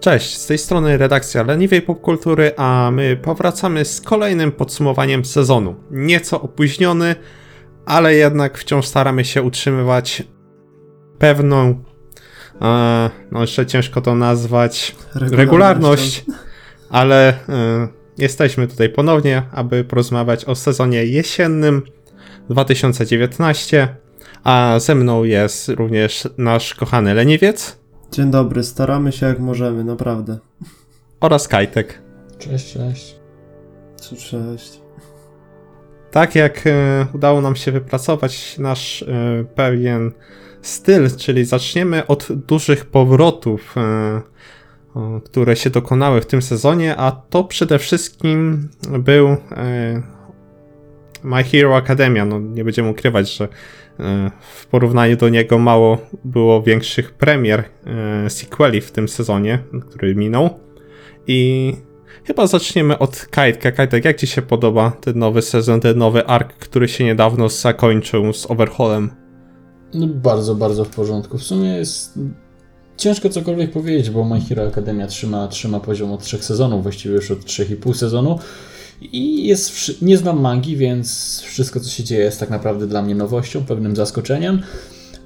Cześć, 0.00 0.36
z 0.36 0.46
tej 0.46 0.58
strony 0.58 0.98
redakcja 0.98 1.42
Leniwej 1.42 1.82
Popkultury, 1.82 2.52
a 2.56 2.90
my 2.92 3.16
powracamy 3.22 3.84
z 3.84 4.00
kolejnym 4.00 4.52
podsumowaniem 4.52 5.24
sezonu. 5.24 5.74
Nieco 5.90 6.40
opóźniony, 6.40 7.14
ale 7.86 8.14
jednak 8.14 8.58
wciąż 8.58 8.86
staramy 8.86 9.24
się 9.24 9.42
utrzymywać 9.42 10.22
pewną, 11.18 11.84
e, 12.62 13.10
no 13.32 13.40
jeszcze 13.40 13.66
ciężko 13.66 14.00
to 14.00 14.14
nazwać, 14.14 14.96
regularność, 15.14 16.24
ale 16.90 17.28
e, 17.28 17.88
jesteśmy 18.18 18.68
tutaj 18.68 18.88
ponownie, 18.88 19.42
aby 19.52 19.84
porozmawiać 19.84 20.44
o 20.44 20.54
sezonie 20.54 21.04
jesiennym 21.04 21.82
2019, 22.50 23.88
a 24.44 24.74
ze 24.78 24.94
mną 24.94 25.24
jest 25.24 25.68
również 25.68 26.28
nasz 26.36 26.74
kochany 26.74 27.14
leniwiec 27.14 27.77
Dzień 28.12 28.30
dobry, 28.30 28.62
staramy 28.62 29.12
się 29.12 29.26
jak 29.26 29.38
możemy, 29.38 29.84
naprawdę. 29.84 30.38
oraz 31.20 31.48
Kajtek. 31.48 32.02
Cześć, 32.38 32.72
cześć. 32.72 33.16
Co 33.96 34.16
cześć. 34.16 34.80
Tak 36.10 36.34
jak 36.34 36.66
e, 36.66 37.06
udało 37.14 37.40
nam 37.40 37.56
się 37.56 37.72
wypracować 37.72 38.58
nasz 38.58 39.02
e, 39.02 39.44
pewien 39.54 40.12
styl, 40.62 41.16
czyli 41.16 41.44
zaczniemy 41.44 42.06
od 42.06 42.28
dużych 42.32 42.86
powrotów, 42.86 43.74
e, 43.76 44.20
o, 44.94 45.20
które 45.20 45.56
się 45.56 45.70
dokonały 45.70 46.20
w 46.20 46.26
tym 46.26 46.42
sezonie, 46.42 46.96
a 46.96 47.10
to 47.12 47.44
przede 47.44 47.78
wszystkim 47.78 48.68
był 48.98 49.28
e, 49.28 49.38
My 51.22 51.44
Hero 51.44 51.76
Academia. 51.76 52.24
No, 52.24 52.40
nie 52.40 52.64
będziemy 52.64 52.88
ukrywać, 52.88 53.36
że 53.36 53.44
e, 54.00 54.30
w 54.40 54.66
porównaniu 54.66 55.16
do 55.16 55.28
niego 55.28 55.58
mało 55.58 55.98
było 56.24 56.62
większych 56.62 57.12
premier 57.12 57.64
e, 58.24 58.30
sequeli 58.30 58.80
w 58.80 58.92
tym 58.92 59.08
sezonie, 59.08 59.58
który 59.90 60.14
minął. 60.14 60.50
I 61.26 61.72
Chyba 62.28 62.46
zaczniemy 62.46 62.98
od 62.98 63.26
Kajtka. 63.30 63.72
Kajtek, 63.72 64.04
jak 64.04 64.16
ci 64.16 64.26
się 64.26 64.42
podoba 64.42 64.90
ten 64.90 65.18
nowy 65.18 65.42
sezon, 65.42 65.80
ten 65.80 65.98
nowy 65.98 66.26
ark, 66.26 66.52
który 66.52 66.88
się 66.88 67.04
niedawno 67.04 67.48
zakończył 67.48 68.32
z 68.32 68.50
Overhaulem? 68.50 69.10
No, 69.94 70.06
bardzo, 70.06 70.54
bardzo 70.54 70.84
w 70.84 70.88
porządku. 70.88 71.38
W 71.38 71.42
sumie 71.42 71.68
jest 71.68 72.18
ciężko 72.96 73.28
cokolwiek 73.28 73.70
powiedzieć, 73.70 74.10
bo 74.10 74.24
My 74.24 74.40
Hero 74.40 74.66
Academia 74.66 75.06
trzyma, 75.06 75.48
trzyma 75.48 75.80
poziom 75.80 76.12
od 76.12 76.22
trzech 76.22 76.44
sezonów, 76.44 76.82
właściwie 76.82 77.14
już 77.14 77.30
od 77.30 77.38
3,5 77.38 77.94
sezonu. 77.94 78.38
I 79.00 79.46
jest, 79.46 79.72
nie 80.02 80.16
znam 80.16 80.40
mangi, 80.40 80.76
więc 80.76 81.40
wszystko 81.40 81.80
co 81.80 81.90
się 81.90 82.04
dzieje 82.04 82.24
jest 82.24 82.40
tak 82.40 82.50
naprawdę 82.50 82.86
dla 82.86 83.02
mnie 83.02 83.14
nowością, 83.14 83.64
pewnym 83.64 83.96
zaskoczeniem. 83.96 84.62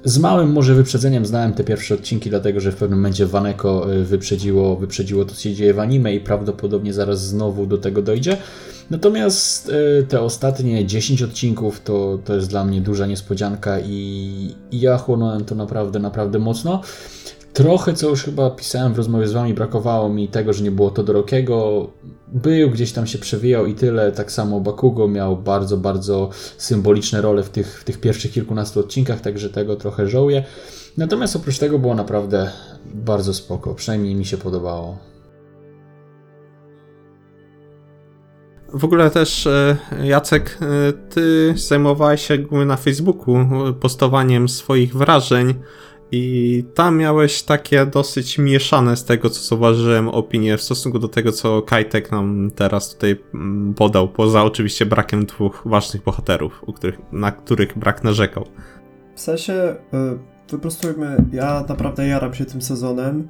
Z 0.05 0.17
małym 0.17 0.51
może 0.51 0.75
wyprzedzeniem 0.75 1.25
znałem 1.25 1.53
te 1.53 1.63
pierwsze 1.63 1.95
odcinki, 1.95 2.29
dlatego 2.29 2.59
że 2.59 2.71
w 2.71 2.75
pewnym 2.75 2.99
momencie 2.99 3.25
Waneko 3.25 3.93
y, 3.93 4.03
wyprzedziło, 4.03 4.75
wyprzedziło 4.75 5.25
to, 5.25 5.35
co 5.35 5.41
się 5.41 5.53
dzieje 5.53 5.73
w 5.73 5.79
anime 5.79 6.15
i 6.15 6.19
prawdopodobnie 6.19 6.93
zaraz 6.93 7.27
znowu 7.27 7.65
do 7.65 7.77
tego 7.77 8.01
dojdzie. 8.01 8.37
Natomiast 8.89 9.69
y, 9.69 10.05
te 10.09 10.21
ostatnie 10.21 10.85
10 10.85 11.21
odcinków 11.21 11.81
to, 11.81 12.19
to 12.25 12.35
jest 12.35 12.49
dla 12.49 12.65
mnie 12.65 12.81
duża 12.81 13.05
niespodzianka 13.05 13.79
i, 13.79 14.55
i 14.71 14.79
ja 14.79 14.97
chłonąłem 14.97 15.45
to 15.45 15.55
naprawdę, 15.55 15.99
naprawdę 15.99 16.39
mocno. 16.39 16.81
Trochę, 17.53 17.93
co 17.93 18.09
już 18.09 18.23
chyba 18.23 18.49
pisałem 18.49 18.93
w 18.93 18.97
rozmowie 18.97 19.27
z 19.27 19.33
wami, 19.33 19.53
brakowało 19.53 20.09
mi 20.09 20.27
tego, 20.27 20.53
że 20.53 20.63
nie 20.63 20.71
było 20.71 20.91
Todorokiego. 20.91 21.87
Był, 22.27 22.69
gdzieś 22.69 22.91
tam 22.91 23.07
się 23.07 23.17
przewijał 23.17 23.65
i 23.65 23.73
tyle. 23.73 24.11
Tak 24.11 24.31
samo 24.31 24.59
Bakugo 24.59 25.07
miał 25.07 25.37
bardzo, 25.37 25.77
bardzo 25.77 26.29
symboliczne 26.57 27.21
role 27.21 27.43
w 27.43 27.49
tych, 27.49 27.79
w 27.79 27.83
tych 27.83 27.99
pierwszych 27.99 28.31
kilkunastu 28.31 28.79
odcinkach, 28.79 29.21
także 29.21 29.49
tego 29.49 29.75
trochę 29.75 30.07
żałuję. 30.07 30.43
Natomiast 30.97 31.35
oprócz 31.35 31.57
tego 31.57 31.79
było 31.79 31.95
naprawdę 31.95 32.51
bardzo 32.85 33.33
spoko. 33.33 33.75
Przynajmniej 33.75 34.15
mi 34.15 34.25
się 34.25 34.37
podobało. 34.37 34.97
W 38.73 38.85
ogóle 38.85 39.09
też, 39.09 39.47
e, 39.47 39.77
Jacek, 40.03 40.57
e, 40.61 40.93
ty 41.09 41.53
zajmowałeś 41.57 42.27
się 42.27 42.37
na 42.65 42.77
Facebooku 42.77 43.35
e, 43.37 43.73
postowaniem 43.73 44.49
swoich 44.49 44.95
wrażeń 44.95 45.53
i 46.15 46.63
tam 46.73 46.97
miałeś 46.97 47.43
takie 47.43 47.85
dosyć 47.85 48.37
mieszane 48.37 48.97
z 48.97 49.05
tego, 49.05 49.29
co 49.29 49.41
zauważyłem, 49.41 50.09
opinie 50.09 50.57
w 50.57 50.61
stosunku 50.61 50.99
do 50.99 51.07
tego, 51.07 51.31
co 51.31 51.61
Kajtek 51.61 52.11
nam 52.11 52.51
teraz 52.55 52.93
tutaj 52.93 53.15
mm, 53.33 53.73
podał, 53.73 54.07
poza 54.07 54.43
oczywiście 54.43 54.85
brakiem 54.85 55.25
dwóch 55.25 55.61
ważnych 55.65 56.03
bohaterów, 56.03 56.61
których, 56.75 56.99
na 57.11 57.31
których 57.31 57.77
brak 57.77 58.03
narzekał. 58.03 58.45
W 59.15 59.19
sensie, 59.19 59.53
y, 59.53 60.51
wyprostujmy, 60.51 61.17
ja 61.31 61.65
naprawdę 61.69 62.07
jaram 62.07 62.33
się 62.33 62.45
tym 62.45 62.61
sezonem. 62.61 63.27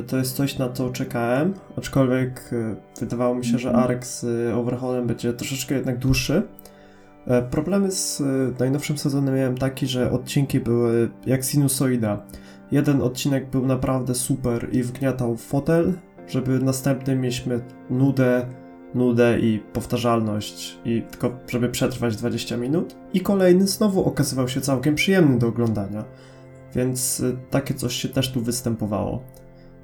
Y, 0.00 0.02
To 0.02 0.16
jest 0.16 0.36
coś, 0.36 0.58
na 0.58 0.68
co 0.68 0.90
czekałem, 0.90 1.54
aczkolwiek 1.78 2.52
y, 2.52 2.76
wydawało 3.00 3.34
mi 3.34 3.44
się, 3.44 3.58
że 3.58 3.72
ark 3.72 4.04
z 4.04 4.24
Overhaulem 4.54 5.06
będzie 5.06 5.32
troszeczkę 5.32 5.74
jednak 5.74 5.98
dłuższy. 5.98 6.42
Y, 7.26 7.50
Problemy 7.50 7.90
z 7.90 8.20
y, 8.20 8.24
najnowszym 8.58 8.98
sezonem 8.98 9.34
miałem 9.34 9.58
taki, 9.58 9.86
że 9.86 10.10
odcinki 10.10 10.60
były 10.60 11.10
jak 11.26 11.44
sinusoida. 11.44 12.22
Jeden 12.70 13.02
odcinek 13.02 13.50
był 13.50 13.66
naprawdę 13.66 14.14
super 14.14 14.68
i 14.72 14.82
wgniatał 14.82 15.36
w 15.36 15.42
fotel, 15.42 15.94
żeby 16.28 16.58
następny 16.58 17.16
mieliśmy 17.16 17.60
nudę, 17.90 18.46
nudę 18.94 19.38
i 19.40 19.58
powtarzalność 19.72 20.78
i 20.84 21.02
tylko 21.10 21.38
żeby 21.48 21.68
przetrwać 21.68 22.16
20 22.16 22.56
minut 22.56 22.96
i 23.12 23.20
kolejny 23.20 23.66
znowu 23.66 24.04
okazywał 24.04 24.48
się 24.48 24.60
całkiem 24.60 24.94
przyjemny 24.94 25.38
do 25.38 25.48
oglądania. 25.48 26.04
Więc 26.74 27.20
y, 27.20 27.36
takie 27.50 27.74
coś 27.74 27.94
się 27.94 28.08
też 28.08 28.32
tu 28.32 28.40
występowało. 28.40 29.22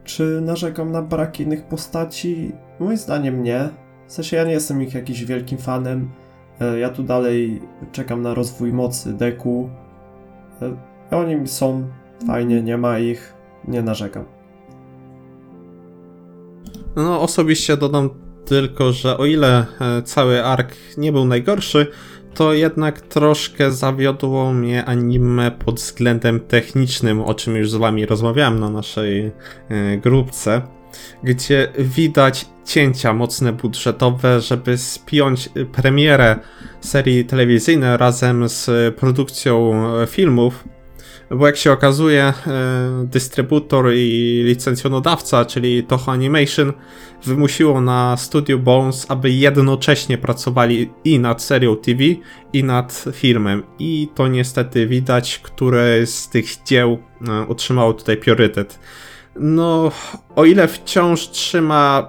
Czy 0.04 0.40
narzekam 0.40 0.92
na 0.92 1.02
brak 1.02 1.40
innych 1.40 1.64
postaci? 1.64 2.52
Moim 2.80 2.96
zdaniem 2.96 3.42
nie. 3.42 3.68
W 4.08 4.12
sensie 4.12 4.36
ja 4.36 4.44
nie 4.44 4.52
jestem 4.52 4.82
ich 4.82 4.94
jakiś 4.94 5.24
wielkim 5.24 5.58
fanem. 5.58 6.10
E, 6.62 6.78
Ja 6.78 6.90
tu 6.90 7.02
dalej 7.02 7.60
czekam 7.92 8.22
na 8.22 8.34
rozwój 8.34 8.72
mocy 8.72 9.12
Deku. 9.12 9.70
E, 10.62 11.16
Oni 11.16 11.48
są 11.48 11.84
fajnie, 12.26 12.62
nie 12.62 12.76
ma 12.78 12.98
ich, 12.98 13.34
nie 13.68 13.82
narzekam. 13.82 14.24
No, 16.96 17.20
osobiście 17.20 17.76
dodam 17.76 18.10
tylko, 18.44 18.92
że 18.92 19.18
o 19.18 19.26
ile 19.26 19.66
e, 19.80 20.02
cały 20.02 20.44
ark 20.44 20.72
nie 20.98 21.12
był 21.12 21.24
najgorszy, 21.24 21.86
to 22.34 22.52
jednak 22.52 23.00
troszkę 23.00 23.70
zawiodło 23.72 24.52
mnie 24.52 24.84
anime 24.84 25.50
pod 25.50 25.74
względem 25.76 26.40
technicznym, 26.40 27.20
o 27.20 27.34
czym 27.34 27.56
już 27.56 27.70
z 27.70 27.74
wami 27.74 28.06
rozmawiałem 28.06 28.60
na 28.60 28.70
naszej 28.70 29.32
grupce, 30.02 30.62
gdzie 31.22 31.72
widać 31.78 32.46
cięcia 32.64 33.12
mocne 33.12 33.52
budżetowe, 33.52 34.40
żeby 34.40 34.78
spiąć 34.78 35.48
e, 35.54 35.64
premierę 35.64 36.36
serii 36.80 37.24
telewizyjnej 37.24 37.96
razem 37.96 38.48
z 38.48 38.68
e, 38.68 38.92
produkcją 38.92 39.84
e, 40.02 40.06
filmów. 40.06 40.64
Bo 41.30 41.46
jak 41.46 41.56
się 41.56 41.72
okazuje, 41.72 42.32
dystrybutor 43.04 43.92
i 43.94 44.42
licencjonodawca, 44.46 45.44
czyli 45.44 45.82
Toho 45.82 46.12
Animation, 46.12 46.72
wymusiło 47.24 47.80
na 47.80 48.16
Studio 48.16 48.58
Bones, 48.58 49.06
aby 49.08 49.30
jednocześnie 49.30 50.18
pracowali 50.18 50.90
i 51.04 51.18
nad 51.18 51.42
serią 51.42 51.76
TV, 51.76 52.02
i 52.52 52.64
nad 52.64 53.04
filmem. 53.12 53.62
I 53.78 54.08
to 54.14 54.28
niestety 54.28 54.86
widać, 54.86 55.38
które 55.38 56.06
z 56.06 56.28
tych 56.28 56.62
dzieł 56.64 56.98
otrzymało 57.48 57.92
tutaj 57.92 58.16
priorytet. 58.16 58.78
No, 59.36 59.92
o 60.36 60.44
ile 60.44 60.68
wciąż 60.68 61.28
trzyma 61.28 62.08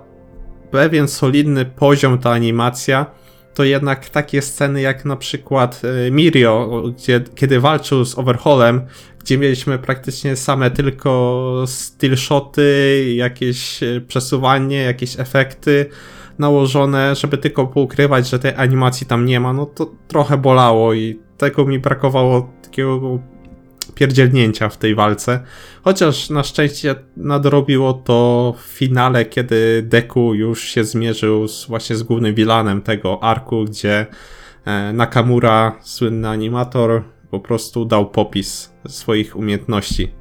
pewien 0.71 1.07
solidny 1.07 1.65
poziom 1.65 2.17
ta 2.17 2.31
animacja, 2.31 3.05
to 3.53 3.63
jednak 3.63 4.09
takie 4.09 4.41
sceny 4.41 4.81
jak 4.81 5.05
na 5.05 5.15
przykład 5.15 5.81
e, 6.07 6.11
Mirio, 6.11 6.83
gdzie, 6.95 7.21
kiedy 7.35 7.59
walczył 7.59 8.05
z 8.05 8.17
Overhaulem, 8.17 8.81
gdzie 9.19 9.37
mieliśmy 9.37 9.79
praktycznie 9.79 10.35
same 10.35 10.71
tylko 10.71 11.63
still 11.67 12.17
shoty, 12.17 13.05
jakieś 13.15 13.83
e, 13.83 14.01
przesuwanie, 14.07 14.77
jakieś 14.77 15.19
efekty 15.19 15.85
nałożone, 16.39 17.15
żeby 17.15 17.37
tylko 17.37 17.67
poukrywać, 17.67 18.29
że 18.29 18.39
tej 18.39 18.53
animacji 18.55 19.07
tam 19.07 19.25
nie 19.25 19.39
ma, 19.39 19.53
no 19.53 19.65
to 19.65 19.91
trochę 20.07 20.37
bolało 20.37 20.93
i 20.93 21.19
tego 21.37 21.65
mi 21.65 21.79
brakowało 21.79 22.49
takiego 22.63 23.19
pierdzielnięcia 23.91 24.69
w 24.69 24.77
tej 24.77 24.95
walce. 24.95 25.39
Chociaż 25.83 26.29
na 26.29 26.43
szczęście 26.43 26.95
nadrobiło 27.17 27.93
to 27.93 28.53
w 28.57 28.61
finale, 28.61 29.25
kiedy 29.25 29.83
Deku 29.87 30.33
już 30.33 30.63
się 30.63 30.83
zmierzył 30.83 31.47
z, 31.47 31.67
właśnie 31.67 31.95
z 31.95 32.03
głównym 32.03 32.35
vilanem 32.35 32.81
tego 32.81 33.23
arku, 33.23 33.65
gdzie 33.65 34.05
e, 34.65 34.93
Nakamura, 34.93 35.79
słynny 35.81 36.29
animator, 36.29 37.03
po 37.31 37.39
prostu 37.39 37.85
dał 37.85 38.09
popis 38.09 38.73
swoich 38.87 39.35
umiejętności. 39.35 40.11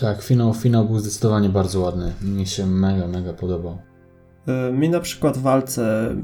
Tak, 0.00 0.22
finał, 0.22 0.54
finał 0.54 0.84
był 0.84 0.98
zdecydowanie 0.98 1.48
bardzo 1.48 1.80
ładny. 1.80 2.12
Mi 2.22 2.46
się 2.46 2.66
mega, 2.66 3.06
mega 3.06 3.32
podobał. 3.32 3.78
Y, 4.68 4.72
Mi 4.72 4.88
na 4.88 5.00
przykład 5.00 5.38
w 5.38 5.42
walce, 5.42 6.16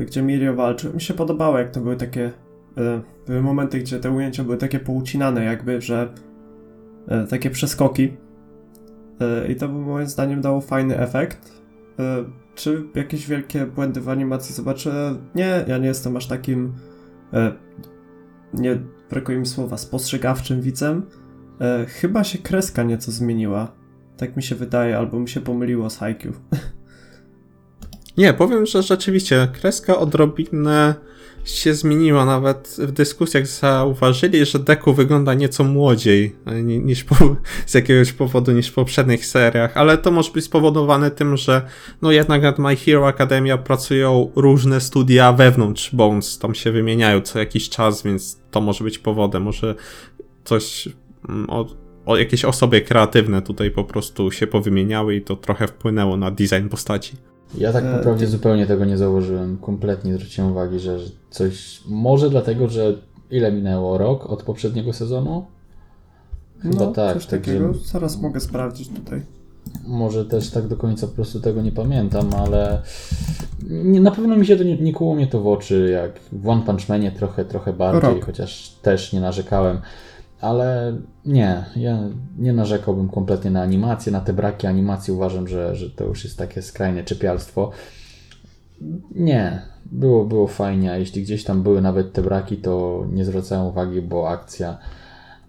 y, 0.00 0.04
gdzie 0.04 0.22
Mirio 0.22 0.54
walczył, 0.54 0.94
mi 0.94 1.00
się 1.00 1.14
podobało, 1.14 1.58
jak 1.58 1.70
to 1.70 1.80
były 1.80 1.96
takie 1.96 2.32
były 3.28 3.42
momenty, 3.42 3.78
gdzie 3.78 3.98
te 4.00 4.10
ujęcia 4.10 4.44
były 4.44 4.56
takie 4.56 4.80
poucinane, 4.80 5.44
jakby, 5.44 5.80
że 5.80 6.14
y, 7.24 7.26
takie 7.26 7.50
przeskoki. 7.50 8.16
E, 9.20 9.52
I 9.52 9.56
to 9.56 9.68
by 9.68 9.78
moim 9.78 10.06
zdaniem 10.06 10.40
dało 10.40 10.60
fajny 10.60 10.98
efekt. 10.98 11.52
E, 11.98 12.24
Czy 12.54 12.84
jakieś 12.94 13.26
wielkie 13.26 13.66
błędy 13.66 14.00
w 14.00 14.08
animacji 14.08 14.54
zobaczę? 14.54 15.14
Nie, 15.34 15.64
ja 15.68 15.78
nie 15.78 15.86
jestem 15.86 16.16
aż 16.16 16.26
takim, 16.26 16.72
e, 17.32 17.52
nie 18.54 18.78
brakuje 19.10 19.38
mi 19.38 19.46
słowa, 19.46 19.76
spostrzegawczym 19.76 20.60
widzem. 20.60 21.02
E, 21.60 21.86
Chyba 21.86 22.24
się 22.24 22.38
kreska 22.38 22.82
nieco 22.82 23.12
zmieniła. 23.12 23.72
Tak 24.16 24.36
mi 24.36 24.42
się 24.42 24.54
wydaje, 24.54 24.98
albo 24.98 25.20
mi 25.20 25.28
się 25.28 25.40
pomyliło 25.40 25.90
z 25.90 25.98
Haikyuu. 25.98 26.34
Nie, 28.18 28.34
powiem, 28.34 28.66
że 28.66 28.82
rzeczywiście 28.82 29.48
kreska 29.60 29.98
odrobinę 29.98 30.94
się 31.44 31.74
zmieniła. 31.74 32.24
Nawet 32.24 32.76
w 32.78 32.92
dyskusjach 32.92 33.46
zauważyli, 33.46 34.46
że 34.46 34.58
Deku 34.58 34.94
wygląda 34.94 35.34
nieco 35.34 35.64
młodziej 35.64 36.36
e, 36.46 36.62
ni- 36.62 36.78
niż 36.78 37.04
po, 37.04 37.36
z 37.66 37.74
jakiegoś 37.74 38.12
powodu 38.12 38.52
niż 38.52 38.68
w 38.68 38.74
poprzednich 38.74 39.26
seriach, 39.26 39.76
ale 39.76 39.98
to 39.98 40.10
może 40.10 40.32
być 40.32 40.44
spowodowane 40.44 41.10
tym, 41.10 41.36
że 41.36 41.62
no 42.02 42.12
jednak 42.12 42.42
nad 42.42 42.58
My 42.58 42.76
Hero 42.76 43.08
Academia 43.08 43.58
pracują 43.58 44.30
różne 44.36 44.80
studia 44.80 45.32
wewnątrz 45.32 45.94
Bones, 45.94 46.38
tam 46.38 46.54
się 46.54 46.72
wymieniają 46.72 47.20
co 47.20 47.38
jakiś 47.38 47.68
czas, 47.68 48.02
więc 48.02 48.40
to 48.50 48.60
może 48.60 48.84
być 48.84 48.98
powodem. 48.98 49.42
Może 49.42 49.74
coś 50.44 50.88
mm, 51.28 51.50
o, 51.50 51.66
o 52.06 52.16
jakieś 52.16 52.44
osoby 52.44 52.80
kreatywne 52.80 53.42
tutaj 53.42 53.70
po 53.70 53.84
prostu 53.84 54.30
się 54.30 54.46
powymieniały 54.46 55.16
i 55.16 55.22
to 55.22 55.36
trochę 55.36 55.68
wpłynęło 55.68 56.16
na 56.16 56.30
design 56.30 56.68
postaci. 56.68 57.16
Ja 57.54 57.72
tak 57.72 57.84
E, 57.84 57.86
naprawdę 57.86 58.20
ty- 58.20 58.30
zupełnie 58.30 58.66
tego 58.66 58.84
nie 58.84 58.96
zauważyłem. 58.96 59.58
Kompletnie 59.58 60.10
nie 60.10 60.16
zwróciłem 60.16 60.50
uwagi, 60.50 60.78
że 60.78 60.98
coś. 61.30 61.80
Może 61.88 62.30
dlatego, 62.30 62.68
że 62.68 62.94
ile 63.30 63.52
minęło? 63.52 63.98
Rok 63.98 64.26
od 64.30 64.42
poprzedniego 64.42 64.92
sezonu? 64.92 65.46
Chyba 66.62 66.74
no, 66.84 66.86
tak. 66.92 67.14
coś 67.16 67.26
Także 67.26 67.52
takiego. 67.52 67.74
Zaraz 67.74 68.20
mogę 68.20 68.40
sprawdzić 68.40 68.88
tutaj. 68.88 69.22
może 69.86 70.24
też 70.24 70.50
tak 70.50 70.66
do 70.68 70.76
końca 70.76 71.06
po 71.06 71.12
prostu 71.14 71.40
tego 71.40 71.62
nie 71.62 71.72
pamiętam, 71.72 72.30
ale 72.36 72.82
nie, 73.68 74.00
na 74.00 74.10
pewno 74.10 74.36
mi 74.36 74.46
się 74.46 74.56
to 74.56 74.64
nie, 74.64 74.76
nie 74.76 74.92
kuło 74.92 75.14
mnie 75.14 75.26
to 75.26 75.40
w 75.40 75.46
oczy, 75.48 75.88
jak 75.92 76.20
w 76.32 76.48
One 76.48 76.62
Punch 76.62 76.88
Manie 76.88 77.12
trochę, 77.12 77.44
trochę 77.44 77.72
bardziej, 77.72 78.10
Rok. 78.14 78.24
chociaż 78.26 78.70
też 78.82 79.12
nie 79.12 79.20
narzekałem. 79.20 79.78
Ale 80.40 80.96
nie, 81.26 81.64
ja 81.76 81.98
nie 82.38 82.52
narzekałbym 82.52 83.08
kompletnie 83.08 83.50
na 83.50 83.62
animację, 83.62 84.12
na 84.12 84.20
te 84.20 84.32
braki 84.32 84.66
animacji. 84.66 85.12
Uważam, 85.12 85.48
że, 85.48 85.76
że 85.76 85.90
to 85.90 86.04
już 86.04 86.24
jest 86.24 86.38
takie 86.38 86.62
skrajne 86.62 87.04
czepialstwo. 87.04 87.70
Nie, 89.14 89.62
było, 89.86 90.24
było 90.24 90.46
fajnie, 90.46 90.92
a 90.92 90.96
jeśli 90.96 91.22
gdzieś 91.22 91.44
tam 91.44 91.62
były 91.62 91.82
nawet 91.82 92.12
te 92.12 92.22
braki, 92.22 92.56
to 92.56 93.04
nie 93.12 93.24
zwracałem 93.24 93.66
uwagi, 93.66 94.02
bo 94.02 94.28
akcja, 94.28 94.78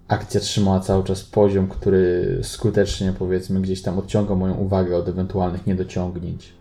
akcja 0.08 0.42
trzymała 0.42 0.80
cały 0.80 1.04
czas 1.04 1.24
poziom, 1.24 1.68
który 1.68 2.40
skutecznie, 2.44 3.14
powiedzmy, 3.20 3.62
gdzieś 3.62 3.82
tam 3.82 4.00
odciągał 4.00 4.38
moją 4.38 4.54
uwagę 4.54 4.98
od 4.98 5.10
ewentualnych 5.10 5.68
niedociągnięć. 5.68 6.59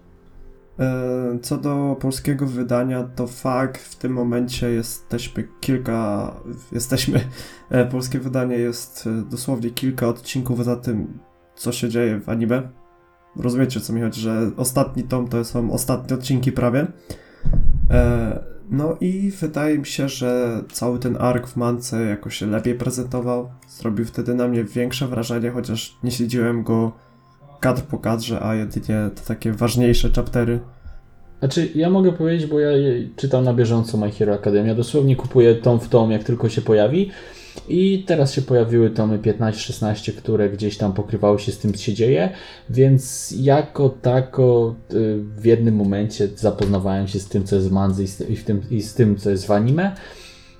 E, 0.78 1.38
Co 1.42 1.56
do 1.56 1.96
polskiego 2.00 2.46
wydania, 2.46 3.04
to 3.16 3.26
fakt 3.26 3.78
w 3.82 3.96
tym 3.96 4.12
momencie 4.12 4.70
jesteśmy 4.70 5.48
kilka. 5.60 6.34
Jesteśmy. 6.72 7.20
e, 7.70 7.84
Polskie 7.86 8.18
wydanie 8.18 8.56
jest 8.56 9.06
e, 9.06 9.22
dosłownie 9.30 9.70
kilka 9.70 10.08
odcinków 10.08 10.64
za 10.64 10.76
tym, 10.76 11.18
co 11.54 11.72
się 11.72 11.88
dzieje 11.88 12.20
w 12.20 12.28
anime. 12.28 12.68
Rozumiecie, 13.36 13.80
co 13.80 13.92
mi 13.92 14.00
chodzi, 14.00 14.20
że 14.20 14.50
ostatni 14.56 15.02
tom 15.02 15.28
to 15.28 15.44
są 15.44 15.72
ostatnie 15.72 16.16
odcinki 16.16 16.52
prawie. 16.52 16.86
No 18.70 18.96
i 19.00 19.30
wydaje 19.40 19.78
mi 19.78 19.86
się, 19.86 20.08
że 20.08 20.62
cały 20.72 20.98
ten 20.98 21.16
ark 21.20 21.46
w 21.46 21.56
mance 21.56 22.04
jakoś 22.04 22.36
się 22.36 22.46
lepiej 22.46 22.74
prezentował. 22.74 23.50
Zrobił 23.68 24.04
wtedy 24.04 24.34
na 24.34 24.48
mnie 24.48 24.64
większe 24.64 25.06
wrażenie, 25.08 25.50
chociaż 25.50 25.98
nie 26.02 26.10
śledziłem 26.10 26.62
go 26.62 26.92
kadr 27.60 27.82
po 27.82 27.98
kadrze, 27.98 28.42
a 28.42 28.54
jedynie 28.54 29.10
te 29.14 29.22
takie 29.26 29.52
ważniejsze 29.52 30.10
chaptery. 30.10 30.60
Znaczy, 31.38 31.68
ja 31.74 31.90
mogę 31.90 32.12
powiedzieć, 32.12 32.50
bo 32.50 32.60
ja 32.60 32.70
czytam 33.16 33.44
na 33.44 33.54
bieżąco 33.54 33.98
My 33.98 34.10
Hero 34.10 34.34
Academia. 34.34 34.74
Dosłownie 34.74 35.16
kupuję 35.16 35.54
tom 35.54 35.80
w 35.80 35.88
tom, 35.88 36.10
jak 36.10 36.24
tylko 36.24 36.48
się 36.48 36.62
pojawi. 36.62 37.10
I 37.68 38.04
teraz 38.06 38.32
się 38.32 38.42
pojawiły 38.42 38.90
tomy 38.90 39.18
15-16, 39.18 40.12
które 40.12 40.50
gdzieś 40.50 40.76
tam 40.76 40.92
pokrywały 40.92 41.38
się 41.38 41.52
z 41.52 41.58
tym, 41.58 41.72
co 41.72 41.82
się 41.82 41.94
dzieje, 41.94 42.30
więc 42.70 43.34
jako 43.38 43.88
tako 43.88 44.74
y, 44.92 45.18
w 45.36 45.44
jednym 45.44 45.76
momencie 45.76 46.28
zapoznawałem 46.36 47.08
się 47.08 47.18
z 47.18 47.28
tym, 47.28 47.44
co 47.44 47.56
jest 47.56 47.68
w 47.68 47.72
mandze 47.72 48.02
i 48.02 48.06
z, 48.06 48.44
tym, 48.44 48.62
i 48.70 48.82
z 48.82 48.94
tym, 48.94 49.16
co 49.16 49.30
jest 49.30 49.46
w 49.46 49.50
anime. 49.50 49.96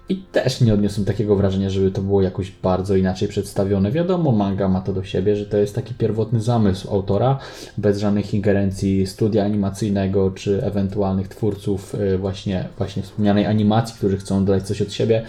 I 0.09 0.17
też 0.17 0.61
nie 0.61 0.75
odniosłem 0.75 1.05
takiego 1.05 1.37
wrażenia, 1.37 1.71
żeby 1.71 1.91
to 1.91 2.03
było 2.03 2.23
jakoś 2.23 2.53
bardzo 2.63 2.97
inaczej 2.97 3.29
przedstawione. 3.29 3.93
Wiadomo, 3.93 4.33
manga 4.33 4.69
ma 4.69 4.81
to 4.81 4.93
do 4.93 5.05
siebie, 5.05 5.37
że 5.37 5.47
to 5.47 5.57
jest 5.57 5.75
taki 5.75 5.95
pierwotny 5.95 6.41
zamysł 6.41 6.91
autora, 6.91 7.39
bez 7.79 7.99
żadnych 7.99 8.35
ingerencji 8.35 9.07
studia 9.07 9.45
animacyjnego 9.45 10.31
czy 10.31 10.65
ewentualnych 10.65 11.29
twórców 11.29 11.95
y, 11.95 12.19
właśnie, 12.19 12.69
właśnie 12.79 13.03
wspomnianej 13.03 13.47
animacji, 13.47 13.97
którzy 13.99 14.17
chcą 14.17 14.45
dodać 14.45 14.63
coś 14.63 14.83
od 14.83 14.93
siebie. 14.93 15.23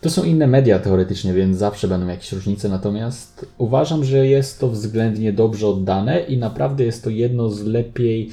To 0.00 0.10
są 0.10 0.24
inne 0.24 0.46
media 0.46 0.78
teoretycznie, 0.78 1.32
więc 1.32 1.56
zawsze 1.56 1.88
będą 1.88 2.06
jakieś 2.06 2.32
różnice, 2.32 2.68
natomiast 2.68 3.46
uważam, 3.58 4.04
że 4.04 4.26
jest 4.26 4.60
to 4.60 4.68
względnie 4.68 5.32
dobrze 5.32 5.66
oddane 5.68 6.20
i 6.20 6.38
naprawdę 6.38 6.84
jest 6.84 7.04
to 7.04 7.10
jedno 7.10 7.50
z 7.50 7.62
lepiej, 7.62 8.30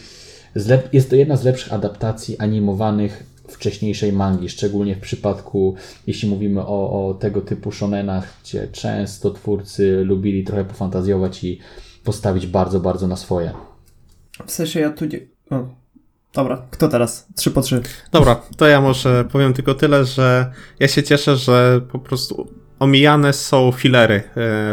z 0.56 0.68
lep, 0.68 0.94
jest 0.94 1.10
to 1.10 1.16
jedna 1.16 1.38
z 1.38 1.44
lepszych 1.44 1.74
adaptacji 1.74 2.38
animowanych 2.38 3.37
wcześniejszej 3.48 4.14
mangi, 4.14 4.50
szczególnie 4.50 4.96
w 4.96 5.00
przypadku, 5.00 5.76
jeśli 6.08 6.30
mówimy 6.30 6.62
o, 6.62 7.08
o 7.10 7.14
tego 7.14 7.42
typu 7.42 7.72
shonenach, 7.72 8.34
gdzie 8.44 8.68
często 8.68 9.32
twórcy 9.32 10.04
lubili 10.04 10.44
trochę 10.44 10.66
pofantazjować 10.66 11.44
i 11.44 11.60
postawić 12.04 12.48
bardzo, 12.48 12.80
bardzo 12.80 13.08
na 13.08 13.16
swoje. 13.16 13.54
W 14.46 14.52
sensie 14.52 14.80
ja 14.80 14.90
tu 14.90 15.06
nie... 15.06 15.20
O. 15.50 15.68
Dobra, 16.34 16.68
kto 16.72 16.88
teraz? 16.88 17.28
Trzy 17.36 17.52
po 17.52 17.62
trzy. 17.62 17.82
Dobra, 18.12 18.42
to 18.58 18.68
ja 18.68 18.82
może 18.82 19.26
powiem 19.32 19.54
tylko 19.54 19.74
tyle, 19.74 20.06
że 20.06 20.52
ja 20.80 20.88
się 20.88 21.04
cieszę, 21.04 21.36
że 21.36 21.82
po 21.92 22.00
prostu 22.00 22.48
omijane 22.80 23.34
są 23.34 23.72
filery 23.72 24.16
e, 24.16 24.24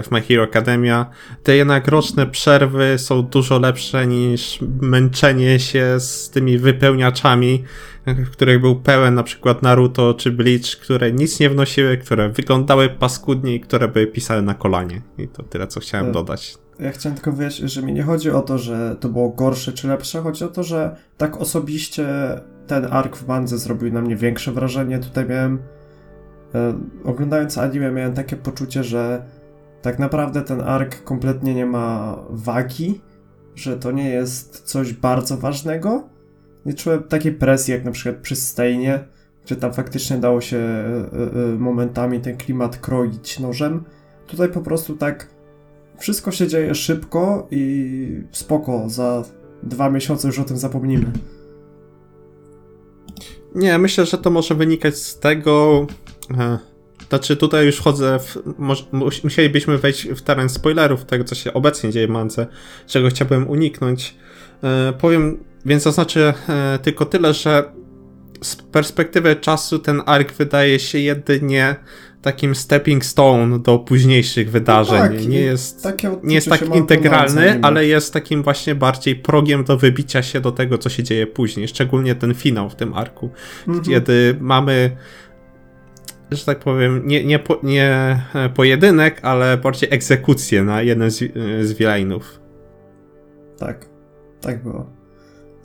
w 0.03 0.11
My 0.11 0.21
Hero 0.21 0.43
Academia. 0.43 1.07
Te 1.43 1.57
jednak 1.57 1.89
roczne 1.89 2.27
przerwy 2.27 2.99
są 2.99 3.23
dużo 3.23 3.59
lepsze 3.59 4.07
niż 4.07 4.59
męczenie 4.81 5.61
się 5.61 6.01
z 6.01 6.31
tymi 6.31 6.59
wypełniaczami, 6.59 7.65
e, 8.07 8.15
w 8.15 8.31
których 8.31 8.61
był 8.61 8.77
pełen 8.77 9.15
na 9.15 9.23
przykład 9.23 9.63
Naruto 9.63 10.15
czy 10.15 10.33
Bleach, 10.33 10.77
które 10.83 11.13
nic 11.13 11.41
nie 11.41 11.51
wnosiły, 11.51 11.99
które 11.99 12.29
wyglądały 12.29 12.89
paskudnie 12.89 13.55
i 13.55 13.61
które 13.61 13.89
były 13.89 14.07
pisane 14.07 14.43
na 14.43 14.55
kolanie. 14.55 15.01
I 15.19 15.29
to 15.29 15.43
tyle, 15.43 15.67
co 15.67 15.81
chciałem 15.81 16.07
E, 16.07 16.13
dodać. 16.13 16.55
Ja 16.81 16.93
chciałem 16.93 17.17
tylko 17.17 17.33
wyjaśnić, 17.33 17.73
że 17.73 17.83
mi 17.83 17.93
nie 17.93 18.03
chodzi 18.03 18.31
o 18.31 18.43
to, 18.43 18.59
że 18.59 18.97
to 19.01 19.09
było 19.09 19.29
gorsze 19.29 19.73
czy 19.73 19.89
lepsze, 19.89 20.21
chodzi 20.21 20.45
o 20.45 20.49
to, 20.49 20.63
że 20.63 20.97
tak 21.17 21.37
osobiście 21.37 22.07
ten 22.67 22.87
ark 22.91 23.17
w 23.17 23.25
bandze 23.25 23.59
zrobił 23.59 23.93
na 23.93 24.01
mnie 24.01 24.17
większe 24.17 24.53
wrażenie. 24.53 24.99
Tutaj 24.99 25.27
miałem, 25.29 25.59
oglądając 27.05 27.59
anime, 27.59 27.93
miałem 27.93 28.15
takie 28.15 28.37
poczucie, 28.37 28.85
że 28.85 29.25
tak 29.83 29.99
naprawdę 29.99 30.43
ten 30.43 30.61
ark 30.61 31.05
kompletnie 31.05 31.55
nie 31.55 31.67
ma 31.67 32.19
wagi, 32.31 33.01
że 33.55 33.77
to 33.77 33.93
nie 33.93 34.09
jest 34.09 34.63
coś 34.63 34.93
bardzo 34.93 35.37
ważnego. 35.37 36.09
Nie 36.67 36.75
czułem 36.75 37.03
takiej 37.03 37.33
presji 37.33 37.73
jak 37.73 37.85
na 37.85 37.91
przykład 37.91 38.23
przy 38.23 38.37
Steinie, 38.37 39.05
gdzie 39.45 39.57
tam 39.57 39.73
faktycznie 39.73 40.17
dało 40.17 40.41
się 40.41 40.57
e, 40.57 41.53
e, 41.53 41.59
momentami 41.59 42.21
ten 42.21 42.37
klimat 42.37 42.77
kroić 42.77 43.41
nożem. 43.41 43.85
Tutaj 44.27 44.49
po 44.49 44.61
prostu 44.61 44.97
tak 44.97 45.29
wszystko 45.99 46.31
się 46.31 46.49
dzieje 46.49 46.75
szybko 46.75 47.49
i 47.51 48.23
spoko, 48.33 48.89
za 48.89 49.25
dwa 49.63 49.91
miesiące 49.91 50.29
już 50.29 50.39
o 50.39 50.45
tym 50.45 50.57
zapomnimy. 50.57 51.07
Nie, 53.55 53.79
myślę, 53.79 54.07
że 54.07 54.19
to 54.19 54.31
może 54.31 54.55
wynikać 54.55 54.97
z 54.97 55.19
tego. 55.19 55.87
Znaczy, 57.09 57.37
tutaj 57.37 57.67
już 57.67 57.77
wchodzę 57.77 58.19
w. 58.19 58.39
Moż, 58.59 58.87
musielibyśmy 59.25 59.79
wejść 59.79 60.09
w 60.09 60.23
teren 60.23 60.49
spoilerów 60.49 61.05
tego, 61.05 61.25
co 61.25 61.35
się 61.35 61.53
obecnie 61.53 61.91
dzieje 61.91 62.07
w 62.07 62.11
Mance, 62.11 62.47
czego 62.87 63.09
chciałbym 63.09 63.49
uniknąć. 63.51 64.15
E, 64.63 64.93
powiem, 64.93 65.45
więc 65.67 65.83
zaznaczę 65.83 66.35
e, 66.49 66.79
tylko 66.83 67.05
tyle, 67.05 67.35
że 67.35 67.73
z 68.43 68.57
perspektywy 68.57 69.37
czasu 69.37 69.79
ten 69.79 70.03
ark 70.07 70.33
wydaje 70.33 70.79
się 70.79 70.99
jedynie 70.99 71.77
takim 72.23 72.55
stepping 72.55 73.05
stone 73.05 73.59
do 73.59 73.79
późniejszych 73.79 74.51
wydarzeń. 74.51 74.99
tak, 75.01 75.27
nie 75.27 75.41
jest 75.41 75.89
nie 76.23 76.35
jest 76.35 76.49
tak 76.49 76.75
integralny, 76.75 77.59
ale 77.63 77.87
jest 77.87 78.13
takim 78.13 78.43
właśnie 78.43 78.75
bardziej 78.75 79.17
progiem 79.17 79.65
do 79.65 79.77
wybicia 79.77 80.23
się 80.23 80.41
do 80.41 80.53
tego, 80.53 80.79
co 80.79 80.89
się 80.89 81.03
dzieje 81.03 81.27
później. 81.27 81.69
Szczególnie 81.69 82.15
ten 82.15 82.35
finał 82.35 82.71
w 82.71 82.75
tym 82.75 82.95
arku, 82.95 83.31
Mhm. 83.69 83.85
kiedy 83.85 84.37
mamy, 84.41 84.97
że 86.37 86.45
tak 86.45 86.59
powiem, 86.59 87.03
nie, 87.07 87.25
nie, 87.25 87.39
po, 87.39 87.59
nie 87.63 88.19
e, 88.35 88.49
pojedynek, 88.49 89.21
ale 89.23 89.57
bardziej 89.57 89.89
egzekucję 89.93 90.65
na 90.65 90.83
jeden 90.83 91.11
z, 91.11 91.19
z 91.67 91.73
villainów. 91.73 92.41
Tak, 93.59 93.89
tak 94.41 94.63
było. 94.63 94.87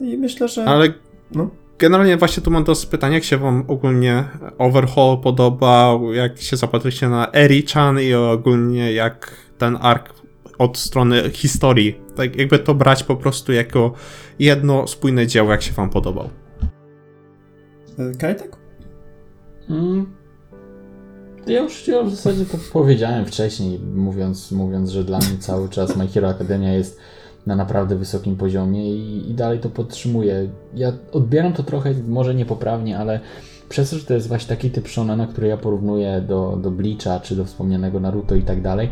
I 0.00 0.18
myślę, 0.18 0.48
że... 0.48 0.64
Ale 0.64 0.92
No. 1.34 1.50
generalnie 1.78 2.16
właśnie 2.16 2.42
tu 2.42 2.50
mam 2.50 2.64
do 2.64 2.72
pytania, 2.90 3.14
jak 3.14 3.24
się 3.24 3.36
wam 3.38 3.64
ogólnie 3.68 4.24
Overhaul 4.58 5.18
podobał, 5.20 6.12
jak 6.12 6.38
się 6.40 6.56
zapatrzycie 6.56 7.08
na 7.08 7.26
Eri-chan 7.32 8.00
i 8.00 8.14
ogólnie 8.14 8.92
jak 8.92 9.36
ten 9.58 9.78
ark 9.80 10.14
od 10.58 10.78
strony 10.78 11.30
historii. 11.30 12.00
Tak 12.16 12.36
jakby 12.36 12.58
to 12.58 12.74
brać 12.74 13.04
po 13.04 13.16
prostu 13.16 13.52
jako 13.52 13.92
jedno 14.38 14.86
spójne 14.86 15.26
dzieło, 15.26 15.50
jak 15.50 15.62
się 15.62 15.72
wam 15.72 15.90
podobał. 15.90 16.30
Y, 17.98 18.18
Kajtek? 18.18 18.56
Mm. 19.70 20.19
Ja 21.46 21.60
już, 21.60 21.88
ja 21.88 22.02
w 22.02 22.10
zasadzie 22.10 22.44
to 22.44 22.58
powiedziałem 22.72 23.26
wcześniej, 23.26 23.78
mówiąc, 23.94 24.52
mówiąc, 24.52 24.90
że 24.90 25.04
dla 25.04 25.18
mnie 25.18 25.38
cały 25.38 25.68
czas 25.68 25.96
My 25.96 26.08
Hero 26.08 26.28
Academia 26.28 26.72
jest 26.72 26.98
na 27.46 27.56
naprawdę 27.56 27.96
wysokim 27.96 28.36
poziomie 28.36 28.94
i, 28.94 29.30
i 29.30 29.34
dalej 29.34 29.58
to 29.58 29.68
podtrzymuję. 29.68 30.50
Ja 30.74 30.92
odbieram 31.12 31.52
to 31.52 31.62
trochę, 31.62 31.94
może 32.08 32.34
niepoprawnie, 32.34 32.98
ale 32.98 33.20
przez 33.68 33.90
to, 33.90 33.98
że 33.98 34.04
to 34.04 34.14
jest 34.14 34.28
właśnie 34.28 34.48
taki 34.48 34.70
typ 34.70 34.88
shonena, 34.88 35.26
który 35.26 35.48
ja 35.48 35.56
porównuję 35.56 36.20
do, 36.28 36.58
do 36.62 36.70
Bleacha, 36.70 37.20
czy 37.20 37.36
do 37.36 37.44
wspomnianego 37.44 38.00
Naruto 38.00 38.34
i 38.34 38.42
tak 38.42 38.62
dalej, 38.62 38.90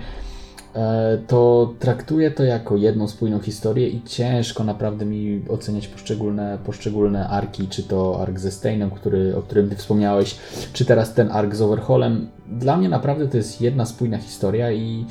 to 1.26 1.74
traktuję 1.78 2.30
to 2.30 2.44
jako 2.44 2.76
jedną 2.76 3.08
spójną 3.08 3.40
historię 3.40 3.88
i 3.88 4.02
ciężko 4.02 4.64
naprawdę 4.64 5.04
mi 5.04 5.42
oceniać 5.48 5.88
poszczególne, 5.88 6.58
poszczególne 6.64 7.28
arki, 7.28 7.68
czy 7.68 7.82
to 7.82 8.22
ark 8.22 8.38
ze 8.38 8.50
Steinem, 8.50 8.90
który, 8.90 9.36
o 9.36 9.42
którym 9.42 9.70
Ty 9.70 9.76
wspomniałeś, 9.76 10.36
czy 10.72 10.84
teraz 10.84 11.14
ten 11.14 11.30
ark 11.30 11.54
z 11.54 11.62
Overhaulem. 11.62 12.28
Dla 12.46 12.76
mnie 12.76 12.88
naprawdę 12.88 13.28
to 13.28 13.36
jest 13.36 13.60
jedna 13.60 13.86
spójna 13.86 14.18
historia 14.18 14.72
i, 14.72 15.06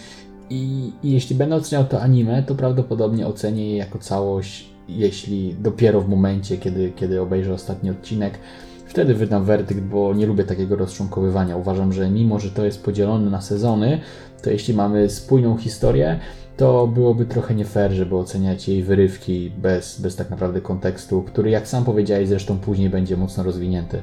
i, 0.49 0.91
i 1.03 1.11
jeśli 1.11 1.35
będę 1.35 1.55
oceniał 1.55 1.85
to 1.85 2.01
anime, 2.01 2.43
to 2.43 2.55
prawdopodobnie 2.55 3.27
ocenię 3.27 3.71
je 3.71 3.77
jako 3.77 3.99
całość, 3.99 4.69
jeśli 4.89 5.55
dopiero 5.59 6.01
w 6.01 6.09
momencie, 6.09 6.57
kiedy, 6.57 6.91
kiedy 6.95 7.21
obejrzę 7.21 7.53
ostatni 7.53 7.89
odcinek, 7.89 8.39
wtedy 8.85 9.13
wydam 9.13 9.45
werdykt, 9.45 9.81
bo 9.81 10.13
nie 10.13 10.25
lubię 10.25 10.43
takiego 10.43 10.75
rozczłonkowywania. 10.75 11.57
Uważam, 11.57 11.93
że 11.93 12.09
mimo, 12.09 12.39
że 12.39 12.51
to 12.51 12.65
jest 12.65 12.83
podzielone 12.83 13.29
na 13.29 13.41
sezony, 13.41 13.99
to 14.41 14.49
jeśli 14.49 14.73
mamy 14.73 15.09
spójną 15.09 15.57
historię, 15.57 16.19
to 16.57 16.87
byłoby 16.87 17.25
trochę 17.25 17.55
nie 17.55 17.65
fair, 17.65 17.91
żeby 17.91 18.17
oceniać 18.17 18.67
jej 18.67 18.83
wyrywki 18.83 19.51
bez, 19.57 20.01
bez 20.01 20.15
tak 20.15 20.29
naprawdę 20.29 20.61
kontekstu, 20.61 21.23
który 21.23 21.49
jak 21.49 21.67
sam 21.67 21.83
powiedziałeś 21.83 22.27
zresztą 22.27 22.59
później 22.59 22.89
będzie 22.89 23.17
mocno 23.17 23.43
rozwinięty. 23.43 24.01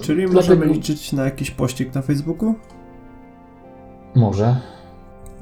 Czyli 0.00 0.26
Dlatego- 0.26 0.34
możemy 0.34 0.66
liczyć 0.74 1.12
na 1.12 1.24
jakiś 1.24 1.50
pościg 1.50 1.94
na 1.94 2.02
Facebooku? 2.02 2.54
Może. 4.14 4.56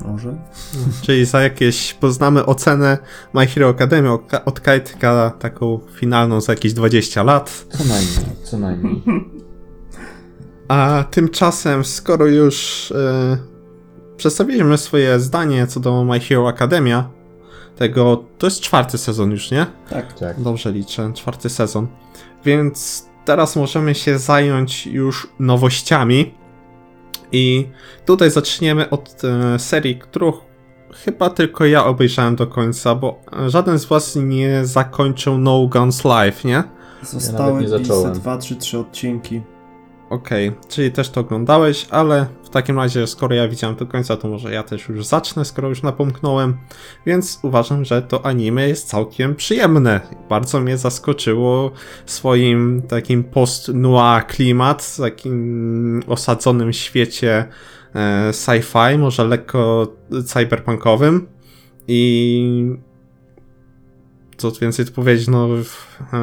Może. 0.07 0.37
Czyli 1.03 1.25
za 1.25 1.43
jakieś, 1.43 1.95
poznamy 1.95 2.47
ocenę 2.47 2.99
My 3.33 3.47
Hero 3.47 3.69
Academia 3.69 4.19
od, 4.45 4.61
Kajtka, 4.61 5.33
taką 5.39 5.81
finalną 5.95 6.41
za 6.41 6.53
jakieś 6.53 6.73
20 6.73 7.23
lat. 7.23 7.65
Co 7.71 7.85
najmniej, 7.85 8.45
co 8.45 8.59
najmniej. 8.59 9.03
A 10.69 11.05
tymczasem, 11.11 11.85
skoro 11.85 12.27
już 12.27 12.91
e, 12.93 13.39
przedstawiliśmy 14.19 14.79
swoje 14.79 15.21
zdanie 15.21 15.67
co 15.67 15.81
do 15.81 16.05
My 16.05 16.21
Hero 16.21 16.49
Academia, 16.49 17.09
tego, 17.77 18.25
to 18.39 18.47
jest 18.47 18.61
czwarty 18.61 18.99
sezon 18.99 19.31
już, 19.31 19.51
nie? 19.51 19.67
Tak. 19.91 20.13
Tak. 20.13 20.41
Dobrze 20.41 20.73
liczę, 20.73 21.13
czwarty 21.15 21.49
sezon. 21.49 21.87
Więc 22.45 23.07
teraz 23.25 23.57
możemy 23.57 23.95
się 23.95 24.19
zająć 24.19 24.87
już 24.87 25.29
nowościami. 25.39 26.35
I 27.33 27.69
tutaj 28.07 28.31
zaczniemy 28.31 28.91
od 28.91 29.23
e, 29.25 29.59
serii, 29.59 29.99
którą 29.99 30.33
chyba 31.05 31.31
tylko 31.31 31.65
ja 31.65 31.85
obejrzałem 31.85 32.37
do 32.37 32.47
końca, 32.47 32.95
bo 32.95 33.21
żaden 33.47 33.79
z 33.79 33.85
was 33.85 34.17
nie 34.17 34.67
zakończył 34.67 35.39
No 35.39 35.67
Guns 35.67 36.05
Live, 36.05 36.45
nie? 36.45 36.65
Zostały 37.03 37.53
nie 37.53 37.61
mi 37.61 37.69
zacząłem. 37.69 38.15
ze 38.15 38.21
2 38.21 38.39
czy 38.39 38.57
3 38.57 38.79
odcinki. 38.79 39.43
Okej, 40.11 40.53
czyli 40.69 40.93
też 40.93 41.11
to 41.11 41.21
oglądałeś, 41.21 41.87
ale 41.91 42.27
w 42.45 42.49
takim 42.49 42.77
razie, 42.77 43.07
skoro 43.07 43.35
ja 43.35 43.49
widziałem 43.49 43.77
do 43.77 43.87
końca, 43.87 44.17
to 44.17 44.29
może 44.29 44.53
ja 44.53 44.63
też 44.63 44.89
już 44.89 45.07
zacznę, 45.07 45.45
skoro 45.45 45.69
już 45.69 45.83
napomknąłem. 45.83 46.57
Więc 47.07 47.39
uważam, 47.43 47.85
że 47.85 48.03
to 48.03 48.27
anime 48.27 48.69
jest 48.69 48.89
całkiem 48.89 49.35
przyjemne. 49.35 50.01
Bardzo 50.29 50.61
mnie 50.61 50.77
zaskoczyło 50.77 51.71
swoim 52.07 52.83
takim 52.83 53.25
post-noir 53.25 54.27
klimat, 54.27 54.97
takim 54.97 56.03
osadzonym 56.07 56.73
świecie 56.73 57.45
e, 57.95 58.31
sci-fi, 58.33 58.99
może 58.99 59.25
lekko 59.25 59.93
cyberpunkowym. 60.27 61.27
I 61.89 62.77
co 64.39 64.53
więcej 64.53 64.85
tu 64.85 64.93
powiedzieć, 64.93 65.29
no 65.29 65.49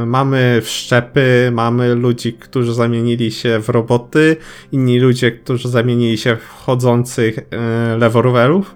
mamy 0.05 0.61
wszczepy, 0.63 1.49
mamy 1.53 1.95
ludzi, 1.95 2.33
którzy 2.33 2.73
zamienili 2.73 3.31
się 3.31 3.59
w 3.59 3.69
roboty, 3.69 4.37
inni 4.71 4.99
ludzie, 4.99 5.31
którzy 5.31 5.69
zamienili 5.69 6.17
się 6.17 6.35
w 6.35 6.47
chodzących 6.65 7.39
e, 7.39 7.97
leworwerów. 7.97 8.75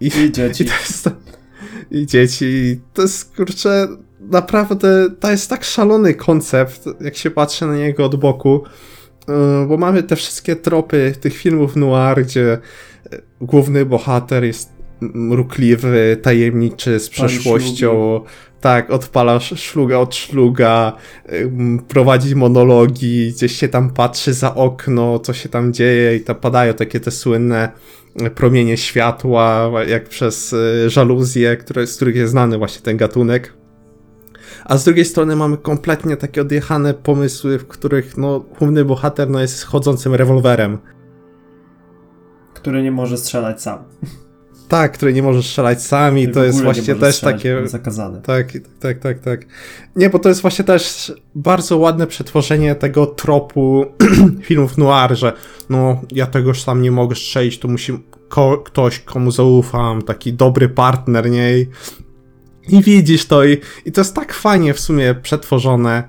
I, 0.00 0.06
I 0.06 0.32
dzieci. 0.32 0.64
I 0.64 0.66
to 0.66 0.72
jest, 0.72 1.10
I 1.90 2.06
dzieci. 2.06 2.80
To 2.92 3.02
jest, 3.02 3.36
kurczę, 3.36 3.88
naprawdę, 4.20 5.10
to 5.20 5.30
jest 5.30 5.50
tak 5.50 5.64
szalony 5.64 6.14
koncept, 6.14 6.84
jak 7.00 7.16
się 7.16 7.30
patrzy 7.30 7.66
na 7.66 7.76
niego 7.76 8.04
od 8.04 8.16
boku, 8.16 8.64
e, 9.28 9.66
bo 9.68 9.76
mamy 9.76 10.02
te 10.02 10.16
wszystkie 10.16 10.56
tropy 10.56 11.14
tych 11.20 11.36
filmów 11.36 11.76
noir, 11.76 12.24
gdzie 12.24 12.52
e, 12.52 12.58
główny 13.40 13.86
bohater 13.86 14.44
jest 14.44 14.71
mrukliwy, 15.14 16.16
tajemniczy, 16.22 17.00
z 17.00 17.10
przeszłością, 17.10 18.20
tak, 18.60 18.90
odpala 18.90 19.36
sz- 19.36 19.60
szluga 19.60 19.98
od 19.98 20.14
szluga, 20.14 20.92
prowadzi 21.88 22.36
monologi, 22.36 23.32
gdzieś 23.32 23.52
się 23.56 23.68
tam 23.68 23.90
patrzy 23.90 24.32
za 24.32 24.54
okno, 24.54 25.18
co 25.18 25.32
się 25.32 25.48
tam 25.48 25.72
dzieje 25.72 26.16
i 26.16 26.20
to 26.20 26.34
padają 26.34 26.74
takie 26.74 27.00
te 27.00 27.10
słynne 27.10 27.72
y, 28.22 28.30
promienie 28.30 28.76
światła, 28.76 29.70
jak 29.88 30.08
przez 30.08 30.52
y, 30.52 30.90
żaluzje, 30.90 31.56
które, 31.56 31.86
z 31.86 31.96
których 31.96 32.16
jest 32.16 32.30
znany 32.30 32.58
właśnie 32.58 32.82
ten 32.82 32.96
gatunek. 32.96 33.54
A 34.64 34.78
z 34.78 34.84
drugiej 34.84 35.04
strony 35.04 35.36
mamy 35.36 35.56
kompletnie 35.56 36.16
takie 36.16 36.40
odjechane 36.40 36.94
pomysły, 36.94 37.58
w 37.58 37.66
których 37.66 38.16
no, 38.16 38.40
główny 38.40 38.84
bohater 38.84 39.30
no, 39.30 39.40
jest 39.40 39.64
chodzącym 39.64 40.14
rewolwerem. 40.14 40.78
Który 42.54 42.82
nie 42.82 42.92
może 42.92 43.18
strzelać 43.18 43.62
sam. 43.62 43.78
Tak, 44.72 44.92
który 44.92 45.12
nie 45.12 45.22
może 45.22 45.42
strzelać 45.42 45.82
sami, 45.82 46.28
to 46.28 46.44
jest 46.44 46.62
właśnie 46.62 46.94
też 46.94 47.20
takie... 47.20 47.68
Zakazane. 47.68 48.22
Tak, 48.22 48.52
tak, 48.80 48.98
tak, 48.98 49.18
tak. 49.18 49.46
Nie, 49.96 50.10
bo 50.10 50.18
to 50.18 50.28
jest 50.28 50.42
właśnie 50.42 50.64
też 50.64 51.12
bardzo 51.34 51.78
ładne 51.78 52.06
przetworzenie 52.06 52.74
tego 52.74 53.06
tropu 53.06 53.86
filmów 54.46 54.78
noir, 54.78 55.16
że 55.16 55.32
no, 55.70 56.00
ja 56.12 56.26
tegoż 56.26 56.62
sam 56.62 56.82
nie 56.82 56.90
mogę 56.90 57.16
strzelić, 57.16 57.58
to 57.58 57.68
musi 57.68 57.92
ko- 58.28 58.58
ktoś, 58.58 58.98
komu 58.98 59.30
zaufam, 59.30 60.02
taki 60.02 60.32
dobry 60.32 60.68
partner, 60.68 61.30
nie? 61.30 61.58
I, 61.58 61.66
i 62.68 62.82
widzisz 62.82 63.26
to 63.26 63.44
i, 63.44 63.58
i 63.84 63.92
to 63.92 64.00
jest 64.00 64.14
tak 64.14 64.32
fajnie 64.32 64.74
w 64.74 64.80
sumie 64.80 65.14
przetworzone 65.14 66.08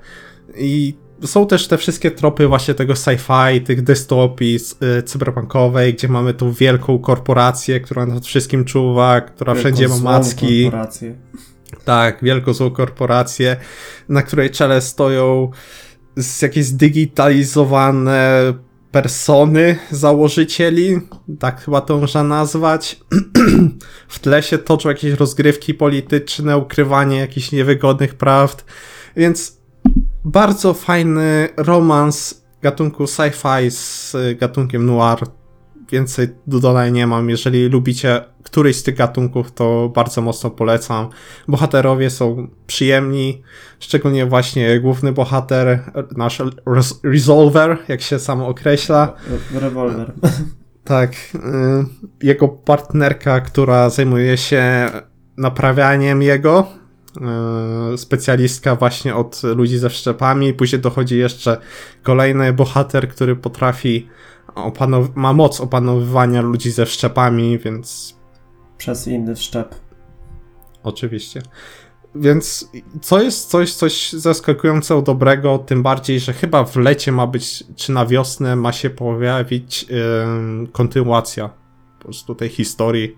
i 0.57 1.02
są 1.25 1.47
też 1.47 1.67
te 1.67 1.77
wszystkie 1.77 2.11
tropy 2.11 2.47
właśnie 2.47 2.73
tego 2.73 2.93
sci-fi, 2.93 3.61
tych 3.61 3.81
dystopii 3.81 4.59
y, 4.99 5.03
cyberpunkowej, 5.03 5.93
gdzie 5.93 6.07
mamy 6.07 6.33
tą 6.33 6.51
wielką 6.51 6.99
korporację, 6.99 7.79
która 7.79 8.05
nad 8.05 8.25
wszystkim 8.25 8.65
czuwa, 8.65 9.21
która 9.21 9.53
Wielką 9.53 9.59
wszędzie 9.59 9.87
ma 9.87 9.97
macki. 9.97 10.63
korporację. 10.63 11.15
Tak, 11.85 12.23
wielką 12.23 12.53
złą 12.53 12.71
korporację, 12.71 13.55
na 14.09 14.21
której 14.21 14.49
czele 14.49 14.81
stoją 14.81 15.51
z 16.17 16.41
jakieś 16.41 16.65
zdigitalizowane 16.65 18.53
persony 18.91 19.77
założycieli, 19.91 20.99
tak 21.39 21.61
chyba 21.61 21.81
to 21.81 21.97
można 21.97 22.23
nazwać. 22.23 22.99
w 24.07 24.19
tle 24.19 24.43
się 24.43 24.57
toczą 24.57 24.89
jakieś 24.89 25.13
rozgrywki 25.13 25.73
polityczne, 25.73 26.57
ukrywanie 26.57 27.19
jakichś 27.19 27.51
niewygodnych 27.51 28.15
prawd, 28.15 28.65
więc 29.17 29.62
bardzo 30.25 30.73
fajny 30.73 31.49
romans 31.57 32.43
gatunku 32.61 33.03
sci-fi 33.03 33.71
z 33.71 34.15
y, 34.15 34.35
gatunkiem 34.35 34.85
noir. 34.85 35.17
Więcej 35.91 36.27
do 36.47 36.59
dodania 36.59 36.89
nie 36.89 37.07
mam. 37.07 37.29
Jeżeli 37.29 37.69
lubicie 37.69 38.21
któryś 38.43 38.75
z 38.75 38.83
tych 38.83 38.95
gatunków, 38.95 39.51
to 39.51 39.91
bardzo 39.95 40.21
mocno 40.21 40.49
polecam. 40.49 41.09
Bohaterowie 41.47 42.09
są 42.09 42.47
przyjemni, 42.67 43.41
szczególnie 43.79 44.25
właśnie 44.25 44.79
główny 44.79 45.11
bohater, 45.11 45.91
nasz 46.17 46.39
res- 46.65 46.99
Resolver, 47.03 47.77
jak 47.87 48.01
się 48.01 48.19
sam 48.19 48.41
określa. 48.41 49.13
Re- 49.53 49.59
Rewolwer. 49.59 50.11
Tak, 50.83 51.11
y, 51.11 51.39
jego 52.25 52.47
partnerka, 52.47 53.41
która 53.41 53.89
zajmuje 53.89 54.37
się 54.37 54.89
naprawianiem 55.37 56.21
jego, 56.21 56.67
specjalistka 57.97 58.75
właśnie 58.75 59.15
od 59.15 59.43
ludzi 59.43 59.77
ze 59.77 59.89
wszczepami, 59.89 60.53
później 60.53 60.81
dochodzi 60.81 61.17
jeszcze 61.17 61.57
kolejny 62.03 62.53
bohater, 62.53 63.09
który 63.09 63.35
potrafi 63.35 64.07
opanow- 64.55 65.15
ma 65.15 65.33
moc 65.33 65.61
opanowywania 65.61 66.41
ludzi 66.41 66.71
ze 66.71 66.85
wszczepami, 66.85 67.59
więc 67.59 68.15
Przez 68.77 69.07
inny 69.07 69.35
wszczep. 69.35 69.75
Oczywiście. 70.83 71.41
Więc 72.15 72.69
co 73.01 73.21
jest 73.21 73.49
coś, 73.49 73.73
coś 73.73 74.13
zaskakująco 74.13 75.01
dobrego, 75.01 75.57
tym 75.57 75.83
bardziej, 75.83 76.19
że 76.19 76.33
chyba 76.33 76.63
w 76.63 76.75
lecie 76.75 77.11
ma 77.11 77.27
być, 77.27 77.63
czy 77.75 77.91
na 77.91 78.05
wiosnę 78.05 78.55
ma 78.55 78.71
się 78.71 78.89
pojawić 78.89 79.85
ym, 80.23 80.67
kontynuacja 80.71 81.49
po 81.99 82.03
prostu 82.03 82.35
tej 82.35 82.49
historii. 82.49 83.17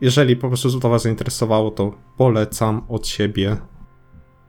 Jeżeli 0.00 0.36
po 0.36 0.48
prostu 0.48 0.80
to 0.80 0.88
Was 0.88 1.02
zainteresowało, 1.02 1.70
to 1.70 1.92
polecam 2.16 2.82
od 2.88 3.06
siebie. 3.06 3.56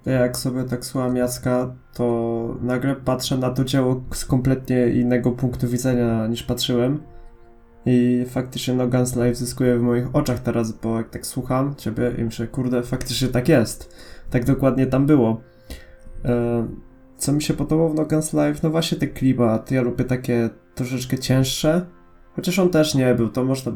Jak 0.05 0.37
sobie 0.37 0.63
tak 0.63 0.85
słucham 0.85 1.15
Jacka, 1.15 1.75
to 1.93 2.55
nagle 2.61 2.95
patrzę 2.95 3.37
na 3.37 3.49
to 3.49 3.63
dzieło 3.63 4.01
z 4.13 4.25
kompletnie 4.25 4.87
innego 4.87 5.31
punktu 5.31 5.67
widzenia 5.67 6.27
niż 6.27 6.43
patrzyłem. 6.43 6.99
I 7.85 8.25
faktycznie 8.29 8.73
no 8.73 8.87
Guns 8.87 9.15
Life 9.15 9.35
zyskuje 9.35 9.77
w 9.77 9.81
moich 9.81 10.15
oczach 10.15 10.39
teraz, 10.39 10.71
bo 10.71 10.97
jak 10.97 11.09
tak 11.09 11.25
słucham 11.25 11.75
ciebie 11.75 12.11
i 12.17 12.23
myślę, 12.23 12.47
kurde, 12.47 12.83
faktycznie 12.83 13.27
tak 13.27 13.49
jest. 13.49 13.95
Tak 14.29 14.45
dokładnie 14.45 14.85
tam 14.85 15.05
było. 15.05 15.41
E, 16.25 16.67
co 17.17 17.33
mi 17.33 17.41
się 17.41 17.53
podobało 17.53 17.89
w 17.89 17.95
No 17.95 18.05
Guns 18.05 18.33
Life? 18.33 18.59
No 18.63 18.69
właśnie 18.69 18.97
ten 18.97 19.13
klimat. 19.13 19.71
Ja 19.71 19.81
lubię 19.81 20.05
takie 20.05 20.49
troszeczkę 20.75 21.17
cięższe. 21.17 21.85
Chociaż 22.35 22.59
on 22.59 22.69
też 22.69 22.95
nie 22.95 23.15
był, 23.15 23.29
to 23.29 23.45
można... 23.45 23.71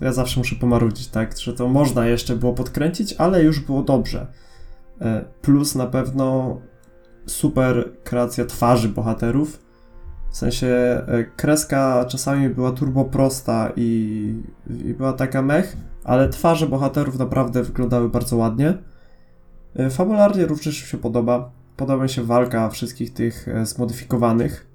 Ja 0.00 0.12
zawsze 0.12 0.40
muszę 0.40 0.56
pomarudzić, 0.56 1.08
tak? 1.08 1.38
Że 1.38 1.52
to 1.52 1.68
można 1.68 2.06
jeszcze 2.06 2.36
było 2.36 2.52
podkręcić, 2.52 3.14
ale 3.18 3.42
już 3.42 3.60
było 3.60 3.82
dobrze. 3.82 4.26
E, 5.00 5.24
plus 5.42 5.74
na 5.74 5.86
pewno 5.86 6.56
super 7.26 7.90
kreacja 8.04 8.44
twarzy 8.44 8.88
bohaterów. 8.88 9.68
W 10.30 10.36
sensie 10.36 10.66
e, 10.66 11.24
kreska 11.36 12.04
czasami 12.04 12.48
była 12.48 12.72
turbo 12.72 13.04
prosta 13.04 13.72
i, 13.76 14.42
i 14.84 14.94
była 14.94 15.12
taka 15.12 15.42
mech, 15.42 15.76
ale 16.04 16.28
twarze 16.28 16.66
bohaterów 16.66 17.18
naprawdę 17.18 17.62
wyglądały 17.62 18.08
bardzo 18.08 18.36
ładnie. 18.36 18.74
E, 19.76 19.90
fabularnie 19.90 20.46
również 20.46 20.82
mi 20.82 20.88
się 20.88 20.98
podoba. 20.98 21.50
Podoba 21.76 22.02
mi 22.02 22.08
się 22.08 22.22
walka 22.22 22.68
wszystkich 22.68 23.12
tych 23.12 23.46
zmodyfikowanych. 23.62 24.67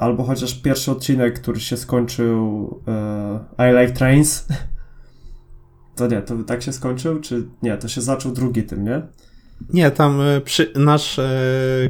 Albo 0.00 0.24
chociaż 0.24 0.54
pierwszy 0.54 0.90
odcinek, 0.90 1.40
który 1.40 1.60
się 1.60 1.76
skończył 1.76 2.82
I 3.58 3.80
Like 3.80 3.92
Trains. 3.92 4.46
To 5.96 6.06
nie, 6.06 6.22
to 6.22 6.44
tak 6.44 6.62
się 6.62 6.72
skończył, 6.72 7.20
czy 7.20 7.48
nie? 7.62 7.76
To 7.76 7.88
się 7.88 8.00
zaczął 8.00 8.32
drugi 8.32 8.62
tym, 8.62 8.84
nie? 8.84 9.02
Nie, 9.72 9.90
tam 9.90 10.20
e, 10.20 10.40
przy, 10.40 10.72
nasz 10.76 11.18
e, 11.18 11.30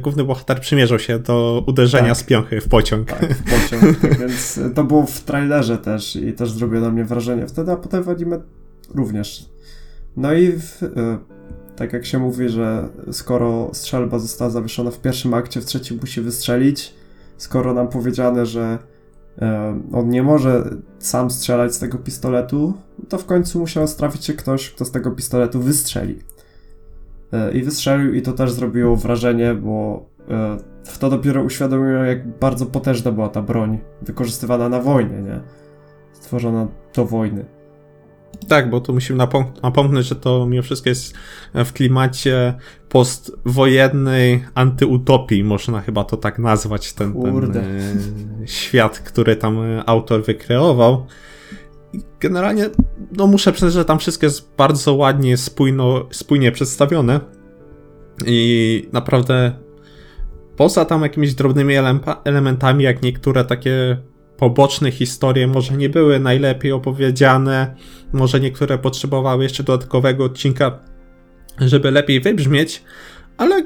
główny 0.01 0.23
bohater 0.23 0.59
przymierzał 0.59 0.99
się 0.99 1.19
do 1.19 1.63
uderzenia 1.67 2.07
tak. 2.07 2.17
z 2.17 2.23
piąchy 2.23 2.61
w 2.61 2.67
pociąg. 2.67 3.07
Tak, 3.07 3.33
w 3.33 3.43
pociąg, 3.43 3.97
tak, 4.01 4.19
więc 4.19 4.59
to 4.75 4.83
było 4.83 5.05
w 5.05 5.19
trailerze 5.19 5.77
też 5.77 6.15
i 6.15 6.33
też 6.33 6.51
zrobiło 6.51 6.81
na 6.81 6.91
mnie 6.91 7.05
wrażenie 7.05 7.47
wtedy, 7.47 7.71
a 7.71 7.75
potem 7.75 8.03
w 8.03 8.09
anime 8.09 8.39
również. 8.95 9.45
No 10.17 10.33
i 10.33 10.51
w, 10.51 10.83
e, 10.83 11.17
tak 11.75 11.93
jak 11.93 12.05
się 12.05 12.19
mówi, 12.19 12.49
że 12.49 12.89
skoro 13.11 13.69
strzelba 13.73 14.19
została 14.19 14.51
zawieszona 14.51 14.91
w 14.91 15.01
pierwszym 15.01 15.33
akcie, 15.33 15.61
w 15.61 15.65
trzecim 15.65 15.97
musi 16.01 16.21
wystrzelić, 16.21 16.93
skoro 17.39 17.73
nam 17.73 17.87
powiedziane, 17.87 18.45
że 18.45 18.77
on 19.93 20.09
nie 20.09 20.23
może 20.23 20.63
sam 20.99 21.29
strzelać 21.29 21.75
z 21.75 21.79
tego 21.79 21.97
pistoletu, 21.97 22.73
to 23.09 23.17
w 23.17 23.25
końcu 23.25 23.59
musiał 23.59 23.87
strafić 23.87 24.25
się 24.25 24.33
ktoś, 24.33 24.69
kto 24.69 24.85
z 24.85 24.91
tego 24.91 25.11
pistoletu 25.11 25.59
wystrzeli. 25.59 26.19
E, 27.33 27.51
I 27.51 27.63
wystrzelił 27.63 28.13
i 28.13 28.21
to 28.21 28.33
też 28.33 28.51
zrobiło 28.51 28.95
wrażenie, 28.95 29.53
bo 29.53 30.05
e, 30.29 30.57
w 30.83 30.97
to 30.97 31.09
dopiero 31.09 31.43
uświadomiło, 31.43 32.03
jak 32.03 32.39
bardzo 32.39 32.65
potężna 32.65 33.11
była 33.11 33.29
ta 33.29 33.41
broń 33.41 33.79
wykorzystywana 34.01 34.69
na 34.69 34.79
wojnie, 34.79 35.21
nie? 35.21 35.39
Stworzona 36.11 36.67
do 36.95 37.05
wojny. 37.05 37.45
Tak, 38.47 38.69
bo 38.69 38.81
tu 38.81 38.93
musimy 38.93 39.19
napom- 39.19 39.61
napomknąć, 39.63 40.05
że 40.05 40.15
to 40.15 40.45
mimo 40.45 40.63
wszystko 40.63 40.89
jest 40.89 41.13
w 41.53 41.73
klimacie 41.73 42.53
postwojennej 42.89 44.45
antyutopii, 44.53 45.43
można 45.43 45.81
chyba 45.81 46.03
to 46.03 46.17
tak 46.17 46.39
nazwać, 46.39 46.93
ten, 46.93 47.13
ten 47.13 47.57
e, 48.43 48.47
świat, 48.47 48.99
który 48.99 49.35
tam 49.35 49.57
autor 49.85 50.23
wykreował. 50.23 51.05
I 51.93 51.99
generalnie, 52.19 52.69
no 53.17 53.27
muszę 53.27 53.51
przyznać, 53.51 53.73
że 53.73 53.85
tam 53.85 53.99
wszystko 53.99 54.25
jest 54.25 54.55
bardzo 54.57 54.93
ładnie, 54.93 55.37
spójno, 55.37 56.07
spójnie 56.11 56.51
przedstawione 56.51 57.19
i 58.25 58.89
naprawdę 58.91 59.51
poza 60.55 60.85
tam 60.85 61.01
jakimiś 61.01 61.33
drobnymi 61.33 61.75
elementami, 62.23 62.83
jak 62.83 63.01
niektóre 63.01 63.45
takie 63.45 63.97
poboczne 64.39 64.91
historie 64.91 65.47
może 65.47 65.77
nie 65.77 65.89
były 65.89 66.19
najlepiej 66.19 66.71
opowiedziane, 66.71 67.75
może 68.13 68.39
niektóre 68.39 68.77
potrzebowały 68.77 69.43
jeszcze 69.43 69.63
dodatkowego 69.63 70.23
odcinka, 70.23 70.79
żeby 71.57 71.91
lepiej 71.91 72.21
wybrzmieć, 72.21 72.83
ale 73.37 73.63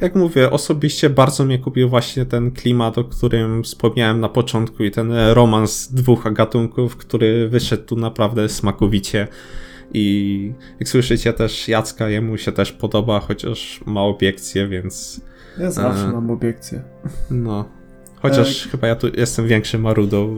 jak 0.00 0.14
mówię, 0.14 0.50
osobiście 0.50 1.10
bardzo 1.10 1.44
mnie 1.44 1.58
kupił 1.58 1.88
właśnie 1.88 2.26
ten 2.26 2.50
klimat, 2.50 2.98
o 2.98 3.04
którym 3.04 3.62
wspomniałem 3.62 4.20
na 4.20 4.28
początku 4.28 4.84
i 4.84 4.90
ten 4.90 5.12
romans 5.12 5.92
dwóch 5.92 6.32
gatunków, 6.32 6.96
który 6.96 7.48
wyszedł 7.48 7.84
tu 7.84 7.96
naprawdę 7.96 8.48
smakowicie. 8.48 9.28
I 9.94 10.52
jak 10.80 10.88
słyszycie 10.88 11.32
też 11.32 11.68
Jacka, 11.68 12.08
jemu 12.08 12.38
się 12.38 12.52
też 12.52 12.72
podoba, 12.72 13.20
chociaż 13.20 13.80
ma 13.86 14.02
obiekcje, 14.02 14.68
więc... 14.68 15.20
Ja 15.58 15.70
zawsze 15.70 16.04
e... 16.04 16.12
mam 16.12 16.30
obiekcje. 16.30 16.82
No, 17.30 17.64
Chociaż 18.22 18.66
e... 18.66 18.70
chyba 18.70 18.86
ja 18.88 18.96
tu 18.96 19.08
jestem 19.16 19.48
większym 19.48 19.80
marudą. 19.80 20.36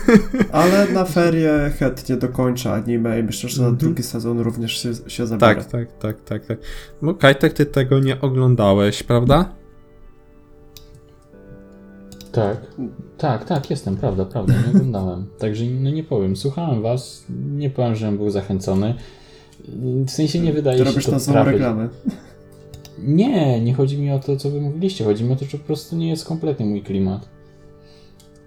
Ale 0.52 0.88
na 0.88 1.04
ferie 1.04 1.72
chętnie 1.78 2.16
dokończę 2.16 2.72
anime 2.72 3.20
i 3.20 3.22
myślę, 3.22 3.50
że 3.50 3.62
na 3.62 3.68
mhm. 3.68 3.78
drugi 3.78 4.02
sezon 4.02 4.40
również 4.40 4.82
się, 4.82 4.92
się 5.06 5.26
zabiorę. 5.26 5.54
Tak, 5.54 5.64
tak, 5.64 5.98
tak, 5.98 6.20
tak. 6.20 6.46
tak. 6.46 6.58
No 7.02 7.14
Kajtek, 7.14 7.52
ty 7.52 7.66
tego 7.66 7.98
nie 7.98 8.20
oglądałeś, 8.20 9.02
prawda? 9.02 9.54
Tak, 12.32 12.56
tak, 13.18 13.44
tak, 13.44 13.70
jestem, 13.70 13.96
prawda, 13.96 14.24
prawda, 14.24 14.54
nie 14.54 14.70
oglądałem. 14.70 15.26
Także 15.38 15.64
no 15.64 15.90
nie 15.90 16.04
powiem, 16.04 16.36
słuchałem 16.36 16.82
was, 16.82 17.24
nie 17.56 17.70
powiem, 17.70 17.94
że 17.94 18.12
był 18.12 18.30
zachęcony. 18.30 18.94
W 20.06 20.10
sensie 20.10 20.40
nie 20.40 20.52
wydaje 20.52 20.86
się 20.86 21.00
to 21.00 21.32
na 21.32 21.44
reklamę. 21.44 21.88
Nie, 22.98 23.60
nie 23.60 23.74
chodzi 23.74 23.98
mi 23.98 24.12
o 24.12 24.18
to, 24.18 24.36
co 24.36 24.50
wy 24.50 24.60
mówiliście. 24.60 25.04
Chodzi 25.04 25.24
mi 25.24 25.32
o 25.32 25.36
to, 25.36 25.44
że 25.44 25.58
po 25.58 25.64
prostu 25.64 25.96
nie 25.96 26.08
jest 26.08 26.24
kompletnie 26.24 26.66
mój 26.66 26.82
klimat. 26.82 27.28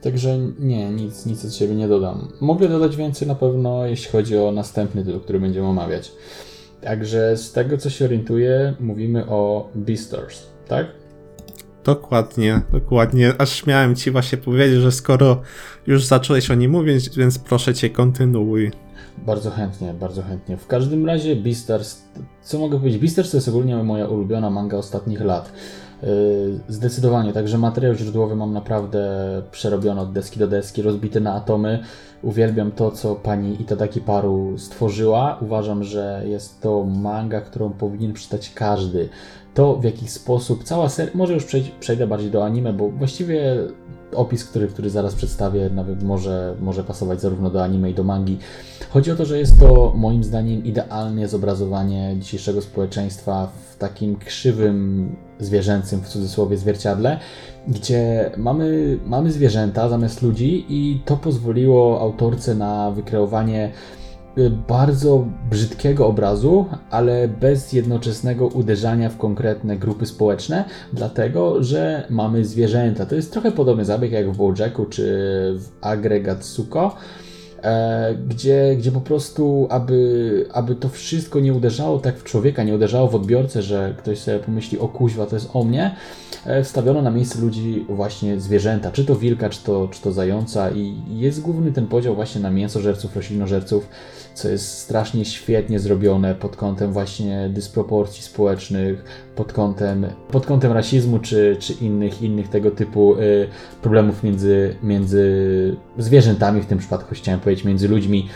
Także 0.01 0.39
nie, 0.59 0.89
nic, 0.89 1.25
nic 1.25 1.45
od 1.45 1.53
siebie 1.53 1.75
nie 1.75 1.87
dodam. 1.87 2.27
Mogę 2.41 2.69
dodać 2.69 2.95
więcej 2.95 3.27
na 3.27 3.35
pewno, 3.35 3.85
jeśli 3.85 4.11
chodzi 4.11 4.37
o 4.37 4.51
następny 4.51 5.05
tytuł, 5.05 5.19
który 5.19 5.39
będziemy 5.39 5.67
omawiać. 5.67 6.11
Także 6.81 7.37
z 7.37 7.51
tego, 7.51 7.77
co 7.77 7.89
się 7.89 8.05
orientuję, 8.05 8.73
mówimy 8.79 9.25
o 9.27 9.69
Beastars, 9.75 10.43
tak? 10.67 10.87
Dokładnie, 11.83 12.61
dokładnie. 12.71 13.33
Aż 13.37 13.65
miałem 13.65 13.95
ci 13.95 14.11
właśnie 14.11 14.37
powiedzieć, 14.37 14.79
że 14.79 14.91
skoro 14.91 15.41
już 15.87 16.05
zacząłeś 16.05 16.51
o 16.51 16.55
nim 16.55 16.71
mówić, 16.71 17.09
więc 17.17 17.39
proszę 17.39 17.73
cię, 17.73 17.89
kontynuuj. 17.89 18.71
Bardzo 19.25 19.51
chętnie, 19.51 19.93
bardzo 19.93 20.21
chętnie. 20.21 20.57
W 20.57 20.67
każdym 20.67 21.05
razie 21.05 21.35
Beastars, 21.35 22.01
co 22.41 22.59
mogę 22.59 22.77
powiedzieć? 22.77 23.01
Beastars 23.01 23.31
to 23.31 23.37
jest 23.37 23.47
ogólnie 23.47 23.83
moja 23.83 24.07
ulubiona 24.07 24.49
manga 24.49 24.77
ostatnich 24.77 25.21
lat. 25.21 25.51
Yy, 26.03 26.59
zdecydowanie, 26.67 27.33
także 27.33 27.57
materiał 27.57 27.93
źródłowy 27.93 28.35
mam 28.35 28.53
naprawdę 28.53 29.01
przerobiony 29.51 30.01
od 30.01 30.11
deski 30.11 30.39
do 30.39 30.47
deski, 30.47 30.81
rozbity 30.81 31.21
na 31.21 31.33
atomy. 31.33 31.79
Uwielbiam 32.21 32.71
to, 32.71 32.91
co 32.91 33.15
pani 33.15 33.61
Itadaki 33.61 34.01
Paru 34.01 34.57
stworzyła. 34.57 35.37
Uważam, 35.41 35.83
że 35.83 36.23
jest 36.25 36.61
to 36.61 36.83
manga, 36.83 37.41
którą 37.41 37.69
powinien 37.69 38.13
przeczytać 38.13 38.51
każdy. 38.53 39.09
To 39.53 39.75
w 39.75 39.83
jaki 39.83 40.07
sposób 40.07 40.63
cała 40.63 40.89
seria, 40.89 41.11
może 41.15 41.33
już 41.33 41.45
przejdę 41.79 42.07
bardziej 42.07 42.31
do 42.31 42.45
anime, 42.45 42.73
bo 42.73 42.89
właściwie 42.89 43.55
opis, 44.15 44.45
który, 44.45 44.67
który 44.67 44.89
zaraz 44.89 45.15
przedstawię, 45.15 45.69
nawet 45.69 46.03
może, 46.03 46.55
może 46.59 46.83
pasować 46.83 47.21
zarówno 47.21 47.49
do 47.49 47.63
anime 47.63 47.89
i 47.91 47.93
do 47.93 48.03
mangi. 48.03 48.37
Chodzi 48.89 49.11
o 49.11 49.15
to, 49.15 49.25
że 49.25 49.39
jest 49.39 49.59
to 49.59 49.93
moim 49.95 50.23
zdaniem 50.23 50.65
idealne 50.65 51.27
zobrazowanie 51.27 52.15
dzisiejszego 52.19 52.61
społeczeństwa 52.61 53.51
w 53.71 53.77
takim 53.77 54.15
krzywym, 54.15 55.09
zwierzęcym 55.39 56.01
w 56.01 56.07
cudzysłowie 56.07 56.57
zwierciadle, 56.57 57.19
gdzie 57.67 58.31
mamy, 58.37 58.97
mamy 59.05 59.31
zwierzęta 59.31 59.89
zamiast 59.89 60.21
ludzi 60.21 60.65
i 60.69 61.01
to 61.05 61.17
pozwoliło 61.17 62.01
autorce 62.01 62.55
na 62.55 62.91
wykreowanie 62.91 63.71
bardzo 64.67 65.25
brzydkiego 65.49 66.07
obrazu, 66.07 66.65
ale 66.89 67.27
bez 67.27 67.73
jednoczesnego 67.73 68.47
uderzania 68.47 69.09
w 69.09 69.17
konkretne 69.17 69.77
grupy 69.77 70.05
społeczne, 70.05 70.65
dlatego 70.93 71.63
że 71.63 72.07
mamy 72.09 72.45
zwierzęta. 72.45 73.05
To 73.05 73.15
jest 73.15 73.33
trochę 73.33 73.51
podobny 73.51 73.85
zabieg 73.85 74.11
jak 74.11 74.31
w 74.31 74.37
Bojacku 74.37 74.85
czy 74.85 75.03
w 75.59 75.69
Agregatsuko. 75.81 76.95
E, 76.95 77.28
gdzie, 78.27 78.75
gdzie 78.77 78.91
po 78.91 79.01
prostu, 79.01 79.67
aby, 79.69 80.45
aby 80.53 80.75
to 80.75 80.89
wszystko 80.89 81.39
nie 81.39 81.53
uderzało 81.53 81.99
tak 81.99 82.17
w 82.17 82.23
człowieka, 82.23 82.63
nie 82.63 82.75
uderzało 82.75 83.07
w 83.07 83.15
odbiorcę, 83.15 83.61
że 83.61 83.95
ktoś 83.97 84.19
sobie 84.19 84.39
pomyśli, 84.39 84.79
o 84.79 84.87
kuźwa, 84.87 85.25
to 85.25 85.35
jest 85.35 85.49
o 85.53 85.63
mnie, 85.63 85.95
e, 86.45 86.63
wstawiono 86.63 87.01
na 87.01 87.11
miejsce 87.11 87.41
ludzi 87.41 87.85
właśnie 87.89 88.39
zwierzęta, 88.39 88.91
czy 88.91 89.05
to 89.05 89.15
wilka, 89.15 89.49
czy 89.49 89.63
to, 89.63 89.87
czy 89.87 90.01
to 90.01 90.11
zająca 90.11 90.71
i 90.71 90.95
jest 91.09 91.41
główny 91.41 91.71
ten 91.71 91.87
podział 91.87 92.15
właśnie 92.15 92.41
na 92.41 92.51
mięsożerców, 92.51 93.15
roślinożerców, 93.15 93.89
co 94.39 94.49
jest 94.49 94.77
strasznie 94.77 95.25
świetnie 95.25 95.79
zrobione 95.79 96.35
pod 96.35 96.55
kątem 96.55 96.93
właśnie 96.93 97.49
dysproporcji 97.53 98.23
społecznych, 98.23 99.03
pod 99.35 99.53
kątem, 99.53 100.05
pod 100.31 100.45
kątem 100.45 100.71
rasizmu 100.71 101.19
czy, 101.19 101.57
czy 101.59 101.73
innych, 101.73 102.21
innych 102.21 102.49
tego 102.49 102.71
typu 102.71 103.15
y, 103.15 103.47
problemów 103.81 104.23
między, 104.23 104.75
między 104.83 105.77
zwierzętami, 105.97 106.61
w 106.61 106.65
tym 106.65 106.77
przypadku 106.77 107.15
chciałem 107.15 107.39
powiedzieć 107.39 107.65
między 107.65 107.87
ludźmi. 107.87 108.29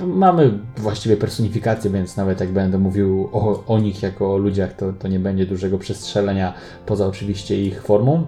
mamy 0.00 0.58
właściwie 0.76 1.16
personifikację, 1.16 1.90
więc 1.90 2.16
nawet 2.16 2.40
jak 2.40 2.52
będę 2.52 2.78
mówił 2.78 3.28
o, 3.32 3.64
o 3.66 3.78
nich 3.78 4.02
jako 4.02 4.34
o 4.34 4.36
ludziach, 4.36 4.76
to, 4.76 4.92
to 4.92 5.08
nie 5.08 5.18
będzie 5.18 5.46
dużego 5.46 5.78
przestrzelenia 5.78 6.54
poza 6.86 7.06
oczywiście 7.06 7.62
ich 7.62 7.82
formą. 7.82 8.26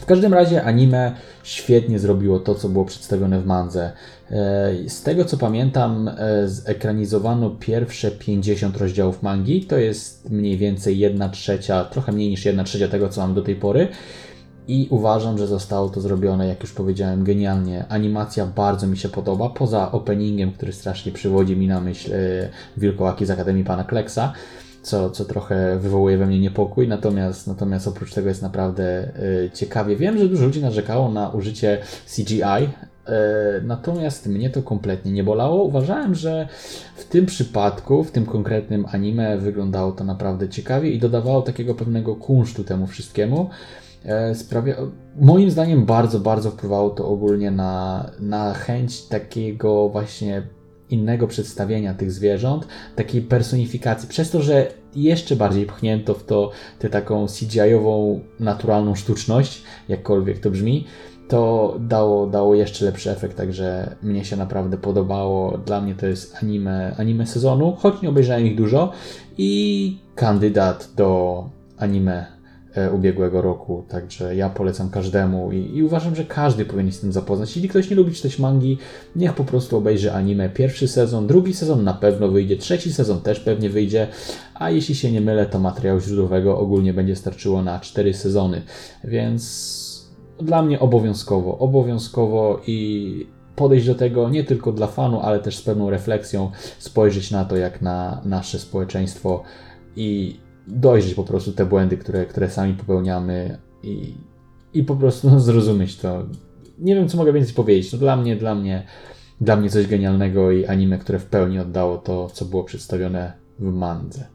W 0.00 0.06
każdym 0.06 0.34
razie 0.34 0.64
anime 0.64 1.14
świetnie 1.42 1.98
zrobiło 1.98 2.38
to, 2.38 2.54
co 2.54 2.68
było 2.68 2.84
przedstawione 2.84 3.40
w 3.40 3.46
mandze. 3.46 3.92
E, 4.30 4.72
z 4.88 5.02
tego 5.02 5.24
co 5.24 5.36
pamiętam, 5.36 6.08
e, 6.08 6.48
zekranizowano 6.48 7.50
pierwsze 7.50 8.10
50 8.10 8.76
rozdziałów 8.76 9.22
mangi. 9.22 9.64
To 9.64 9.78
jest 9.78 10.30
mniej 10.30 10.56
więcej 10.56 10.98
1 10.98 11.30
trzecia, 11.30 11.84
trochę 11.84 12.12
mniej 12.12 12.30
niż 12.30 12.44
1 12.44 12.64
trzecia 12.64 12.88
tego, 12.88 13.08
co 13.08 13.20
mam 13.20 13.34
do 13.34 13.42
tej 13.42 13.56
pory. 13.56 13.88
I 14.68 14.88
uważam, 14.90 15.38
że 15.38 15.46
zostało 15.46 15.88
to 15.88 16.00
zrobione, 16.00 16.46
jak 16.46 16.62
już 16.62 16.72
powiedziałem, 16.72 17.24
genialnie. 17.24 17.84
Animacja 17.88 18.46
bardzo 18.46 18.86
mi 18.86 18.96
się 18.96 19.08
podoba, 19.08 19.48
poza 19.48 19.92
openingiem, 19.92 20.52
który 20.52 20.72
strasznie 20.72 21.12
przywodzi 21.12 21.56
mi 21.56 21.66
na 21.66 21.80
myśl 21.80 22.12
e, 22.12 22.16
Wilkołaki 22.76 23.26
z 23.26 23.30
Akademii 23.30 23.64
Pana 23.64 23.84
Kleksa 23.84 24.32
co, 24.82 25.10
co 25.10 25.24
trochę 25.24 25.78
wywołuje 25.78 26.18
we 26.18 26.26
mnie 26.26 26.40
niepokój, 26.40 26.88
natomiast, 26.88 27.46
natomiast 27.46 27.88
oprócz 27.88 28.14
tego 28.14 28.28
jest 28.28 28.42
naprawdę 28.42 29.12
y, 29.44 29.50
ciekawie. 29.54 29.96
Wiem, 29.96 30.18
że 30.18 30.28
dużo 30.28 30.44
ludzi 30.44 30.62
narzekało 30.62 31.10
na 31.10 31.28
użycie 31.28 31.78
CGI, 32.16 32.42
y, 32.42 33.12
natomiast 33.62 34.26
mnie 34.26 34.50
to 34.50 34.62
kompletnie 34.62 35.12
nie 35.12 35.24
bolało. 35.24 35.64
Uważałem, 35.64 36.14
że 36.14 36.48
w 36.96 37.04
tym 37.04 37.26
przypadku, 37.26 38.04
w 38.04 38.10
tym 38.10 38.26
konkretnym 38.26 38.86
anime 38.92 39.38
wyglądało 39.38 39.92
to 39.92 40.04
naprawdę 40.04 40.48
ciekawie 40.48 40.90
i 40.90 40.98
dodawało 40.98 41.42
takiego 41.42 41.74
pewnego 41.74 42.16
kunsztu 42.16 42.64
temu 42.64 42.86
wszystkiemu. 42.86 43.50
E, 44.04 44.34
sprawia, 44.34 44.76
moim 45.20 45.50
zdaniem 45.50 45.86
bardzo, 45.86 46.20
bardzo 46.20 46.50
wpływało 46.50 46.90
to 46.90 47.08
ogólnie 47.08 47.50
na, 47.50 48.10
na 48.20 48.54
chęć 48.54 49.02
takiego 49.02 49.88
właśnie 49.88 50.42
innego 50.90 51.26
przedstawienia 51.26 51.94
tych 51.94 52.12
zwierząt, 52.12 52.66
takiej 52.96 53.22
personifikacji, 53.22 54.08
przez 54.08 54.30
to, 54.30 54.42
że 54.42 54.72
jeszcze 54.94 55.36
bardziej 55.36 55.66
pchnięto 55.66 56.14
w 56.14 56.24
to 56.24 56.50
tę 56.78 56.88
taką 56.88 57.26
CGI-ową, 57.26 58.20
naturalną 58.40 58.94
sztuczność, 58.94 59.62
jakkolwiek 59.88 60.38
to 60.38 60.50
brzmi, 60.50 60.86
to 61.28 61.76
dało, 61.80 62.26
dało 62.26 62.54
jeszcze 62.54 62.84
lepszy 62.84 63.10
efekt, 63.10 63.36
także 63.36 63.96
mnie 64.02 64.24
się 64.24 64.36
naprawdę 64.36 64.76
podobało. 64.76 65.58
Dla 65.58 65.80
mnie 65.80 65.94
to 65.94 66.06
jest 66.06 66.36
anime, 66.42 66.94
anime 66.98 67.26
sezonu, 67.26 67.76
choć 67.78 68.02
nie 68.02 68.08
obejrzałem 68.08 68.46
ich 68.46 68.56
dużo 68.56 68.92
i 69.38 69.98
kandydat 70.14 70.90
do 70.96 71.44
anime 71.78 72.39
ubiegłego 72.94 73.42
roku, 73.42 73.84
także 73.88 74.36
ja 74.36 74.48
polecam 74.48 74.90
każdemu 74.90 75.52
i, 75.52 75.76
i, 75.76 75.82
uważam, 75.82 76.16
że 76.16 76.24
każdy 76.24 76.64
powinien 76.64 76.92
się 76.92 76.98
z 76.98 77.00
tym 77.00 77.12
zapoznać. 77.12 77.56
Jeśli 77.56 77.68
ktoś 77.68 77.90
nie 77.90 77.96
lubi 77.96 78.12
czytać 78.12 78.38
mangi, 78.38 78.78
niech 79.16 79.34
po 79.34 79.44
prostu 79.44 79.76
obejrzy 79.76 80.12
anime. 80.12 80.48
Pierwszy 80.48 80.88
sezon, 80.88 81.26
drugi 81.26 81.54
sezon 81.54 81.84
na 81.84 81.94
pewno 81.94 82.28
wyjdzie, 82.28 82.56
trzeci 82.56 82.92
sezon 82.92 83.20
też 83.20 83.40
pewnie 83.40 83.70
wyjdzie, 83.70 84.08
a 84.54 84.70
jeśli 84.70 84.94
się 84.94 85.12
nie 85.12 85.20
mylę, 85.20 85.46
to 85.46 85.58
materiału 85.58 86.00
źródłowego 86.00 86.58
ogólnie 86.58 86.94
będzie 86.94 87.16
starczyło 87.16 87.62
na 87.62 87.80
cztery 87.80 88.14
sezony, 88.14 88.62
więc 89.04 89.80
dla 90.38 90.62
mnie 90.62 90.80
obowiązkowo, 90.80 91.58
obowiązkowo 91.58 92.60
i 92.66 93.26
podejść 93.56 93.86
do 93.86 93.94
tego 93.94 94.28
nie 94.28 94.44
tylko 94.44 94.72
dla 94.72 94.86
fanu, 94.86 95.20
ale 95.20 95.38
też 95.38 95.56
z 95.56 95.62
pewną 95.62 95.90
refleksją, 95.90 96.50
spojrzeć 96.78 97.30
na 97.30 97.44
to, 97.44 97.56
jak 97.56 97.82
na 97.82 98.22
nasze 98.24 98.58
społeczeństwo 98.58 99.42
i 99.96 100.40
dojrzeć 100.66 101.14
po 101.14 101.24
prostu 101.24 101.52
te 101.52 101.66
błędy, 101.66 101.96
które, 101.96 102.26
które 102.26 102.50
sami 102.50 102.74
popełniamy 102.74 103.58
i, 103.82 104.14
i 104.74 104.84
po 104.84 104.96
prostu 104.96 105.30
no, 105.30 105.40
zrozumieć 105.40 105.96
to. 105.96 106.26
Nie 106.78 106.94
wiem, 106.94 107.08
co 107.08 107.16
mogę 107.16 107.32
więcej 107.32 107.54
powiedzieć. 107.54 107.92
No, 107.92 107.98
dla 107.98 108.16
mnie, 108.16 108.36
dla 108.36 108.54
mnie, 108.54 108.86
dla 109.40 109.56
mnie 109.56 109.70
coś 109.70 109.86
genialnego 109.86 110.50
i 110.50 110.66
anime, 110.66 110.98
które 110.98 111.18
w 111.18 111.26
pełni 111.26 111.58
oddało 111.58 111.98
to, 111.98 112.28
co 112.28 112.44
było 112.44 112.64
przedstawione 112.64 113.32
w 113.58 113.72
mandze. 113.72 114.26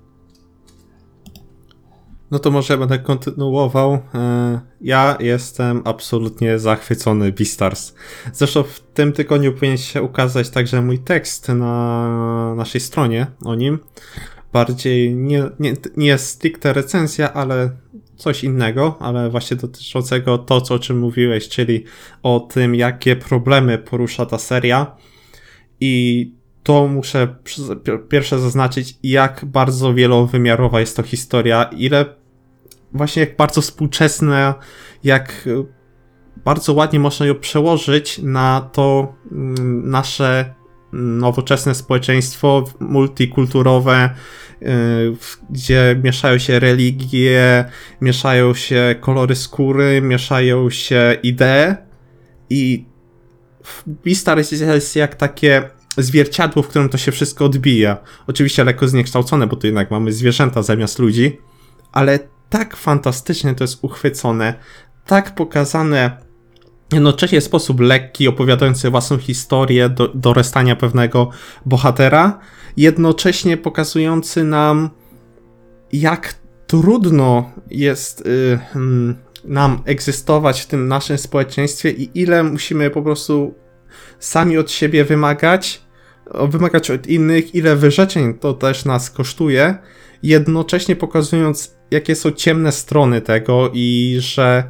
No 2.32 2.40
to 2.40 2.52
może 2.52 2.78
będę 2.78 3.00
kontynuował. 3.00 3.94
E, 3.94 4.60
ja 4.82 5.18
jestem 5.20 5.82
absolutnie 5.86 6.60
zachwycony 6.60 7.32
Beastars. 7.32 7.94
Zresztą 8.34 8.64
w 8.64 8.80
tym 8.80 9.14
tygodniu 9.14 9.54
powinien 9.54 9.78
się 9.78 10.02
ukazać 10.02 10.50
także 10.50 10.82
mój 10.82 11.00
tekst 11.00 11.50
na 11.50 12.56
naszej 12.56 12.82
stronie 12.82 13.28
o 13.46 13.56
nim 13.56 13.80
bardziej 14.56 15.16
nie, 15.16 15.44
nie, 15.60 15.74
nie 15.98 16.08
jest 16.08 16.28
stricte 16.28 16.74
recenzja, 16.74 17.34
ale 17.34 17.70
coś 18.16 18.44
innego, 18.44 18.98
ale 19.00 19.30
właśnie 19.30 19.58
dotyczącego 19.58 20.38
to, 20.38 20.62
co, 20.62 20.74
o 20.74 20.80
czym 20.80 21.00
mówiłeś, 21.00 21.50
czyli 21.50 21.84
o 22.24 22.40
tym, 22.40 22.76
jakie 22.76 23.16
problemy 23.16 23.78
porusza 23.78 24.26
ta 24.26 24.38
seria. 24.38 24.96
I 25.80 26.32
to 26.64 26.88
muszę 26.88 27.36
pierwsze 28.10 28.40
zaznaczyć, 28.40 28.98
jak 29.04 29.46
bardzo 29.46 29.94
wielowymiarowa 29.94 30.80
jest 30.80 30.98
to 30.98 31.04
historia, 31.04 31.64
ile 31.64 32.06
właśnie 32.94 33.20
jak 33.20 33.38
bardzo 33.38 33.62
współczesna, 33.62 34.56
jak 35.04 35.50
bardzo 36.46 36.74
ładnie 36.74 37.00
można 37.00 37.26
ją 37.26 37.36
przełożyć 37.36 38.20
na 38.20 38.70
to 38.74 39.14
mm, 39.32 39.90
nasze 39.90 40.56
nowoczesne 40.96 41.76
społeczeństwo 41.76 42.64
multikulturowe, 42.80 44.10
y, 44.10 44.10
gdzie 45.50 46.00
mieszają 46.04 46.38
się 46.38 46.60
religie, 46.60 47.66
mieszają 48.02 48.54
się 48.54 48.96
kolory 49.00 49.36
skóry, 49.36 50.02
mieszają 50.02 50.70
się 50.70 51.18
idee 51.24 51.76
i 52.50 52.86
Beastar 53.88 54.38
jest 54.38 54.96
jak 54.96 55.16
takie 55.16 55.70
zwierciadło, 55.98 56.64
w 56.64 56.68
którym 56.68 56.90
to 56.90 56.98
się 56.98 57.12
wszystko 57.12 57.46
odbija. 57.46 57.98
Oczywiście 58.28 58.64
lekko 58.64 58.88
zniekształcone, 58.88 59.48
bo 59.48 59.56
tu 59.56 59.68
jednak 59.68 59.92
mamy 59.92 60.12
zwierzęta 60.14 60.64
zamiast 60.64 61.00
ludzi, 61.00 61.38
ale 61.92 62.20
tak 62.50 62.76
fantastycznie 62.76 63.56
to 63.56 63.64
jest 63.64 63.80
uchwycone, 63.82 64.54
tak 65.06 65.36
pokazane 65.36 66.18
jednocześnie 66.94 67.42
sposób 67.42 67.80
lekki, 67.80 68.28
opowiadający 68.28 68.90
własną 68.90 69.18
historię 69.18 69.90
do, 69.90 70.08
do 70.08 70.34
restania 70.34 70.76
pewnego 70.76 71.30
bohatera, 71.66 72.40
jednocześnie 72.78 73.58
pokazujący 73.58 74.44
nam, 74.44 74.90
jak 75.92 76.36
trudno 76.68 77.52
jest 77.72 78.22
y, 78.22 78.60
mm, 78.76 79.16
nam 79.44 79.82
egzystować 79.86 80.62
w 80.62 80.66
tym 80.66 80.88
naszym 80.88 81.18
społeczeństwie 81.18 81.92
i 81.92 82.10
ile 82.14 82.44
musimy 82.44 82.90
po 82.90 83.02
prostu 83.02 83.54
sami 84.20 84.58
od 84.58 84.72
siebie 84.72 85.06
wymagać, 85.06 85.82
wymagać 86.50 86.92
od 86.92 87.08
innych, 87.08 87.56
ile 87.56 87.76
wyrzeczeń 87.76 88.34
to 88.34 88.54
też 88.54 88.86
nas 88.86 89.12
kosztuje, 89.12 89.78
jednocześnie 90.24 90.96
pokazując, 90.96 91.76
jakie 91.92 92.16
są 92.16 92.32
ciemne 92.32 92.72
strony 92.72 93.22
tego 93.22 93.72
i 93.74 94.18
że 94.20 94.64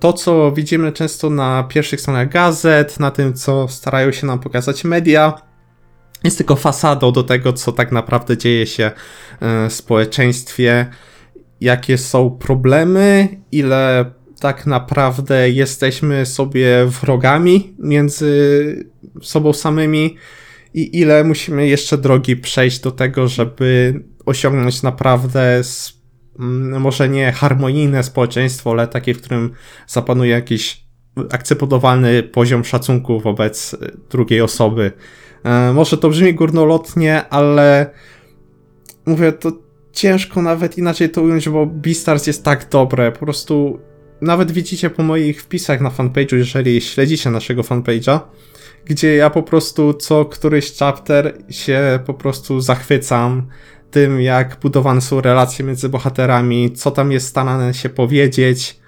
to, 0.00 0.12
co 0.12 0.52
widzimy 0.52 0.92
często 0.92 1.30
na 1.30 1.62
pierwszych 1.62 2.00
stronach 2.00 2.28
gazet, 2.28 3.00
na 3.00 3.10
tym, 3.10 3.34
co 3.34 3.68
starają 3.68 4.12
się 4.12 4.26
nam 4.26 4.38
pokazać 4.38 4.84
media, 4.84 5.34
jest 6.26 6.38
tylko 6.38 6.56
fasadą 6.56 7.12
do 7.12 7.22
tego, 7.22 7.52
co 7.52 7.72
tak 7.72 7.92
naprawdę 7.92 8.36
dzieje 8.36 8.66
się 8.66 8.90
e, 9.40 9.68
w 9.68 9.72
społeczeństwie, 9.72 10.86
jakie 11.60 11.98
są 11.98 12.30
problemy, 12.30 13.28
ile 13.52 14.10
tak 14.40 14.66
naprawdę 14.66 15.50
jesteśmy 15.50 16.26
sobie 16.26 16.86
wrogami 16.86 17.74
między 17.78 18.90
sobą 19.22 19.52
samymi 19.52 20.16
i 20.74 20.98
ile 20.98 21.24
musimy 21.24 21.68
jeszcze 21.68 21.98
drogi 21.98 22.36
przejść 22.36 22.80
do 22.80 22.90
tego, 22.90 23.28
żeby 23.28 24.00
osiągnąć 24.26 24.82
naprawdę 24.82 25.62
Mm, 26.38 26.80
może 26.80 27.08
nie 27.08 27.32
harmonijne 27.32 28.02
społeczeństwo, 28.02 28.70
ale 28.70 28.88
takie, 28.88 29.14
w 29.14 29.20
którym 29.20 29.52
zapanuje 29.86 30.30
jakiś 30.30 30.86
akceptowalny 31.30 32.22
poziom 32.22 32.64
szacunku 32.64 33.20
wobec 33.20 33.76
drugiej 34.10 34.40
osoby. 34.40 34.92
E, 35.44 35.72
może 35.72 35.98
to 35.98 36.08
brzmi 36.08 36.34
górnolotnie, 36.34 37.28
ale 37.28 37.90
mówię, 39.06 39.32
to 39.32 39.52
ciężko 39.92 40.42
nawet 40.42 40.78
inaczej 40.78 41.10
to 41.10 41.22
ująć, 41.22 41.48
bo 41.48 41.66
Beastars 41.66 42.26
jest 42.26 42.44
tak 42.44 42.68
dobre, 42.68 43.12
po 43.12 43.18
prostu 43.18 43.80
nawet 44.20 44.50
widzicie 44.50 44.90
po 44.90 45.02
moich 45.02 45.42
wpisach 45.42 45.80
na 45.80 45.90
fanpage'u, 45.90 46.36
jeżeli 46.36 46.80
śledzicie 46.80 47.30
naszego 47.30 47.62
fanpage'a, 47.62 48.20
gdzie 48.84 49.16
ja 49.16 49.30
po 49.30 49.42
prostu 49.42 49.94
co 49.94 50.24
któryś 50.24 50.76
chapter 50.78 51.38
się 51.50 51.98
po 52.06 52.14
prostu 52.14 52.60
zachwycam, 52.60 53.46
tym, 53.90 54.20
jak 54.20 54.56
budowane 54.62 55.00
są 55.00 55.20
relacje 55.20 55.64
między 55.64 55.88
bohaterami, 55.88 56.72
co 56.72 56.90
tam 56.90 57.12
jest 57.12 57.26
starane 57.26 57.74
się 57.74 57.88
powiedzieć. 57.88 58.80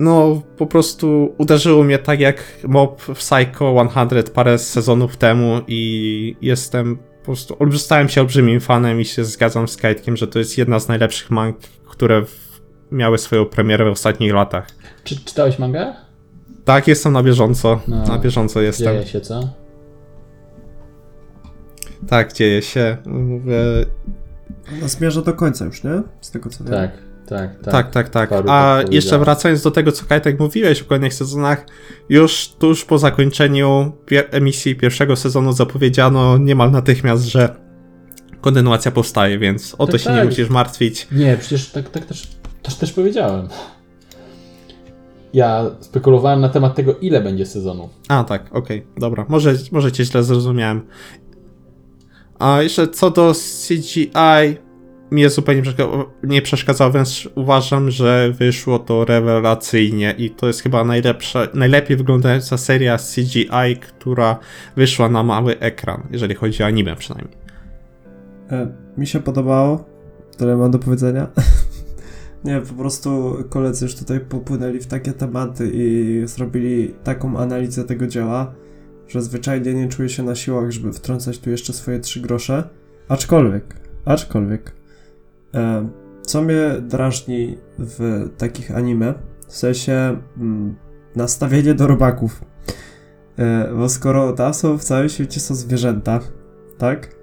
No, 0.00 0.42
po 0.56 0.66
prostu 0.66 1.34
uderzyło 1.38 1.84
mnie 1.84 1.98
tak 1.98 2.20
jak 2.20 2.44
Mob 2.68 3.02
w 3.02 3.18
Psycho 3.18 3.88
100 3.90 4.32
parę 4.34 4.58
sezonów 4.58 5.16
temu 5.16 5.60
i 5.66 6.36
jestem 6.40 6.96
po 6.96 7.24
prostu, 7.24 7.56
stałem 7.78 8.08
się 8.08 8.20
olbrzymim 8.20 8.60
fanem 8.60 9.00
i 9.00 9.04
się 9.04 9.24
zgadzam 9.24 9.68
z 9.68 9.76
Kajtkiem, 9.76 10.16
że 10.16 10.26
to 10.26 10.38
jest 10.38 10.58
jedna 10.58 10.80
z 10.80 10.88
najlepszych 10.88 11.30
mang, 11.30 11.56
które 11.90 12.24
miały 12.92 13.18
swoją 13.18 13.46
premierę 13.46 13.84
w 13.84 13.92
ostatnich 13.92 14.32
latach. 14.32 14.66
Czy 15.04 15.24
czytałeś 15.24 15.58
mangę? 15.58 15.94
Tak, 16.64 16.88
jestem 16.88 17.12
na 17.12 17.22
bieżąco. 17.22 17.80
No, 17.88 18.04
na 18.06 18.18
bieżąco 18.18 18.60
jestem. 18.60 18.94
Dzieje 18.94 19.06
się 19.06 19.20
co? 19.20 19.48
Tak, 22.08 22.32
dzieje 22.32 22.62
się. 22.62 22.96
Mówię, 23.06 23.56
Ona 24.78 24.88
zmierza 24.88 25.22
do 25.22 25.32
końca 25.32 25.64
już, 25.64 25.84
nie? 25.84 26.02
Z 26.20 26.30
tego 26.30 26.50
co 26.50 26.64
wiem. 26.64 26.72
Tak, 26.72 27.09
tak, 27.30 27.58
tak. 27.62 27.72
Tak, 27.72 27.90
tak, 27.90 28.08
tak. 28.08 28.30
Paru 28.30 28.50
A 28.50 28.78
tak 28.82 28.92
jeszcze 28.92 29.18
wracając 29.18 29.62
do 29.62 29.70
tego, 29.70 29.92
co 29.92 30.06
Kajtek 30.06 30.40
mówiłeś 30.40 30.82
o 30.82 30.84
kolejnych 30.84 31.14
sezonach, 31.14 31.66
już 32.08 32.48
tuż 32.48 32.84
po 32.84 32.98
zakończeniu 32.98 33.92
pier- 34.06 34.24
emisji 34.30 34.76
pierwszego 34.76 35.16
sezonu 35.16 35.52
zapowiedziano 35.52 36.38
niemal 36.38 36.70
natychmiast, 36.70 37.24
że 37.24 37.56
kontynuacja 38.40 38.90
powstaje, 38.90 39.38
więc 39.38 39.74
o 39.78 39.86
to 39.86 39.92
Tak, 39.92 40.00
się 40.00 40.10
nie 40.10 40.16
tak. 40.16 40.26
musisz 40.28 40.50
martwić. 40.50 41.08
Nie, 41.12 41.36
przecież 41.36 41.70
tak, 41.70 41.88
tak 41.88 42.04
też, 42.04 42.28
też, 42.62 42.74
też 42.74 42.92
powiedziałem. 42.92 43.48
Ja 45.32 45.70
spekulowałem 45.80 46.40
na 46.40 46.48
temat 46.48 46.74
tego, 46.74 46.94
ile 46.98 47.20
będzie 47.20 47.46
sezonów. 47.46 47.90
A, 48.08 48.24
tak, 48.24 48.56
okej, 48.56 48.86
dobra. 48.96 49.26
Może, 49.28 49.54
może 49.72 49.92
cię 49.92 50.04
źle 50.04 50.22
zrozumiałem. 50.22 50.86
A 52.38 52.62
jeszcze 52.62 52.88
co 52.88 53.10
do 53.10 53.32
CGI, 53.68 54.10
mnie 55.10 55.30
zupełnie 55.30 55.62
nie 56.22 56.42
przeszkadzało, 56.42 56.92
więc 56.92 57.28
uważam, 57.34 57.90
że 57.90 58.32
wyszło 58.38 58.78
to 58.78 59.04
rewelacyjnie 59.04 60.14
i 60.18 60.30
to 60.30 60.46
jest 60.46 60.62
chyba 60.62 60.84
najlepsza, 60.84 61.48
najlepiej 61.54 61.96
wyglądająca 61.96 62.58
seria 62.58 62.98
CGI, 62.98 63.76
która 63.80 64.38
wyszła 64.76 65.08
na 65.08 65.22
mały 65.22 65.58
ekran, 65.58 66.02
jeżeli 66.10 66.34
chodzi 66.34 66.62
o 66.62 66.66
anime 66.66 66.96
przynajmniej. 66.96 67.36
E, 68.50 68.72
mi 68.96 69.06
się 69.06 69.20
podobało. 69.20 69.84
Tyle 70.36 70.56
mam 70.56 70.70
do 70.70 70.78
powiedzenia. 70.78 71.26
Nie, 72.44 72.60
po 72.60 72.74
prostu 72.74 73.36
koledzy 73.50 73.84
już 73.84 73.94
tutaj 73.94 74.20
popłynęli 74.20 74.80
w 74.80 74.86
takie 74.86 75.12
tematy 75.12 75.70
i 75.74 76.22
zrobili 76.24 76.94
taką 77.04 77.38
analizę 77.38 77.84
tego 77.84 78.06
dzieła, 78.06 78.54
że 79.08 79.22
zwyczajnie 79.22 79.74
nie 79.74 79.88
czuję 79.88 80.08
się 80.08 80.22
na 80.22 80.34
siłach, 80.34 80.70
żeby 80.70 80.92
wtrącać 80.92 81.38
tu 81.38 81.50
jeszcze 81.50 81.72
swoje 81.72 82.00
trzy 82.00 82.20
grosze. 82.20 82.68
Aczkolwiek, 83.08 83.74
aczkolwiek, 84.04 84.72
co 86.22 86.42
mnie 86.42 86.70
drażni 86.82 87.58
w 87.78 88.28
takich 88.38 88.76
anime, 88.76 89.14
w 89.48 89.56
sensie 89.56 90.16
mm, 90.36 90.74
nastawienie 91.16 91.74
do 91.74 91.86
robaków. 91.86 92.44
E, 93.38 93.74
bo 93.74 93.88
skoro 93.88 94.32
tam 94.32 94.54
są 94.54 94.78
w 94.78 94.84
całym 94.84 95.08
świecie 95.08 95.40
są 95.40 95.54
zwierzęta, 95.54 96.20
tak? 96.78 97.20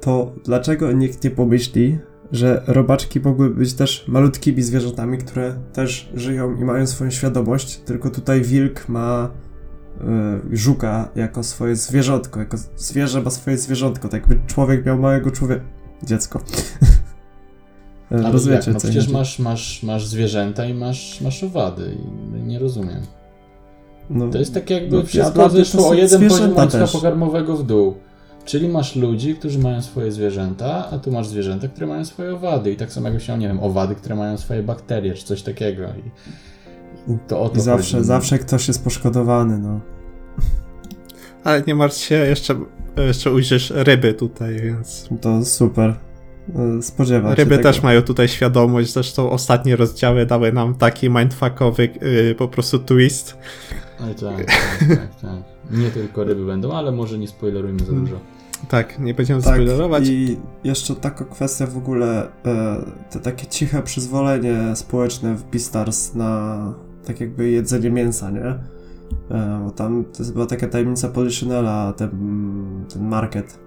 to 0.00 0.32
dlaczego 0.44 0.92
nikt 0.92 1.24
nie 1.24 1.30
pomyśli, 1.30 1.98
że 2.32 2.62
robaczki 2.66 3.20
mogły 3.20 3.50
być 3.50 3.74
też 3.74 4.04
malutkimi 4.08 4.62
zwierzętami, 4.62 5.18
które 5.18 5.54
też 5.72 6.10
żyją 6.14 6.56
i 6.56 6.64
mają 6.64 6.86
swoją 6.86 7.10
świadomość, 7.10 7.76
tylko 7.76 8.10
tutaj 8.10 8.42
wilk 8.42 8.88
ma 8.88 9.30
y, 10.50 10.56
żuka 10.56 11.08
jako 11.14 11.42
swoje 11.42 11.76
zwierzątko, 11.76 12.40
jako 12.40 12.56
zwierzę 12.76 13.22
ma 13.22 13.30
swoje 13.30 13.58
zwierzątko, 13.58 14.08
tak 14.08 14.20
jakby 14.20 14.46
człowiek 14.46 14.86
miał 14.86 14.98
małego 14.98 15.30
człowieka, 15.30 15.64
dziecko. 16.02 16.40
Ale 18.10 18.22
jak? 18.22 18.32
Rozumiecie, 18.32 18.70
No 18.72 18.80
co 18.80 18.88
przecież 18.88 19.08
masz, 19.08 19.38
masz, 19.38 19.82
masz 19.82 20.06
zwierzęta 20.06 20.66
i 20.66 20.74
masz, 20.74 21.20
masz 21.20 21.44
owady. 21.44 21.96
I 22.38 22.42
nie 22.42 22.58
rozumiem. 22.58 23.02
No, 24.10 24.28
To 24.28 24.38
jest 24.38 24.54
tak 24.54 24.70
jakby 24.70 24.96
No, 24.96 25.02
wszystko 25.02 25.64
są 25.64 25.88
o 25.88 25.94
jeden 25.94 26.28
poziom 26.28 26.56
łańcucha 26.56 26.86
pokarmowego 26.86 27.56
w 27.56 27.66
dół. 27.66 27.94
Czyli 28.44 28.68
masz 28.68 28.96
ludzi, 28.96 29.34
którzy 29.34 29.58
mają 29.58 29.82
swoje 29.82 30.12
zwierzęta, 30.12 30.90
a 30.90 30.98
tu 30.98 31.12
masz 31.12 31.28
zwierzęta, 31.28 31.68
które 31.68 31.86
mają 31.86 32.04
swoje 32.04 32.34
owady. 32.34 32.72
I 32.72 32.76
tak 32.76 32.92
samo 32.92 33.08
jakby 33.08 33.20
się, 33.20 33.38
nie 33.38 33.48
wiem, 33.48 33.60
owady, 33.60 33.94
które 33.94 34.14
mają 34.16 34.38
swoje 34.38 34.62
bakterie, 34.62 35.14
czy 35.14 35.24
coś 35.24 35.42
takiego. 35.42 35.82
I, 35.88 37.12
i 37.12 37.18
to 37.28 37.40
o 37.40 37.48
to 37.48 37.56
I 37.58 37.60
zawsze, 37.60 37.96
chodzi. 37.96 38.06
zawsze 38.06 38.38
ktoś 38.38 38.68
jest 38.68 38.84
poszkodowany, 38.84 39.58
no. 39.58 39.80
Ale 41.44 41.62
nie 41.66 41.74
martw 41.74 41.98
się, 41.98 42.14
jeszcze, 42.14 42.54
jeszcze 42.96 43.32
ujrzysz 43.32 43.72
ryby 43.76 44.14
tutaj, 44.14 44.60
więc... 44.62 45.08
To 45.20 45.44
super. 45.44 45.94
Spodziewam 46.80 47.30
się 47.30 47.36
Ryby 47.36 47.56
tego. 47.56 47.62
też 47.62 47.82
mają 47.82 48.02
tutaj 48.02 48.28
świadomość, 48.28 48.92
zresztą 48.92 49.30
ostatnie 49.30 49.76
rozdziały 49.76 50.26
dały 50.26 50.52
nam 50.52 50.74
taki 50.74 51.10
mindfuckowy 51.10 51.88
yy, 52.02 52.34
po 52.34 52.48
prostu 52.48 52.78
twist. 52.78 53.38
Ale 54.00 54.14
tak, 54.14 54.44
tak, 54.46 54.88
tak, 54.88 55.20
tak. 55.20 55.42
Nie 55.70 55.90
tylko 55.90 56.24
ryby 56.24 56.46
będą, 56.46 56.72
ale 56.72 56.92
może 56.92 57.18
nie 57.18 57.28
spoilerujmy 57.28 57.78
za 57.84 57.92
dużo. 57.92 58.20
Tak, 58.68 58.98
nie 58.98 59.14
będziemy 59.14 59.42
Tak, 59.42 59.54
spoilerować. 59.54 60.08
i 60.08 60.36
jeszcze 60.64 60.94
taka 60.94 61.24
kwestia 61.24 61.66
w 61.66 61.76
ogóle, 61.76 62.28
e, 62.46 62.76
te 63.10 63.20
takie 63.20 63.46
ciche 63.46 63.82
przyzwolenie 63.82 64.76
społeczne 64.76 65.34
w 65.34 65.44
Beastars 65.44 66.14
na 66.14 66.58
tak 67.06 67.20
jakby 67.20 67.50
jedzenie 67.50 67.90
mięsa, 67.90 68.30
nie? 68.30 68.44
E, 69.30 69.60
bo 69.64 69.70
tam 69.70 70.04
to 70.04 70.18
jest 70.22 70.32
była 70.32 70.46
taka 70.46 70.68
tajemnica 70.68 71.08
Poliszynela, 71.08 71.92
ten, 71.96 72.10
ten 72.92 73.08
market, 73.08 73.58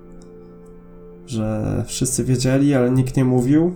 że 1.31 1.83
wszyscy 1.87 2.23
wiedzieli, 2.23 2.75
ale 2.75 2.91
nikt 2.91 3.17
nie 3.17 3.25
mówił. 3.25 3.75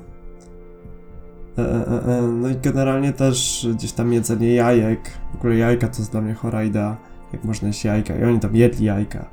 E, 1.57 1.61
e, 1.61 2.17
e, 2.17 2.21
no 2.21 2.49
i 2.49 2.55
generalnie 2.55 3.13
też 3.13 3.67
gdzieś 3.73 3.91
tam 3.91 4.13
jedzenie 4.13 4.53
jajek, 4.53 4.99
w 5.33 5.35
ogóle 5.35 5.55
jajka 5.55 5.87
to 5.87 5.97
jest 5.97 6.11
dla 6.11 6.21
mnie 6.21 6.33
chora 6.33 6.63
idea, 6.63 6.97
jak 7.33 7.43
można 7.43 7.67
jeść 7.67 7.85
jajka 7.85 8.15
i 8.15 8.23
oni 8.23 8.39
tam 8.39 8.55
jedli 8.55 8.85
jajka 8.85 9.25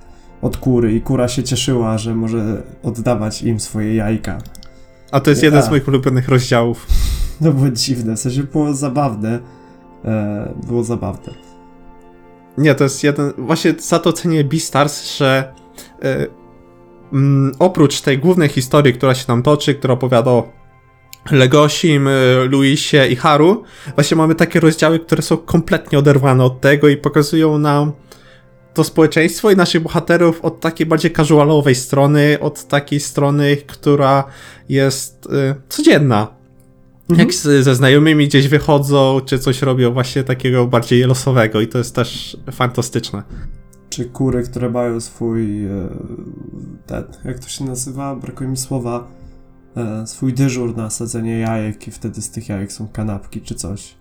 od 0.43 0.57
kury 0.57 0.95
i 0.95 1.01
kura 1.01 1.29
się 1.29 1.43
cieszyła, 1.43 1.99
że 1.99 2.15
może 2.15 2.63
oddawać 2.83 3.43
im 3.43 3.61
swoje 3.61 3.95
jajka. 3.95 4.39
A 5.11 5.21
to 5.21 5.31
jest 5.31 5.43
Nie, 5.43 5.47
jeden 5.47 5.61
tak. 5.61 5.69
z 5.69 5.71
moich 5.71 5.89
ulubionych 5.89 6.29
rozdziałów. 6.29 6.87
No 7.41 7.53
było 7.53 7.71
dziwne, 7.71 8.17
w 8.17 8.21
sensie 8.21 8.43
było 8.43 8.75
zabawne. 8.75 9.39
E, 10.05 10.55
było 10.67 10.85
zabawne. 10.85 11.33
Nie, 12.59 12.75
to 12.75 12.85
jest 12.85 13.05
jeden. 13.05 13.33
Właśnie 13.39 13.75
za 13.79 13.99
to 13.99 14.13
cenię 14.13 14.45
Beastars, 14.45 15.17
że 15.17 15.55
mm, 17.13 17.55
oprócz 17.59 18.01
tej 18.01 18.19
głównej 18.19 18.49
historii, 18.49 18.93
która 18.93 19.15
się 19.15 19.27
tam 19.27 19.43
toczy, 19.43 19.75
która 19.75 19.95
opowiada 19.95 20.31
o 20.31 20.53
Legosim, 21.31 22.09
e, 22.09 22.13
Luisie 22.45 23.07
i 23.11 23.17
Haru, 23.17 23.63
właśnie 23.95 24.17
mamy 24.17 24.35
takie 24.35 24.61
rozdziały, 24.61 24.99
które 24.99 25.23
są 25.23 25.37
kompletnie 25.37 25.99
oderwane 25.99 26.45
od 26.45 26.61
tego 26.61 26.89
i 26.89 26.97
pokazują 26.97 27.59
nam 27.59 27.93
to 28.75 28.85
społeczeństwo 28.85 29.51
i 29.51 29.57
naszych 29.57 29.83
bohaterów 29.83 30.41
od 30.45 30.61
takiej 30.61 30.87
bardziej 30.87 31.13
casualowej 31.13 31.75
strony, 31.75 32.39
od 32.41 32.69
takiej 32.69 33.01
strony, 33.01 33.57
która 33.57 34.25
jest 34.69 35.29
e, 35.33 35.55
codzienna. 35.69 36.29
Jak 37.17 37.35
z, 37.35 37.65
ze 37.65 37.75
znajomymi 37.75 38.29
gdzieś 38.29 38.49
wychodzą, 38.49 39.21
czy 39.27 39.39
coś 39.39 39.63
robią 39.63 39.93
właśnie 39.93 40.25
takiego 40.25 40.67
bardziej 40.67 41.03
losowego 41.03 41.61
i 41.61 41.69
to 41.69 41.79
jest 41.79 41.95
też 41.95 42.37
fantastyczne. 42.53 43.23
Czy 43.93 44.05
kury, 44.05 44.43
które 44.43 44.71
mają 44.71 45.01
swój. 45.01 45.67
E, 45.67 45.89
ten, 46.87 47.05
jak 47.25 47.39
to 47.39 47.49
się 47.49 47.65
nazywa? 47.65 48.17
Brakuje 48.17 48.51
mi 48.51 48.57
słowa. 48.57 49.09
E, 49.77 50.07
swój 50.07 50.33
dyżur 50.33 50.77
na 50.77 50.91
sadzenie 50.91 51.39
jajek 51.39 51.89
i 51.89 51.91
wtedy 51.91 52.23
z 52.23 52.31
tych 52.31 52.49
jajek 52.49 52.73
są 52.73 52.89
kanapki 52.89 53.41
czy 53.41 53.55
coś. 53.55 53.95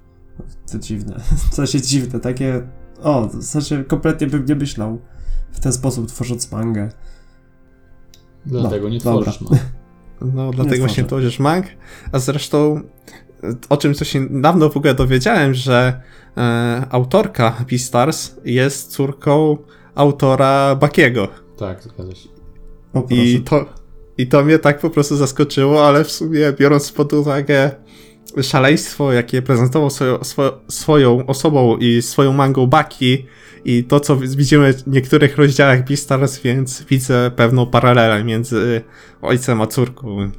To 0.72 0.80
dziwne. 0.80 1.20
W 1.52 1.56
sensie 1.56 1.82
dziwne, 1.82 2.20
takie. 2.20 2.68
O, 3.02 3.28
w 3.28 3.44
sensie 3.44 3.84
kompletnie 3.84 4.28
bym 4.28 4.46
nie 4.46 4.56
myślał 4.56 5.00
w 5.52 5.60
ten 5.60 5.74
sposób 5.74 6.08
tworząc 6.08 6.52
mangę. 6.52 6.90
Dlatego 8.46 8.90
nie 8.90 9.00
dobra. 9.00 9.32
tworzysz 9.32 9.42
ma. 9.52 9.58
No, 10.22 10.52
dlatego 10.56 10.78
właśnie 10.78 11.04
tworzę. 11.04 11.08
tworzysz 11.08 11.40
mang. 11.40 11.66
A 12.12 12.20
zresztą 12.20 12.82
o 13.70 13.78
czym 13.78 13.94
co 13.94 14.06
się 14.06 14.42
dawno 14.42 14.70
w 14.70 14.78
ogóle 14.78 14.96
dowiedziałem, 14.96 15.54
że 15.54 16.02
e, 16.38 16.86
autorka 16.90 17.66
Beastars 17.70 18.36
jest 18.46 18.92
córką 18.92 19.58
autora 19.96 20.76
Bakiego. 20.76 21.28
Tak, 21.58 21.84
zgadza 21.84 22.16
się. 22.16 22.30
O. 22.94 23.06
I 23.10 23.42
to, 23.42 23.66
I 24.18 24.28
to 24.28 24.44
mnie 24.44 24.60
tak 24.60 24.80
po 24.80 24.90
prostu 24.90 25.16
zaskoczyło, 25.16 25.88
ale 25.88 26.04
w 26.04 26.12
sumie 26.12 26.54
biorąc 26.60 26.92
pod 26.92 27.14
uwagę 27.14 27.72
szaleństwo, 28.42 29.14
jakie 29.14 29.42
prezentował 29.42 29.90
swoją, 29.90 30.24
swo, 30.24 30.60
swoją 30.68 31.26
osobą 31.26 31.78
i 31.78 32.02
swoją 32.02 32.34
mangą 32.34 32.68
Baki 32.68 33.26
i 33.66 33.84
to, 33.84 34.00
co 34.00 34.18
widzimy 34.18 34.74
w 34.74 34.88
niektórych 34.88 35.38
rozdziałach 35.38 35.86
Beastars, 35.86 36.40
więc 36.40 36.84
widzę 36.84 37.32
pewną 37.36 37.66
paralelę 37.66 38.24
między 38.24 38.82
ojcem 39.22 39.62
a 39.62 39.68
córką. 39.68 40.32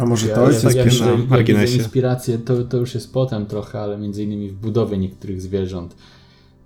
A 0.00 0.04
może 0.06 0.28
Ja, 0.28 0.34
to 0.34 0.40
ja, 0.40 0.46
ojciec 0.46 0.62
tak 0.62 0.74
jak, 0.74 0.86
jak 0.86 1.28
marginesie. 1.28 1.66
widzę 1.66 1.82
inspirację, 1.82 2.38
to, 2.38 2.64
to 2.64 2.76
już 2.76 2.94
jest 2.94 3.12
potem 3.12 3.46
trochę, 3.46 3.80
ale 3.80 3.98
między 3.98 4.22
innymi 4.22 4.48
w 4.50 4.54
budowie 4.54 4.98
niektórych 4.98 5.42
zwierząt. 5.42 5.96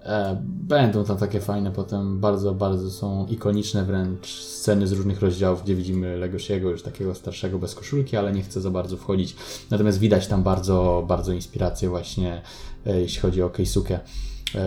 E, 0.04 0.36
będą 0.42 1.04
tam 1.04 1.16
takie 1.16 1.40
fajne 1.40 1.70
potem, 1.70 2.20
bardzo, 2.20 2.54
bardzo 2.54 2.90
są 2.90 3.26
ikoniczne 3.26 3.84
wręcz 3.84 4.26
sceny 4.26 4.86
z 4.86 4.92
różnych 4.92 5.20
rozdziałów, 5.20 5.62
gdzie 5.62 5.74
widzimy 5.74 6.16
Legosiego 6.16 6.70
już 6.70 6.82
takiego 6.82 7.14
starszego 7.14 7.58
bez 7.58 7.74
koszulki, 7.74 8.16
ale 8.16 8.32
nie 8.32 8.42
chcę 8.42 8.60
za 8.60 8.70
bardzo 8.70 8.96
wchodzić. 8.96 9.36
Natomiast 9.70 9.98
widać 9.98 10.26
tam 10.26 10.42
bardzo, 10.42 11.04
bardzo 11.08 11.32
inspirację 11.32 11.88
właśnie, 11.88 12.42
e, 12.86 13.00
jeśli 13.00 13.20
chodzi 13.20 13.42
o 13.42 13.50
Keisuke 13.50 13.94
e, 13.94 13.98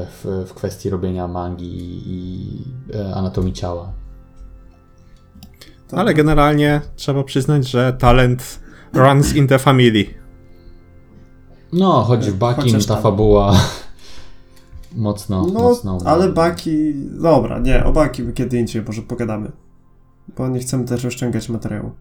w, 0.05 0.45
w 0.47 0.53
kwestii 0.53 0.89
robienia 0.89 1.27
mangi 1.27 1.77
i, 1.77 2.11
i 2.15 2.63
anatomii 3.15 3.53
ciała. 3.53 3.93
Tak. 5.87 5.99
Ale 5.99 6.13
generalnie 6.13 6.81
trzeba 6.95 7.23
przyznać, 7.23 7.69
że 7.69 7.93
talent 7.93 8.59
runs 8.93 9.35
in 9.35 9.47
the 9.47 9.59
family. 9.59 10.05
No, 11.73 12.03
chodzi 12.03 12.31
w 12.31 12.39
Chociaż 12.39 12.85
ta 12.85 12.93
tam. 12.93 13.03
fabuła 13.03 13.53
mocno, 14.95 15.45
No, 15.47 15.53
mocno. 15.59 15.97
ale 16.05 16.29
Baki. 16.29 16.93
Dobra, 17.21 17.59
nie, 17.59 17.83
o 17.85 17.91
Baki 17.93 18.23
kiedy 18.33 18.59
indziej 18.59 18.81
może 18.87 19.01
pogadamy. 19.01 19.51
bo 20.37 20.47
nie 20.47 20.59
chcemy 20.59 20.85
też 20.85 21.05
oszczędzać 21.05 21.49
materiału. 21.49 21.91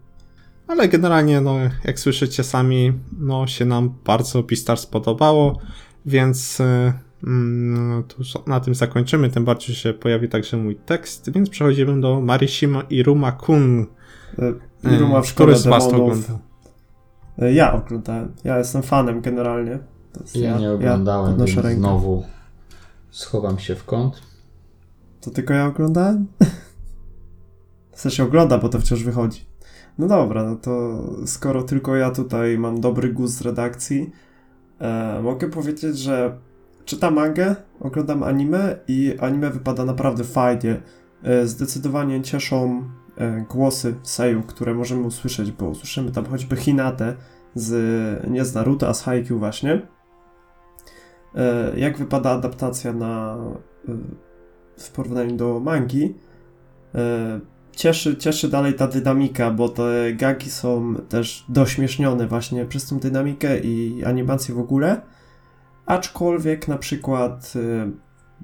Ale 0.67 0.87
generalnie, 0.87 1.41
no, 1.41 1.55
jak 1.83 1.99
słyszycie 1.99 2.43
sami, 2.43 2.93
no, 3.19 3.47
się 3.47 3.65
nam 3.65 3.93
bardzo 4.05 4.43
Beastars 4.43 4.85
podobało, 4.85 5.59
więc 6.05 6.59
y, 6.59 6.93
mm, 7.23 8.03
to 8.03 8.15
już 8.19 8.33
na 8.47 8.59
tym 8.59 8.75
zakończymy, 8.75 9.29
tym 9.29 9.45
bardziej 9.45 9.75
się 9.75 9.93
pojawi 9.93 10.29
także 10.29 10.57
mój 10.57 10.75
tekst, 10.75 11.31
więc 11.31 11.49
przechodzimy 11.49 12.01
do 12.01 12.21
Marishima 12.21 12.81
Iruma 12.89 13.31
Kun. 13.31 13.85
E, 14.83 14.93
Iruma 14.95 15.21
w 15.21 15.27
szkole 15.27 15.53
Który 15.53 15.63
z 15.63 15.67
was 15.67 15.89
to 15.89 15.95
oglądał? 16.03 16.39
Ja 17.37 17.73
oglądałem. 17.73 18.31
Ja 18.43 18.57
jestem 18.57 18.83
fanem 18.83 19.21
generalnie. 19.21 19.79
Jest- 20.21 20.35
Ja 20.35 20.57
nie 20.59 20.71
oglądałem, 20.71 21.29
podnoszę 21.31 21.53
więc 21.53 21.65
rękę. 21.65 21.79
znowu 21.79 22.23
schowam 23.11 23.59
się 23.59 23.75
w 23.75 23.85
kąt. 23.85 24.21
To 25.21 25.31
tylko 25.31 25.53
ja 25.53 25.65
oglądałem? 25.65 26.27
W 27.91 27.99
sensie 27.99 28.23
ogląda, 28.23 28.57
bo 28.57 28.69
to 28.69 28.79
wciąż 28.79 29.03
wychodzi. 29.03 29.45
No 29.97 30.07
dobra, 30.07 30.43
no 30.43 30.55
to 30.55 31.03
skoro 31.25 31.63
tylko 31.63 31.95
ja 31.95 32.11
tutaj 32.11 32.57
mam 32.57 32.81
dobry 32.81 33.13
gust 33.13 33.37
z 33.37 33.41
redakcji, 33.41 34.11
e, 34.79 35.21
mogę 35.23 35.49
powiedzieć, 35.49 35.97
że 35.97 36.37
czytam 36.85 37.13
mangę, 37.13 37.55
oglądam 37.79 38.23
anime 38.23 38.79
i 38.87 39.15
anime 39.19 39.49
wypada 39.49 39.85
naprawdę 39.85 40.23
fajnie. 40.23 40.81
E, 41.23 41.47
zdecydowanie 41.47 42.21
cieszą 42.21 42.89
e, 43.17 43.45
głosy 43.49 43.95
Seiyu, 44.03 44.43
które 44.43 44.73
możemy 44.73 45.01
usłyszeć, 45.01 45.51
bo 45.51 45.69
usłyszymy 45.69 46.11
tam 46.11 46.25
choćby 46.25 46.55
Hinatę 46.55 47.15
z, 47.55 48.29
nie 48.29 48.45
z 48.45 48.53
Naruto, 48.53 48.87
a 48.87 48.93
z 48.93 49.01
Haikyuu 49.01 49.39
właśnie. 49.39 49.87
E, 51.35 51.79
jak 51.79 51.97
wypada 51.97 52.31
adaptacja 52.31 52.93
na 52.93 53.37
e, 53.89 53.91
w 54.77 54.91
porównaniu 54.91 55.35
do 55.35 55.59
mangi. 55.59 56.15
E, 56.95 57.39
Cieszy, 57.71 58.17
cieszy 58.17 58.49
dalej 58.49 58.73
ta 58.73 58.87
dynamika, 58.87 59.51
bo 59.51 59.69
te 59.69 60.13
gagi 60.13 60.49
są 60.49 60.95
też 61.09 61.45
dośmiesznione 61.49 62.27
właśnie 62.27 62.65
przez 62.65 62.89
tą 62.89 62.99
dynamikę 62.99 63.59
i 63.59 64.03
animację 64.05 64.55
w 64.55 64.59
ogóle. 64.59 65.01
Aczkolwiek 65.85 66.67
na 66.67 66.77
przykład 66.77 67.53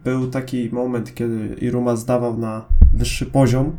był 0.03 0.27
taki 0.27 0.69
moment, 0.71 1.13
kiedy 1.13 1.55
Iruma 1.61 1.95
zdawał 1.95 2.37
na 2.37 2.65
wyższy 2.93 3.25
poziom 3.25 3.77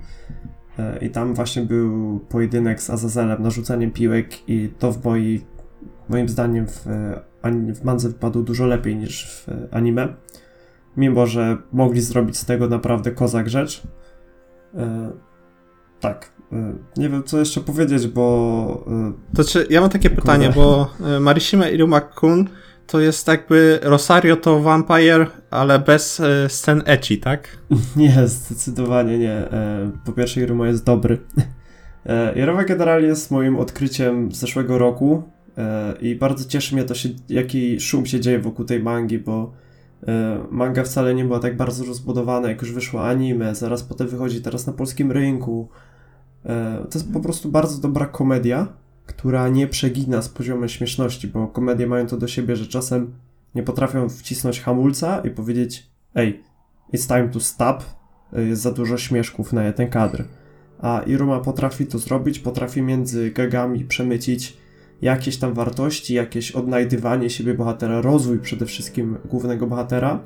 i 1.00 1.10
tam 1.10 1.34
właśnie 1.34 1.62
był 1.62 2.20
pojedynek 2.20 2.82
z 2.82 2.90
Azazelem, 2.90 3.42
narzucaniem 3.42 3.90
piłek 3.90 4.48
i 4.48 4.70
to 4.78 4.92
w 4.92 5.04
mojej, 5.04 5.46
moim 6.08 6.28
zdaniem 6.28 6.66
w, 6.66 6.86
w 7.52 7.84
mandze 7.84 8.08
wypadło 8.08 8.42
dużo 8.42 8.66
lepiej 8.66 8.96
niż 8.96 9.26
w 9.30 9.48
e, 9.48 9.68
anime 9.70 10.14
mimo 10.96 11.26
że 11.26 11.56
mogli 11.72 12.00
zrobić 12.00 12.36
z 12.36 12.44
tego 12.44 12.68
naprawdę 12.68 13.10
kozak 13.10 13.48
rzecz. 13.48 13.82
E, 14.74 15.10
tak. 16.00 16.32
E, 16.52 16.74
nie 16.96 17.08
wiem, 17.08 17.22
co 17.22 17.38
jeszcze 17.38 17.60
powiedzieć, 17.60 18.06
bo. 18.06 18.84
To 19.36 19.44
czy, 19.44 19.66
ja 19.70 19.80
mam 19.80 19.90
takie 19.90 20.10
pytanie, 20.10 20.50
bo 20.54 20.90
Marishima 21.20 21.68
Iruma 21.68 22.00
Kun 22.00 22.48
to 22.86 23.00
jest 23.00 23.28
jakby 23.28 23.78
Rosario 23.82 24.36
to 24.36 24.60
Vampire, 24.60 25.26
ale 25.50 25.78
bez 25.78 26.22
scen 26.48 26.82
ecchi, 26.86 27.18
tak? 27.18 27.48
nie, 27.96 28.28
zdecydowanie 28.28 29.18
nie. 29.18 29.48
Po 30.04 30.12
pierwsze, 30.12 30.40
Iruma 30.40 30.66
jest 30.66 30.84
dobry. 30.84 31.18
Iruma 32.42 32.64
generalnie 32.64 33.08
jest 33.08 33.30
moim 33.30 33.56
odkryciem 33.56 34.32
z 34.32 34.36
zeszłego 34.36 34.78
roku 34.78 35.34
i 36.00 36.16
bardzo 36.16 36.44
cieszy 36.44 36.74
mnie 36.74 36.84
to, 36.84 36.94
się, 36.94 37.08
jaki 37.28 37.80
szum 37.80 38.06
się 38.06 38.20
dzieje 38.20 38.38
wokół 38.38 38.64
tej 38.64 38.82
mangi, 38.82 39.18
bo 39.18 39.52
e, 40.06 40.38
manga 40.50 40.84
wcale 40.84 41.14
nie 41.14 41.24
była 41.24 41.38
tak 41.38 41.56
bardzo 41.56 41.84
rozbudowana, 41.84 42.48
jak 42.48 42.62
już 42.62 42.72
wyszło 42.72 43.08
anime, 43.08 43.54
zaraz 43.54 43.82
potem 43.82 44.08
wychodzi 44.08 44.42
teraz 44.42 44.66
na 44.66 44.72
polskim 44.72 45.12
rynku. 45.12 45.68
E, 46.46 46.86
To 46.90 46.98
jest 46.98 47.12
po 47.12 47.20
prostu 47.20 47.50
bardzo 47.50 47.80
dobra 47.80 48.06
komedia, 48.06 48.68
która 49.06 49.48
nie 49.48 49.66
przegina 49.66 50.22
z 50.22 50.28
poziomem 50.28 50.68
śmieszności, 50.68 51.28
bo 51.28 51.46
komedie 51.46 51.86
mają 51.86 52.06
to 52.06 52.16
do 52.16 52.28
siebie, 52.28 52.56
że 52.56 52.66
czasem 52.66 53.12
nie 53.54 53.62
potrafią 53.62 54.08
wcisnąć 54.08 54.60
hamulca 54.60 55.20
i 55.20 55.30
powiedzieć 55.30 55.90
ej, 56.14 56.42
it's 56.94 57.08
time 57.08 57.28
to 57.28 57.40
stop, 57.40 57.84
jest 58.32 58.62
za 58.62 58.72
dużo 58.72 58.98
śmieszków 58.98 59.52
na 59.52 59.64
jeden 59.64 59.88
kadr. 59.88 60.24
A 60.78 61.02
Iruma 61.06 61.40
potrafi 61.40 61.86
to 61.86 61.98
zrobić, 61.98 62.38
potrafi 62.38 62.82
między 62.82 63.30
gagami 63.30 63.84
przemycić 63.84 64.56
jakieś 65.04 65.36
tam 65.36 65.54
wartości, 65.54 66.14
jakieś 66.14 66.52
odnajdywanie 66.52 67.30
siebie 67.30 67.54
bohatera, 67.54 68.00
rozwój 68.00 68.38
przede 68.38 68.66
wszystkim 68.66 69.18
głównego 69.24 69.66
bohatera. 69.66 70.20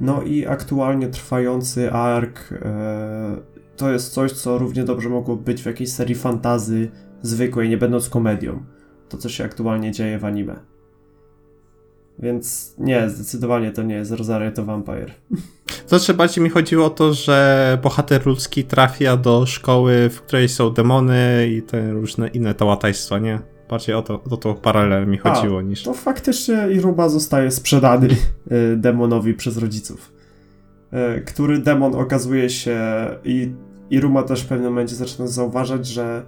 No 0.00 0.22
i 0.22 0.46
aktualnie 0.46 1.08
trwający 1.08 1.92
ark 1.92 2.52
e, 2.52 3.36
to 3.76 3.92
jest 3.92 4.12
coś, 4.12 4.32
co 4.32 4.58
równie 4.58 4.84
dobrze 4.84 5.08
mogło 5.08 5.36
być 5.36 5.62
w 5.62 5.66
jakiejś 5.66 5.92
serii 5.92 6.14
fantazy 6.14 6.90
zwykłej, 7.22 7.68
nie 7.68 7.76
będąc 7.76 8.08
komedią. 8.08 8.62
To, 9.08 9.18
co 9.18 9.28
się 9.28 9.44
aktualnie 9.44 9.92
dzieje 9.92 10.18
w 10.18 10.24
anime. 10.24 10.60
Więc 12.18 12.74
nie, 12.78 13.10
zdecydowanie 13.10 13.72
to 13.72 13.82
nie 13.82 13.94
jest 13.94 14.12
Rosario 14.12 14.52
to 14.52 14.64
Vampire. 14.64 15.12
Znaczy 15.86 16.14
bardziej 16.14 16.44
mi 16.44 16.50
chodziło 16.50 16.86
o 16.86 16.90
to, 16.90 17.14
że 17.14 17.78
bohater 17.82 18.26
ludzki 18.26 18.64
trafia 18.64 19.16
do 19.16 19.46
szkoły, 19.46 20.08
w 20.10 20.20
której 20.22 20.48
są 20.48 20.70
demony 20.70 21.48
i 21.48 21.62
te 21.62 21.92
różne 21.92 22.28
inne 22.28 22.54
tałataństwa, 22.54 23.18
nie? 23.18 23.51
Bardziej 23.72 23.94
o 23.94 24.02
to, 24.02 24.22
o 24.30 24.36
to 24.36 24.54
paralel 24.54 25.06
mi 25.06 25.18
A, 25.24 25.34
chodziło 25.34 25.62
niż... 25.62 25.82
To 25.82 25.94
faktycznie 25.94 26.68
Iruba 26.70 27.08
zostaje 27.08 27.50
sprzedany 27.50 28.08
y, 28.08 28.16
demonowi 28.86 29.34
przez 29.34 29.56
rodziców. 29.56 30.12
Y, 31.18 31.20
Który 31.20 31.58
demon 31.58 31.94
okazuje 31.94 32.50
się 32.50 32.80
i 33.24 33.52
Iruma 33.90 34.22
też 34.22 34.42
w 34.42 34.46
pewnym 34.46 34.68
momencie 34.68 34.94
zaczyna 34.94 35.26
zauważać, 35.26 35.86
że 35.86 36.22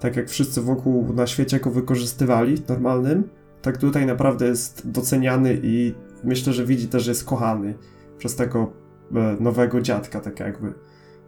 tak 0.00 0.16
jak 0.16 0.28
wszyscy 0.28 0.62
wokół 0.62 1.12
na 1.12 1.26
świecie 1.26 1.60
go 1.60 1.70
wykorzystywali 1.70 2.54
normalnym, 2.68 3.28
tak 3.62 3.76
tutaj 3.76 4.06
naprawdę 4.06 4.46
jest 4.46 4.90
doceniany 4.90 5.60
i 5.62 5.94
myślę, 6.24 6.52
że 6.52 6.64
widzi 6.64 6.88
też, 6.88 7.02
że 7.02 7.10
jest 7.10 7.24
kochany 7.24 7.74
przez 8.18 8.36
tego 8.36 8.72
e, 9.14 9.36
nowego 9.40 9.80
dziadka, 9.80 10.20
tak 10.20 10.40
jakby. 10.40 10.72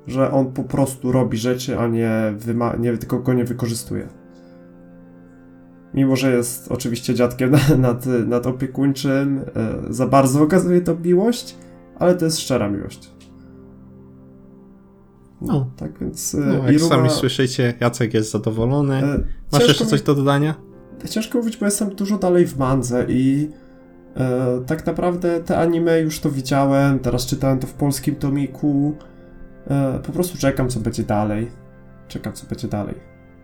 Że 0.06 0.30
on 0.30 0.52
po 0.52 0.64
prostu 0.64 1.12
robi 1.12 1.38
rzeczy, 1.38 1.78
a 1.78 1.86
nie, 1.86 2.10
nie 2.78 2.96
tylko 2.96 3.18
go 3.18 3.32
nie 3.32 3.44
wykorzystuje. 3.44 4.19
Mimo, 5.94 6.16
że 6.16 6.32
jest 6.36 6.72
oczywiście 6.72 7.14
dziadkiem 7.14 7.50
na- 7.68 7.76
nad, 7.76 8.06
nad 8.06 8.46
opiekuńczym, 8.46 9.38
e, 9.38 9.92
za 9.94 10.06
bardzo 10.06 10.42
okazuje 10.42 10.80
to 10.80 10.96
miłość, 10.96 11.56
ale 11.98 12.14
to 12.14 12.24
jest 12.24 12.38
szczera 12.40 12.68
miłość. 12.68 13.10
No, 15.40 15.52
No. 15.52 15.70
tak 15.76 15.98
więc 15.98 16.34
No, 16.34 16.46
e, 16.54 16.58
jak 16.58 16.76
Iruma- 16.76 16.88
sami 16.88 17.10
słyszycie, 17.10 17.74
Jacek 17.80 18.14
jest 18.14 18.30
zadowolony. 18.30 18.94
e, 18.94 19.20
Masz 19.52 19.68
jeszcze 19.68 19.84
mi- 19.84 19.90
coś 19.90 20.02
do 20.02 20.14
dodania? 20.14 20.54
Ciężko 21.10 21.38
mówić, 21.38 21.56
bo 21.56 21.64
jestem 21.66 21.94
dużo 21.94 22.18
dalej 22.18 22.46
w 22.46 22.58
mandze 22.58 23.06
i 23.08 23.48
e, 24.16 24.60
tak 24.66 24.86
naprawdę 24.86 25.40
te 25.40 25.58
anime 25.58 26.00
już 26.00 26.20
to 26.20 26.30
widziałem, 26.30 26.98
teraz 26.98 27.26
czytałem 27.26 27.58
to 27.58 27.66
w 27.66 27.72
polskim 27.74 28.14
tomiku. 28.16 28.96
E, 29.66 29.98
po 30.06 30.12
prostu 30.12 30.38
czekam, 30.38 30.68
co 30.68 30.80
będzie 30.80 31.02
dalej. 31.02 31.50
Czekam, 32.08 32.32
co 32.32 32.46
będzie 32.46 32.68
dalej. 32.68 32.94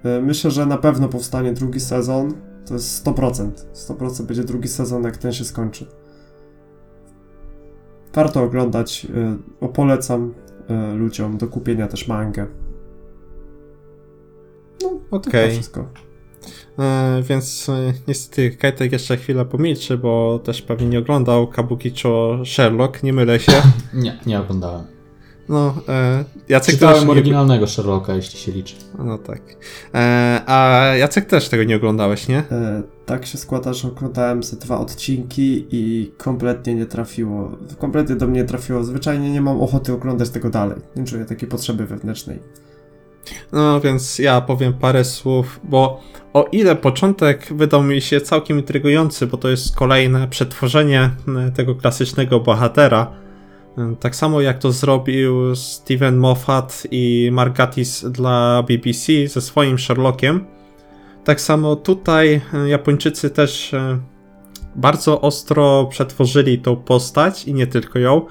E, 0.04 0.20
myślę, 0.20 0.50
że 0.50 0.66
na 0.66 0.78
pewno 0.78 1.08
powstanie 1.08 1.52
drugi 1.52 1.80
sezon. 1.80 2.34
To 2.66 2.74
jest 2.74 3.06
100%. 3.06 3.50
100% 3.74 4.22
będzie 4.22 4.44
drugi 4.44 4.68
sezon, 4.68 5.04
jak 5.04 5.16
ten 5.16 5.32
się 5.32 5.44
skończy. 5.44 5.86
Warto 8.14 8.42
oglądać. 8.42 9.06
E, 9.14 9.36
o, 9.60 9.68
polecam 9.68 10.34
e, 10.68 10.94
ludziom 10.94 11.38
do 11.38 11.46
kupienia 11.46 11.88
też 11.88 12.08
mangę. 12.08 12.46
No, 14.82 14.90
to 15.10 15.16
Okej. 15.16 15.42
chyba 15.42 15.52
wszystko. 15.52 15.88
E, 16.78 17.22
więc 17.22 17.68
e, 17.68 17.92
niestety 18.08 18.50
Kajtek 18.50 18.92
jeszcze 18.92 19.16
chwilę 19.16 19.44
pomilczy, 19.44 19.98
bo 19.98 20.38
też 20.44 20.62
pewnie 20.62 20.86
nie 20.86 20.98
oglądał 20.98 21.46
Kabukicho 21.46 22.38
Sherlock, 22.44 23.02
nie 23.02 23.12
mylę 23.12 23.40
się. 23.40 23.52
Nie, 23.94 24.20
nie 24.26 24.40
oglądałem. 24.40 24.95
No, 25.48 25.74
e, 25.88 26.24
Jacek 26.48 26.74
Czytałem 26.74 26.94
też 26.94 27.04
nie... 27.04 27.10
oryginalnego 27.10 27.66
Sherlocka, 27.66 28.14
jeśli 28.14 28.38
się 28.38 28.52
liczy. 28.52 28.74
No 28.98 29.18
tak. 29.18 29.40
E, 29.94 30.42
a 30.46 30.82
Jacek 30.98 31.24
też 31.26 31.48
tego 31.48 31.64
nie 31.64 31.76
oglądałeś, 31.76 32.28
nie? 32.28 32.38
E, 32.38 32.82
tak 33.06 33.26
się 33.26 33.38
składa, 33.38 33.72
że 33.72 33.88
oglądałem 33.88 34.42
ze 34.42 34.56
dwa 34.56 34.78
odcinki 34.78 35.66
i 35.70 36.12
kompletnie 36.16 36.74
nie 36.74 36.86
trafiło. 36.86 37.58
Kompletnie 37.78 38.16
do 38.16 38.26
mnie 38.26 38.40
nie 38.40 38.46
trafiło. 38.46 38.84
Zwyczajnie 38.84 39.30
nie 39.30 39.40
mam 39.40 39.62
ochoty 39.62 39.92
oglądać 39.92 40.30
tego 40.30 40.50
dalej. 40.50 40.78
Nie 40.96 41.04
czuję 41.04 41.24
takiej 41.24 41.48
potrzeby 41.48 41.86
wewnętrznej. 41.86 42.38
No 43.52 43.80
więc 43.80 44.18
ja 44.18 44.40
powiem 44.40 44.72
parę 44.72 45.04
słów, 45.04 45.60
bo 45.64 46.00
o 46.32 46.44
ile 46.52 46.76
początek 46.76 47.46
wydał 47.50 47.82
mi 47.82 48.00
się 48.00 48.20
całkiem 48.20 48.58
intrygujący, 48.58 49.26
bo 49.26 49.36
to 49.36 49.48
jest 49.48 49.76
kolejne 49.76 50.28
przetworzenie 50.28 51.10
e, 51.46 51.50
tego 51.50 51.74
klasycznego 51.74 52.40
bohatera, 52.40 53.25
tak 54.00 54.16
samo 54.16 54.40
jak 54.40 54.58
to 54.58 54.72
zrobił 54.72 55.56
Steven 55.56 56.16
Moffat 56.16 56.86
i 56.90 57.28
Margatis 57.32 58.04
dla 58.04 58.62
BBC 58.62 59.28
ze 59.28 59.40
swoim 59.40 59.78
Sherlockiem, 59.78 60.44
tak 61.24 61.40
samo 61.40 61.76
tutaj 61.76 62.40
e, 62.54 62.68
Japończycy 62.68 63.30
też 63.30 63.74
e, 63.74 63.98
bardzo 64.76 65.20
ostro 65.20 65.86
przetworzyli 65.90 66.58
tą 66.58 66.76
postać 66.76 67.44
i 67.44 67.54
nie 67.54 67.66
tylko 67.66 67.98
ją, 67.98 68.22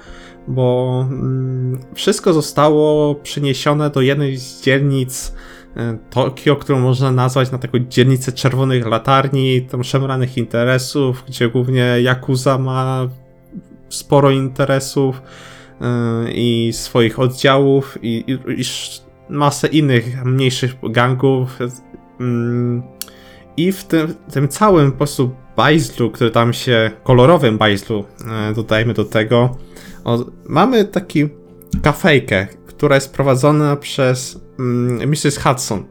bo 0.48 1.06
mm, 1.10 1.80
wszystko 1.94 2.32
zostało 2.32 3.14
przeniesione 3.14 3.90
do 3.90 4.00
jednej 4.00 4.36
z 4.36 4.62
dzielnic 4.62 5.34
e, 5.76 5.98
Tokio, 6.10 6.56
którą 6.56 6.80
można 6.80 7.12
nazwać 7.12 7.50
na 7.50 7.58
taką 7.58 7.78
dzielnicę 7.78 8.32
czerwonych 8.32 8.86
latarni, 8.86 9.62
tam 9.62 9.84
szemranych 9.84 10.38
interesów, 10.38 11.24
gdzie 11.28 11.48
głównie 11.48 11.96
Yakuza 12.00 12.58
ma 12.58 13.08
sporo 13.88 14.30
interesów 14.30 15.22
e, 15.80 16.30
i 16.32 16.70
swoich 16.72 17.18
oddziałów 17.18 17.98
i, 18.02 18.24
i, 18.26 18.60
i 18.60 18.64
masę 19.28 19.68
innych 19.68 20.24
mniejszych 20.24 20.74
gangów. 20.90 21.58
Mm, 22.20 22.82
I 23.56 23.72
w 23.72 23.84
tym, 23.84 24.14
tym 24.32 24.48
całym 24.48 24.92
po 24.92 24.98
prostu 24.98 25.30
bajzlu, 25.56 26.10
który 26.10 26.30
tam 26.30 26.52
się, 26.52 26.90
kolorowym 27.04 27.58
bajzlu, 27.58 28.04
e, 28.50 28.54
dodajmy 28.54 28.94
do 28.94 29.04
tego, 29.04 29.56
o, 30.04 30.24
mamy 30.46 30.84
taki 30.84 31.28
kafejkę, 31.82 32.46
która 32.66 32.94
jest 32.94 33.12
prowadzona 33.14 33.76
przez 33.76 34.40
mm, 34.58 35.08
Mrs. 35.08 35.38
Hudson. 35.38 35.84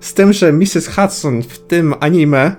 Z 0.00 0.14
tym, 0.14 0.32
że 0.32 0.52
Mrs. 0.52 0.88
Hudson 0.96 1.42
w 1.42 1.58
tym 1.58 1.94
anime, 2.00 2.56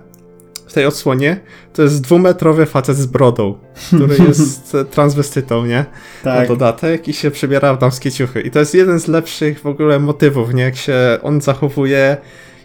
w 0.74 0.76
tej 0.76 0.86
odsłonie, 0.86 1.40
to 1.74 1.82
jest 1.82 2.02
dwumetrowy 2.02 2.66
facet 2.66 2.98
z 2.98 3.06
brodą, 3.06 3.58
który 3.88 4.18
jest 4.28 4.78
transwestytą, 4.92 5.66
nie? 5.66 5.86
Tak. 6.24 6.40
Na 6.40 6.46
dodatek 6.46 7.08
i 7.08 7.14
się 7.14 7.32
przebiera 7.32 7.74
w 7.74 7.80
damskie 7.80 8.12
ciuchy. 8.12 8.42
I 8.42 8.52
to 8.52 8.60
jest 8.60 8.76
jeden 8.76 9.00
z 9.00 9.08
lepszych 9.08 9.60
w 9.60 9.66
ogóle 9.66 10.00
motywów, 10.00 10.54
nie? 10.54 10.64
Jak 10.64 10.76
się 10.76 10.96
on 11.24 11.42
zachowuje, 11.42 12.18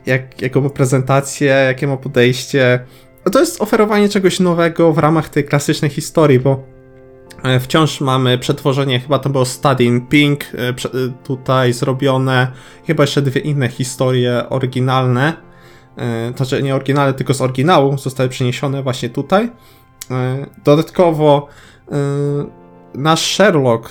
jak, 0.07 0.43
jaką 0.43 0.61
ma 0.61 0.71
prezentację, 0.71 1.47
jakie 1.47 1.87
ma 1.87 1.97
podejście. 1.97 2.81
No 3.25 3.31
to 3.31 3.41
jest 3.41 3.63
oferowanie 3.63 4.09
czegoś 4.09 4.41
nowego 4.41 4.93
w 4.93 4.99
ramach 4.99 5.29
tej 5.29 5.45
klasycznej 5.45 5.91
historii, 5.91 6.41
bo 6.41 6.65
e, 7.45 7.61
wciąż 7.61 8.01
mamy 8.01 8.39
przetworzenie, 8.39 9.01
chyba 9.01 9.19
to 9.19 9.31
było 9.31 9.45
Study 9.45 9.85
in 9.85 10.07
Pink 10.07 10.45
e, 10.45 10.69
e, 10.69 10.75
tutaj 11.25 11.73
zrobione, 11.73 12.53
chyba 12.87 13.03
jeszcze 13.03 13.23
dwie 13.23 13.41
inne 13.41 13.69
historie 13.69 14.45
oryginalne, 14.49 15.33
e, 15.33 15.47
znaczy 16.36 16.62
nie 16.62 16.74
oryginalne, 16.74 17.14
tylko 17.14 17.34
z 17.34 17.40
oryginału 17.40 17.99
zostały 17.99 18.28
przeniesione 18.28 18.82
właśnie 18.82 19.09
tutaj. 19.09 19.51
E, 20.11 20.46
Dodatkowo 20.64 21.49
e, 21.92 21.96
nasz 22.94 23.34
Sherlock 23.34 23.90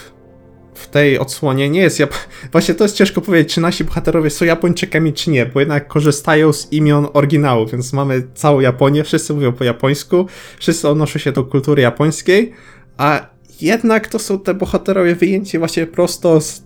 w 0.73 0.87
tej 0.87 1.19
odsłonie 1.19 1.69
nie 1.69 1.81
jest 1.81 1.99
Jap... 1.99 2.13
Właśnie 2.51 2.73
to 2.73 2.83
jest 2.83 2.95
ciężko 2.95 3.21
powiedzieć, 3.21 3.53
czy 3.53 3.61
nasi 3.61 3.83
bohaterowie 3.83 4.29
są 4.29 4.45
Japończykami, 4.45 5.13
czy 5.13 5.29
nie, 5.29 5.45
bo 5.45 5.59
jednak 5.59 5.87
korzystają 5.87 6.53
z 6.53 6.73
imion 6.73 7.07
oryginału, 7.13 7.65
więc 7.65 7.93
mamy 7.93 8.27
całą 8.33 8.59
Japonię, 8.59 9.03
wszyscy 9.03 9.33
mówią 9.33 9.53
po 9.53 9.63
japońsku, 9.63 10.25
wszyscy 10.59 10.89
odnoszą 10.89 11.19
się 11.19 11.31
do 11.31 11.43
kultury 11.43 11.81
japońskiej, 11.81 12.53
a 12.97 13.29
jednak 13.61 14.07
to 14.07 14.19
są 14.19 14.39
te 14.39 14.53
bohaterowie 14.53 15.15
wyjęci 15.15 15.59
właśnie 15.59 15.85
prosto 15.85 16.41
z 16.41 16.63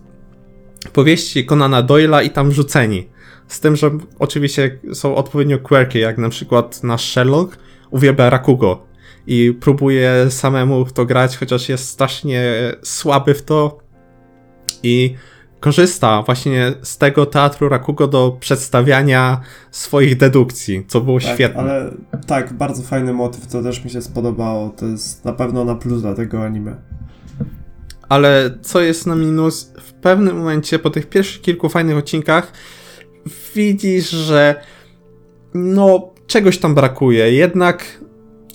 powieści 0.92 1.46
Conana 1.46 1.82
Doyle'a 1.82 2.24
i 2.24 2.30
tam 2.30 2.52
rzuceni. 2.52 3.11
Z 3.48 3.60
tym, 3.60 3.76
że 3.76 3.90
oczywiście 4.18 4.78
są 4.92 5.14
odpowiednio 5.14 5.58
quirky, 5.58 5.98
jak 5.98 6.18
na 6.18 6.28
przykład 6.28 6.82
nasz 6.82 7.12
Sherlock 7.12 7.58
uwielbia 7.90 8.30
Rakugo 8.30 8.86
i 9.26 9.56
próbuje 9.60 10.26
samemu 10.30 10.84
w 10.84 10.92
to 10.92 11.06
grać, 11.06 11.36
chociaż 11.36 11.68
jest 11.68 11.88
strasznie 11.88 12.52
słaby 12.82 13.34
w 13.34 13.42
to 13.42 13.78
i 14.82 15.14
korzysta 15.60 16.22
właśnie 16.22 16.72
z 16.82 16.98
tego 16.98 17.26
teatru 17.26 17.68
Rakugo 17.68 18.08
do 18.08 18.36
przedstawiania 18.40 19.40
swoich 19.70 20.16
dedukcji, 20.16 20.84
co 20.88 21.00
było 21.00 21.20
Tak, 21.20 21.34
świetne. 21.34 21.60
ale 21.60 21.90
tak, 22.26 22.52
bardzo 22.52 22.82
fajny 22.82 23.12
motyw, 23.12 23.46
to 23.46 23.62
też 23.62 23.84
mi 23.84 23.90
się 23.90 24.02
spodobało. 24.02 24.68
To 24.70 24.86
jest 24.86 25.24
na 25.24 25.32
pewno 25.32 25.64
na 25.64 25.74
plus 25.74 26.02
dla 26.02 26.14
tego 26.14 26.44
anime. 26.44 26.76
Ale 28.08 28.58
co 28.62 28.80
jest 28.80 29.06
na 29.06 29.14
minus, 29.14 29.72
w 29.80 29.92
pewnym 29.92 30.36
momencie 30.38 30.78
po 30.78 30.90
tych 30.90 31.06
pierwszych 31.08 31.42
kilku 31.42 31.68
fajnych 31.68 31.96
odcinkach 31.96 32.52
widzisz, 33.54 34.10
że 34.10 34.64
no 35.54 36.12
czegoś 36.26 36.58
tam 36.58 36.74
brakuje. 36.74 37.32
Jednak 37.32 38.02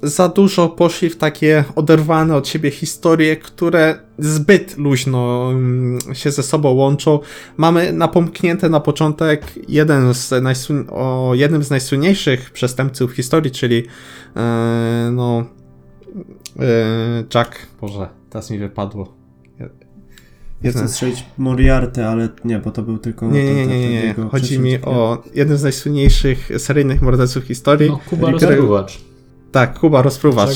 za 0.04 0.30
dużo 0.30 0.70
poszli 0.70 1.10
w 1.10 1.18
takie 1.18 1.64
oderwane 1.76 2.36
od 2.36 2.48
siebie 2.48 2.72
historie, 2.72 3.36
które 3.36 4.00
zbyt 4.20 4.78
luźno 4.78 5.50
mm, 5.52 6.00
się 6.14 6.32
ze 6.32 6.44
sobą 6.44 6.70
łączą. 6.70 7.20
Mamy 7.58 7.94
napomknięte 7.94 8.70
na 8.70 8.80
początek 8.80 9.54
jeden 9.68 10.14
z 10.14 10.32
najsłyn- 10.32 10.86
o 10.90 11.32
jednym 11.36 11.64
z 11.64 11.70
najsłynniejszych 11.70 12.52
przestępców 12.52 13.12
historii, 13.12 13.52
czyli 13.52 13.84
e, 14.36 15.10
no 15.12 15.46
e, 16.60 17.24
Jack, 17.36 17.68
Boże, 17.82 18.10
teraz 18.30 18.52
mi 18.52 18.58
wypadło. 18.58 19.17
Ja 20.64 20.72
chcę 20.72 20.88
strzelić 20.88 21.26
Moriarty, 21.38 22.06
ale 22.06 22.30
nie, 22.46 22.60
bo 22.60 22.72
to 22.72 22.82
był 22.82 22.98
tylko... 22.98 23.26
Nie, 23.26 23.56
nie, 23.56 23.68
nie, 23.68 23.90
nie, 23.90 24.16
Chodzi 24.32 24.60
mi 24.60 24.82
o 24.82 25.24
jeden 25.36 25.58
z 25.58 25.64
najsłynniejszych 25.64 26.50
seryjnych 26.58 27.02
morderców 27.02 27.44
historii. 27.44 27.90
No, 27.90 28.00
Kuba 28.10 28.32
rozpruwacz. 28.32 29.00
Tak, 29.52 29.80
Kuba 29.80 30.02
Rozpruwacz. 30.02 30.50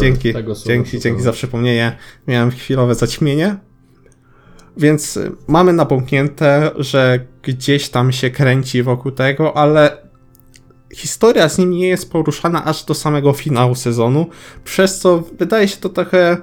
Dzięki, 0.00 0.34
dzięki, 0.66 1.00
dzięki 1.00 1.22
za 1.22 1.32
przypomnienie. 1.32 1.96
Miałem 2.28 2.50
chwilowe 2.50 2.94
zaćmienie. 2.94 3.56
Więc 4.76 5.16
y, 5.16 5.32
mamy 5.48 5.72
napomknięte, 5.72 6.70
że 6.76 7.20
gdzieś 7.42 7.88
tam 7.88 8.12
się 8.12 8.30
kręci 8.30 8.82
wokół 8.82 9.12
tego, 9.12 9.56
ale 9.56 9.96
historia 10.94 11.48
z 11.48 11.58
nim 11.58 11.70
nie 11.70 11.88
jest 11.88 12.10
poruszana 12.12 12.64
aż 12.64 12.84
do 12.84 12.94
samego 12.94 13.32
finału 13.32 13.74
sezonu, 13.74 14.26
przez 14.64 14.98
co 14.98 15.22
wydaje 15.38 15.68
się 15.68 15.76
to 15.76 15.88
trochę 15.88 16.36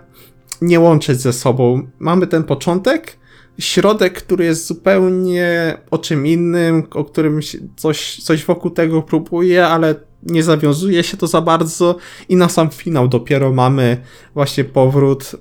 nie 0.62 0.80
łączyć 0.80 1.22
ze 1.22 1.34
sobą. 1.34 1.88
Mamy 1.99 2.28
ten 2.28 2.43
początek, 2.43 3.18
środek, 3.60 4.14
który 4.14 4.45
jest 4.45 4.68
zupełnie 4.68 5.78
o 5.91 5.97
czym 5.97 6.28
innym, 6.28 6.84
o 6.91 7.04
którym 7.04 7.39
coś, 7.76 8.20
coś 8.24 8.45
wokół 8.45 8.72
tego 8.72 9.01
próbuje, 9.01 9.68
ale 9.68 9.95
nie 10.24 10.43
zawiązuje 10.43 11.04
się 11.04 11.18
to 11.18 11.28
za 11.28 11.41
bardzo 11.41 11.95
i 12.30 12.36
na 12.36 12.49
sam 12.49 12.70
finał 12.70 13.08
dopiero 13.08 13.54
mamy 13.54 13.97
właśnie 14.34 14.64
powrót 14.64 15.36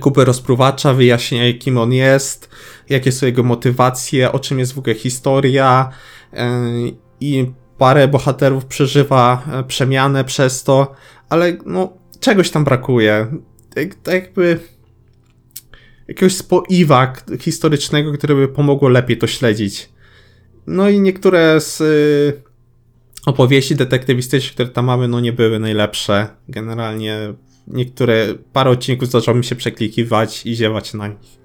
Kuby 0.00 0.24
Rozpruwacza, 0.24 0.94
wyjaśnienie 0.94 1.54
kim 1.54 1.78
on 1.78 1.92
jest, 1.92 2.48
jakie 2.88 3.12
są 3.12 3.26
jego 3.26 3.42
motywacje, 3.42 4.32
o 4.32 4.38
czym 4.38 4.58
jest 4.58 4.74
w 4.74 4.78
ogóle 4.78 4.94
historia 4.94 5.88
yy, 6.32 6.38
i 7.20 7.52
parę 7.78 8.08
bohaterów 8.08 8.64
przeżywa 8.64 9.42
e, 9.52 9.64
przemianę 9.64 10.24
przez 10.24 10.64
to, 10.64 10.92
ale 11.28 11.56
no 11.66 11.92
czegoś 12.20 12.50
tam 12.50 12.64
brakuje. 12.64 13.26
Tak, 13.74 13.94
tak 13.94 14.14
jakby 14.14 14.60
jakiegoś 16.08 16.36
spoiwa 16.36 17.12
historycznego, 17.40 18.12
które 18.12 18.34
by 18.34 18.48
pomogło 18.48 18.88
lepiej 18.88 19.18
to 19.18 19.26
śledzić. 19.26 19.88
No 20.66 20.88
i 20.88 21.00
niektóre 21.00 21.60
z 21.60 21.80
y, 21.80 22.42
opowieści 23.26 23.76
detektywistycznych, 23.76 24.54
które 24.54 24.68
tam 24.68 24.84
mamy, 24.84 25.08
no 25.08 25.20
nie 25.20 25.32
były 25.32 25.58
najlepsze. 25.58 26.28
Generalnie 26.48 27.34
niektóre, 27.66 28.34
parę 28.52 28.70
odcinków 28.70 29.10
zaczęło 29.10 29.36
mi 29.36 29.44
się 29.44 29.56
przeklikiwać 29.56 30.46
i 30.46 30.54
ziewać 30.54 30.94
na 30.94 31.08
nich. 31.08 31.38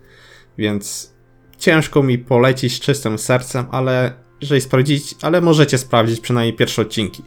Więc 0.57 1.13
ciężko 1.57 2.03
mi 2.03 2.17
polecić 2.17 2.73
z 2.73 2.79
czystym 2.79 3.17
sercem, 3.17 3.65
ale 3.71 4.13
jeżeli 4.41 4.61
sprawdzić, 4.61 5.15
ale 5.21 5.41
możecie 5.41 5.77
sprawdzić 5.77 6.19
przynajmniej 6.19 6.53
pierwsze 6.53 6.81
odcinki. 6.81 7.23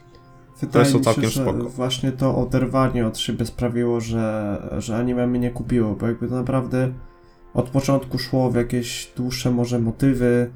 Wydaje 0.66 0.86
mi 0.86 0.92
się, 0.92 1.00
całkiem 1.00 1.30
że 1.30 1.42
spoko. 1.42 1.68
właśnie 1.68 2.12
to 2.12 2.36
oderwanie 2.36 3.06
od 3.06 3.18
siebie 3.18 3.46
sprawiło, 3.46 4.00
że, 4.00 4.56
że 4.78 4.96
anime 4.96 5.26
mnie 5.26 5.38
nie 5.40 5.50
kupiło, 5.50 5.94
bo 5.94 6.06
jakby 6.06 6.28
to 6.28 6.34
naprawdę 6.34 6.92
od 7.54 7.70
początku 7.70 8.18
szło 8.18 8.50
w 8.50 8.54
jakieś 8.54 9.12
dłuższe 9.16 9.50
może 9.50 9.78
motywy. 9.78 10.50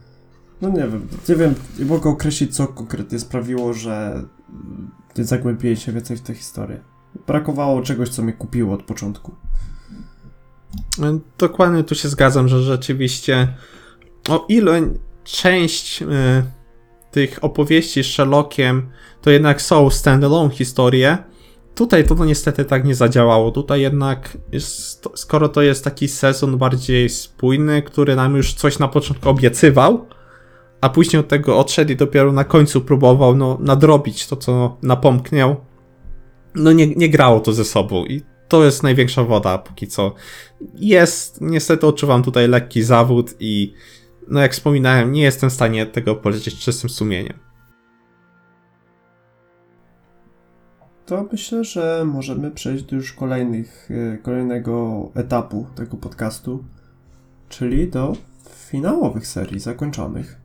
No 0.62 0.68
nie 0.68 0.88
wiem, 0.88 1.08
nie 1.28 1.36
wiem, 1.36 1.54
nie 1.78 1.84
mogę 1.84 2.10
określić 2.10 2.56
co 2.56 2.66
konkretnie 2.66 3.18
sprawiło, 3.18 3.72
że 3.72 4.22
nie 5.18 5.24
zagłębiłem 5.24 5.76
się 5.76 5.92
więcej 5.92 6.16
w 6.16 6.20
tę 6.20 6.34
historię. 6.34 6.80
Brakowało 7.26 7.82
czegoś, 7.82 8.08
co 8.08 8.22
mnie 8.22 8.32
kupiło 8.32 8.74
od 8.74 8.82
początku. 8.82 9.34
E, 11.02 11.18
Dokładnie 11.38 11.84
tu 11.84 11.94
się 11.94 12.08
zgadzam, 12.08 12.48
że 12.48 12.62
rzeczywiście 12.62 13.48
o 14.28 14.46
ile 14.48 14.82
część 15.24 16.02
y, 16.02 16.06
tych 17.10 17.44
opowieści 17.44 18.04
z 18.04 18.06
Sherlockiem 18.06 18.88
to 19.26 19.30
jednak 19.30 19.62
są 19.62 19.90
standalone 19.90 20.50
historie, 20.50 21.18
tutaj 21.74 22.04
to, 22.04 22.14
to 22.14 22.24
niestety 22.24 22.64
tak 22.64 22.84
nie 22.84 22.94
zadziałało. 22.94 23.50
Tutaj 23.50 23.80
jednak, 23.80 24.38
skoro 25.14 25.48
to 25.48 25.62
jest 25.62 25.84
taki 25.84 26.08
sezon 26.08 26.58
bardziej 26.58 27.08
spójny, 27.08 27.82
który 27.82 28.16
nam 28.16 28.36
już 28.36 28.54
coś 28.54 28.78
na 28.78 28.88
początku 28.88 29.28
obiecywał, 29.28 30.06
a 30.80 30.88
później 30.88 31.20
od 31.20 31.28
tego 31.28 31.58
odszedł 31.58 31.92
i 31.92 31.96
dopiero 31.96 32.32
na 32.32 32.44
końcu 32.44 32.80
próbował 32.80 33.36
no, 33.36 33.58
nadrobić 33.60 34.26
to, 34.26 34.36
co 34.36 34.76
napomkniał, 34.82 35.56
no 36.54 36.72
nie, 36.72 36.86
nie 36.86 37.08
grało 37.08 37.40
to 37.40 37.52
ze 37.52 37.64
sobą 37.64 38.04
i 38.04 38.22
to 38.48 38.64
jest 38.64 38.82
największa 38.82 39.24
woda 39.24 39.58
póki 39.58 39.86
co. 39.86 40.14
Jest, 40.74 41.40
niestety 41.40 41.86
odczuwam 41.86 42.22
tutaj 42.22 42.48
lekki 42.48 42.82
zawód 42.82 43.34
i 43.40 43.74
no 44.28 44.40
jak 44.40 44.52
wspominałem, 44.52 45.12
nie 45.12 45.22
jestem 45.22 45.50
w 45.50 45.52
stanie 45.52 45.86
tego 45.86 46.16
polecieć 46.16 46.58
czystym 46.58 46.90
sumieniem. 46.90 47.45
To 51.06 51.28
myślę, 51.32 51.64
że 51.64 52.04
możemy 52.06 52.50
przejść 52.50 52.84
do 52.84 52.96
już 52.96 53.12
kolejnych, 53.12 53.88
e, 53.90 54.18
kolejnego 54.18 55.08
etapu 55.14 55.66
tego 55.74 55.96
podcastu, 55.96 56.64
czyli 57.48 57.88
do 57.88 58.16
finałowych 58.50 59.26
serii 59.26 59.60
zakończonych. 59.60 60.40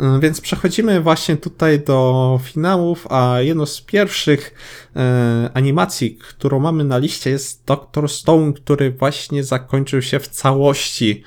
E, 0.00 0.20
więc 0.20 0.40
przechodzimy 0.40 1.00
właśnie 1.00 1.36
tutaj 1.36 1.80
do 1.80 2.40
finałów, 2.42 3.06
a 3.10 3.40
jedną 3.40 3.66
z 3.66 3.80
pierwszych 3.80 4.54
e, 4.96 5.50
animacji, 5.54 6.16
którą 6.16 6.60
mamy 6.60 6.84
na 6.84 6.98
liście 6.98 7.30
jest 7.30 7.64
Doctor 7.66 8.08
Stone, 8.08 8.52
który 8.52 8.90
właśnie 8.90 9.44
zakończył 9.44 10.02
się 10.02 10.18
w 10.18 10.28
całości 10.28 11.22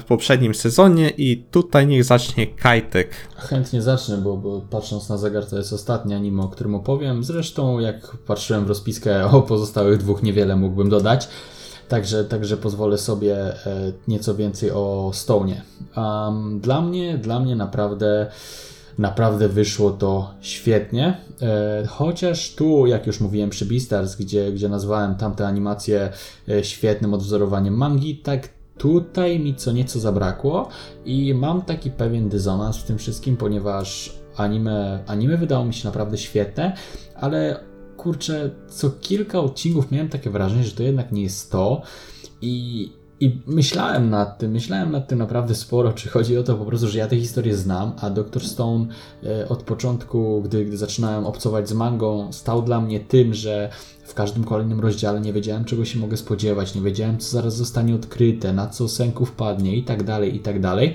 w 0.00 0.04
poprzednim 0.04 0.54
sezonie 0.54 1.10
i 1.10 1.44
tutaj 1.50 1.86
niech 1.86 2.04
zacznie 2.04 2.46
Kajtek. 2.46 3.10
Chętnie 3.36 3.82
zacznę, 3.82 4.18
bo, 4.18 4.36
bo 4.36 4.60
patrząc 4.70 5.08
na 5.08 5.18
zegar 5.18 5.46
to 5.46 5.56
jest 5.56 5.72
ostatni 5.72 6.14
anime, 6.14 6.42
o 6.42 6.48
którym 6.48 6.74
opowiem. 6.74 7.24
Zresztą 7.24 7.78
jak 7.78 8.16
patrzyłem 8.26 8.64
w 8.64 8.68
rozpiskę 8.68 9.26
o 9.30 9.42
pozostałych 9.42 9.98
dwóch 9.98 10.22
niewiele 10.22 10.56
mógłbym 10.56 10.88
dodać. 10.88 11.28
Także, 11.88 12.24
także 12.24 12.56
pozwolę 12.56 12.98
sobie 12.98 13.36
e, 13.36 13.92
nieco 14.08 14.34
więcej 14.34 14.70
o 14.70 15.10
Stone'ie. 15.14 15.60
Um, 15.96 16.60
dla 16.60 16.80
mnie, 16.80 17.18
dla 17.18 17.40
mnie 17.40 17.56
naprawdę 17.56 18.26
naprawdę 18.98 19.48
wyszło 19.48 19.90
to 19.90 20.34
świetnie. 20.40 21.16
E, 21.42 21.86
chociaż 21.86 22.54
tu, 22.54 22.86
jak 22.86 23.06
już 23.06 23.20
mówiłem 23.20 23.50
przy 23.50 23.66
Beastars, 23.66 24.16
gdzie, 24.16 24.52
gdzie 24.52 24.68
nazwałem 24.68 25.14
tamte 25.14 25.46
animacje 25.46 26.12
e, 26.48 26.64
świetnym 26.64 27.14
odwzorowaniem 27.14 27.74
mangi, 27.74 28.16
tak 28.16 28.48
tutaj 28.80 29.40
mi 29.40 29.54
co 29.54 29.72
nieco 29.72 30.00
zabrakło 30.00 30.68
i 31.04 31.34
mam 31.34 31.62
taki 31.62 31.90
pewien 31.90 32.28
dysonans 32.28 32.76
w 32.76 32.84
tym 32.84 32.98
wszystkim, 32.98 33.36
ponieważ 33.36 34.14
anime, 34.36 35.04
anime 35.06 35.36
wydało 35.36 35.64
mi 35.64 35.74
się 35.74 35.88
naprawdę 35.88 36.18
świetne, 36.18 36.76
ale 37.14 37.64
kurczę, 37.96 38.50
co 38.68 38.90
kilka 38.90 39.40
odcinków 39.40 39.90
miałem 39.90 40.08
takie 40.08 40.30
wrażenie, 40.30 40.64
że 40.64 40.72
to 40.72 40.82
jednak 40.82 41.12
nie 41.12 41.22
jest 41.22 41.52
to 41.52 41.82
i, 42.42 42.92
i 43.20 43.42
myślałem 43.46 44.10
nad 44.10 44.38
tym, 44.38 44.50
myślałem 44.50 44.92
nad 44.92 45.08
tym 45.08 45.18
naprawdę 45.18 45.54
sporo, 45.54 45.92
czy 45.92 46.08
chodzi 46.08 46.36
o 46.36 46.42
to 46.42 46.54
po 46.54 46.64
prostu, 46.64 46.88
że 46.88 46.98
ja 46.98 47.08
tę 47.08 47.16
historię 47.16 47.56
znam, 47.56 47.92
a 48.00 48.10
Dr. 48.10 48.46
Stone 48.46 48.86
e, 49.24 49.48
od 49.48 49.62
początku, 49.62 50.42
gdy, 50.42 50.64
gdy 50.64 50.76
zaczynałem 50.76 51.26
obcować 51.26 51.68
z 51.68 51.72
mangą, 51.72 52.32
stał 52.32 52.62
dla 52.62 52.80
mnie 52.80 53.00
tym, 53.00 53.34
że 53.34 53.70
w 54.04 54.14
każdym 54.14 54.44
kolejnym 54.44 54.80
rozdziale 54.80 55.20
nie 55.20 55.32
wiedziałem, 55.32 55.64
czego 55.64 55.84
się 55.84 55.98
mogę 55.98 56.16
spodziewać, 56.16 56.74
nie 56.74 56.80
wiedziałem, 56.80 57.18
co 57.18 57.30
zaraz 57.30 57.56
zostanie 57.56 57.94
odkryte, 57.94 58.52
na 58.52 58.68
co 58.68 58.88
Senku 58.88 59.26
wpadnie 59.26 59.76
i 59.76 59.82
tak 59.82 60.02
dalej, 60.02 60.36
i 60.36 60.40
tak 60.40 60.60
dalej. 60.60 60.94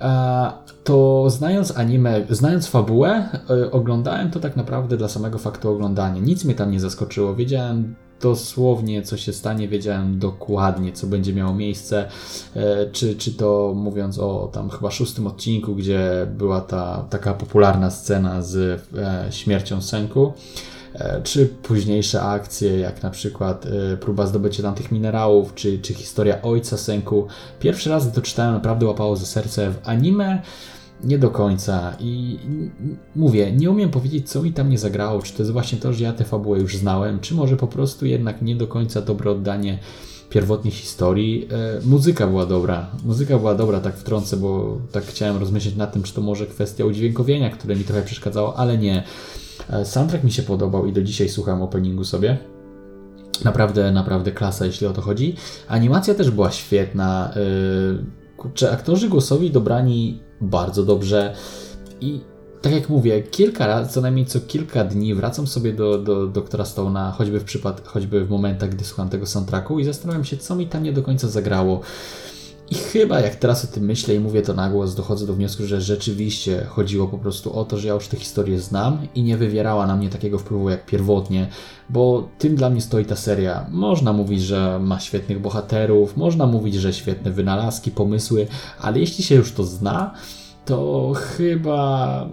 E, 0.00 0.52
to 0.84 1.30
znając 1.30 1.78
anime, 1.78 2.26
znając 2.30 2.66
fabułę, 2.66 3.28
e, 3.50 3.70
oglądałem 3.70 4.30
to 4.30 4.40
tak 4.40 4.56
naprawdę 4.56 4.96
dla 4.96 5.08
samego 5.08 5.38
faktu 5.38 5.70
oglądania. 5.70 6.20
Nic 6.20 6.44
mnie 6.44 6.54
tam 6.54 6.70
nie 6.70 6.80
zaskoczyło. 6.80 7.34
Wiedziałem 7.34 7.94
dosłownie, 8.20 9.02
co 9.02 9.16
się 9.16 9.32
stanie, 9.32 9.68
wiedziałem 9.68 10.18
dokładnie, 10.18 10.92
co 10.92 11.06
będzie 11.06 11.34
miało 11.34 11.54
miejsce. 11.54 12.08
E, 12.56 12.90
czy, 12.90 13.16
czy 13.16 13.32
to 13.32 13.72
mówiąc 13.76 14.18
o 14.18 14.50
tam 14.52 14.70
chyba 14.70 14.90
szóstym 14.90 15.26
odcinku, 15.26 15.74
gdzie 15.74 16.26
była 16.38 16.60
ta 16.60 17.06
taka 17.10 17.34
popularna 17.34 17.90
scena 17.90 18.42
z 18.42 18.82
śmiercią 19.30 19.82
Senku 19.82 20.32
czy 21.22 21.46
późniejsze 21.46 22.22
akcje, 22.22 22.78
jak 22.78 23.02
na 23.02 23.10
przykład 23.10 23.66
próba 24.00 24.26
zdobycia 24.26 24.62
tam 24.62 24.74
tych 24.74 24.92
minerałów, 24.92 25.54
czy, 25.54 25.78
czy 25.78 25.94
historia 25.94 26.42
ojca 26.42 26.76
Senku. 26.76 27.26
Pierwszy 27.60 27.90
raz, 27.90 28.12
to 28.12 28.22
czytałem, 28.22 28.54
naprawdę 28.54 28.86
łapało 28.86 29.16
za 29.16 29.26
serce 29.26 29.70
w 29.70 29.88
anime 29.88 30.42
nie 31.04 31.18
do 31.18 31.30
końca 31.30 31.96
i 32.00 32.38
mówię, 33.16 33.52
nie 33.52 33.70
umiem 33.70 33.90
powiedzieć, 33.90 34.30
co 34.30 34.42
mi 34.42 34.52
tam 34.52 34.70
nie 34.70 34.78
zagrało, 34.78 35.22
czy 35.22 35.32
to 35.32 35.42
jest 35.42 35.52
właśnie 35.52 35.78
to, 35.78 35.92
że 35.92 36.04
ja 36.04 36.12
tę 36.12 36.24
fabułę 36.24 36.58
już 36.58 36.76
znałem, 36.76 37.20
czy 37.20 37.34
może 37.34 37.56
po 37.56 37.66
prostu 37.66 38.06
jednak 38.06 38.42
nie 38.42 38.56
do 38.56 38.66
końca 38.66 39.02
dobre 39.02 39.30
oddanie 39.30 39.78
pierwotnej 40.30 40.72
historii. 40.72 41.48
E, 41.50 41.86
muzyka 41.86 42.26
była 42.26 42.46
dobra, 42.46 42.90
muzyka 43.04 43.38
była 43.38 43.54
dobra, 43.54 43.80
tak 43.80 43.96
wtrącę, 43.96 44.36
bo 44.36 44.78
tak 44.92 45.04
chciałem 45.04 45.36
rozmyśleć 45.36 45.76
nad 45.76 45.92
tym, 45.92 46.02
czy 46.02 46.14
to 46.14 46.20
może 46.20 46.46
kwestia 46.46 46.84
udźwiękowienia, 46.84 47.50
które 47.50 47.76
mi 47.76 47.84
trochę 47.84 48.02
przeszkadzało, 48.02 48.56
ale 48.56 48.78
nie. 48.78 49.02
E, 49.70 49.84
soundtrack 49.84 50.24
mi 50.24 50.32
się 50.32 50.42
podobał 50.42 50.86
i 50.86 50.92
do 50.92 51.02
dzisiaj 51.02 51.28
słucham 51.28 51.62
openingu 51.62 52.04
sobie. 52.04 52.38
Naprawdę, 53.44 53.92
naprawdę 53.92 54.32
klasa, 54.32 54.66
jeśli 54.66 54.86
o 54.86 54.92
to 54.92 55.02
chodzi. 55.02 55.36
Animacja 55.68 56.14
też 56.14 56.30
była 56.30 56.50
świetna. 56.50 57.32
E, 57.36 57.40
kurczę, 58.36 58.72
aktorzy 58.72 59.08
głosowi 59.08 59.50
dobrani 59.50 60.20
bardzo 60.40 60.82
dobrze. 60.82 61.34
I 62.00 62.20
tak 62.62 62.72
jak 62.72 62.88
mówię, 62.88 63.22
kilka 63.22 63.66
razy, 63.66 63.90
co 63.90 64.00
najmniej 64.00 64.26
co 64.26 64.40
kilka 64.40 64.84
dni 64.84 65.14
wracam 65.14 65.46
sobie 65.46 65.72
do, 65.72 65.98
do 65.98 66.26
doktora 66.26 66.64
Stone'a, 66.64 67.12
choćby 67.12 67.40
w 67.40 67.44
przypad, 67.44 67.86
choćby 67.88 68.24
w 68.24 68.30
momentach, 68.30 68.70
gdy 68.70 68.84
słucham 68.84 69.08
tego 69.08 69.26
soundtracku 69.26 69.78
i 69.78 69.84
zastanawiam 69.84 70.24
się, 70.24 70.36
co 70.36 70.56
mi 70.56 70.66
tam 70.66 70.82
nie 70.82 70.92
do 70.92 71.02
końca 71.02 71.28
zagrało. 71.28 71.80
I 72.70 72.74
chyba 72.74 73.20
jak 73.20 73.34
teraz 73.34 73.64
o 73.64 73.68
tym 73.68 73.84
myślę 73.84 74.14
i 74.14 74.20
mówię 74.20 74.42
to 74.42 74.54
na 74.54 74.70
głos, 74.70 74.94
dochodzę 74.94 75.26
do 75.26 75.34
wniosku, 75.34 75.66
że 75.66 75.80
rzeczywiście 75.80 76.64
chodziło 76.68 77.08
po 77.08 77.18
prostu 77.18 77.58
o 77.58 77.64
to, 77.64 77.78
że 77.78 77.88
ja 77.88 77.94
już 77.94 78.08
tę 78.08 78.16
historię 78.16 78.60
znam 78.60 79.06
i 79.14 79.22
nie 79.22 79.36
wywierała 79.36 79.86
na 79.86 79.96
mnie 79.96 80.08
takiego 80.08 80.38
wpływu 80.38 80.70
jak 80.70 80.86
pierwotnie, 80.86 81.48
bo 81.90 82.28
tym 82.38 82.56
dla 82.56 82.70
mnie 82.70 82.80
stoi 82.80 83.04
ta 83.04 83.16
seria. 83.16 83.66
Można 83.70 84.12
mówić, 84.12 84.42
że 84.42 84.78
ma 84.82 85.00
świetnych 85.00 85.40
bohaterów, 85.40 86.16
można 86.16 86.46
mówić, 86.46 86.74
że 86.74 86.92
świetne 86.92 87.30
wynalazki, 87.30 87.90
pomysły, 87.90 88.46
ale 88.80 88.98
jeśli 88.98 89.24
się 89.24 89.34
już 89.34 89.52
to 89.52 89.64
zna, 89.64 90.14
to 90.64 91.12
chyba 91.14 92.28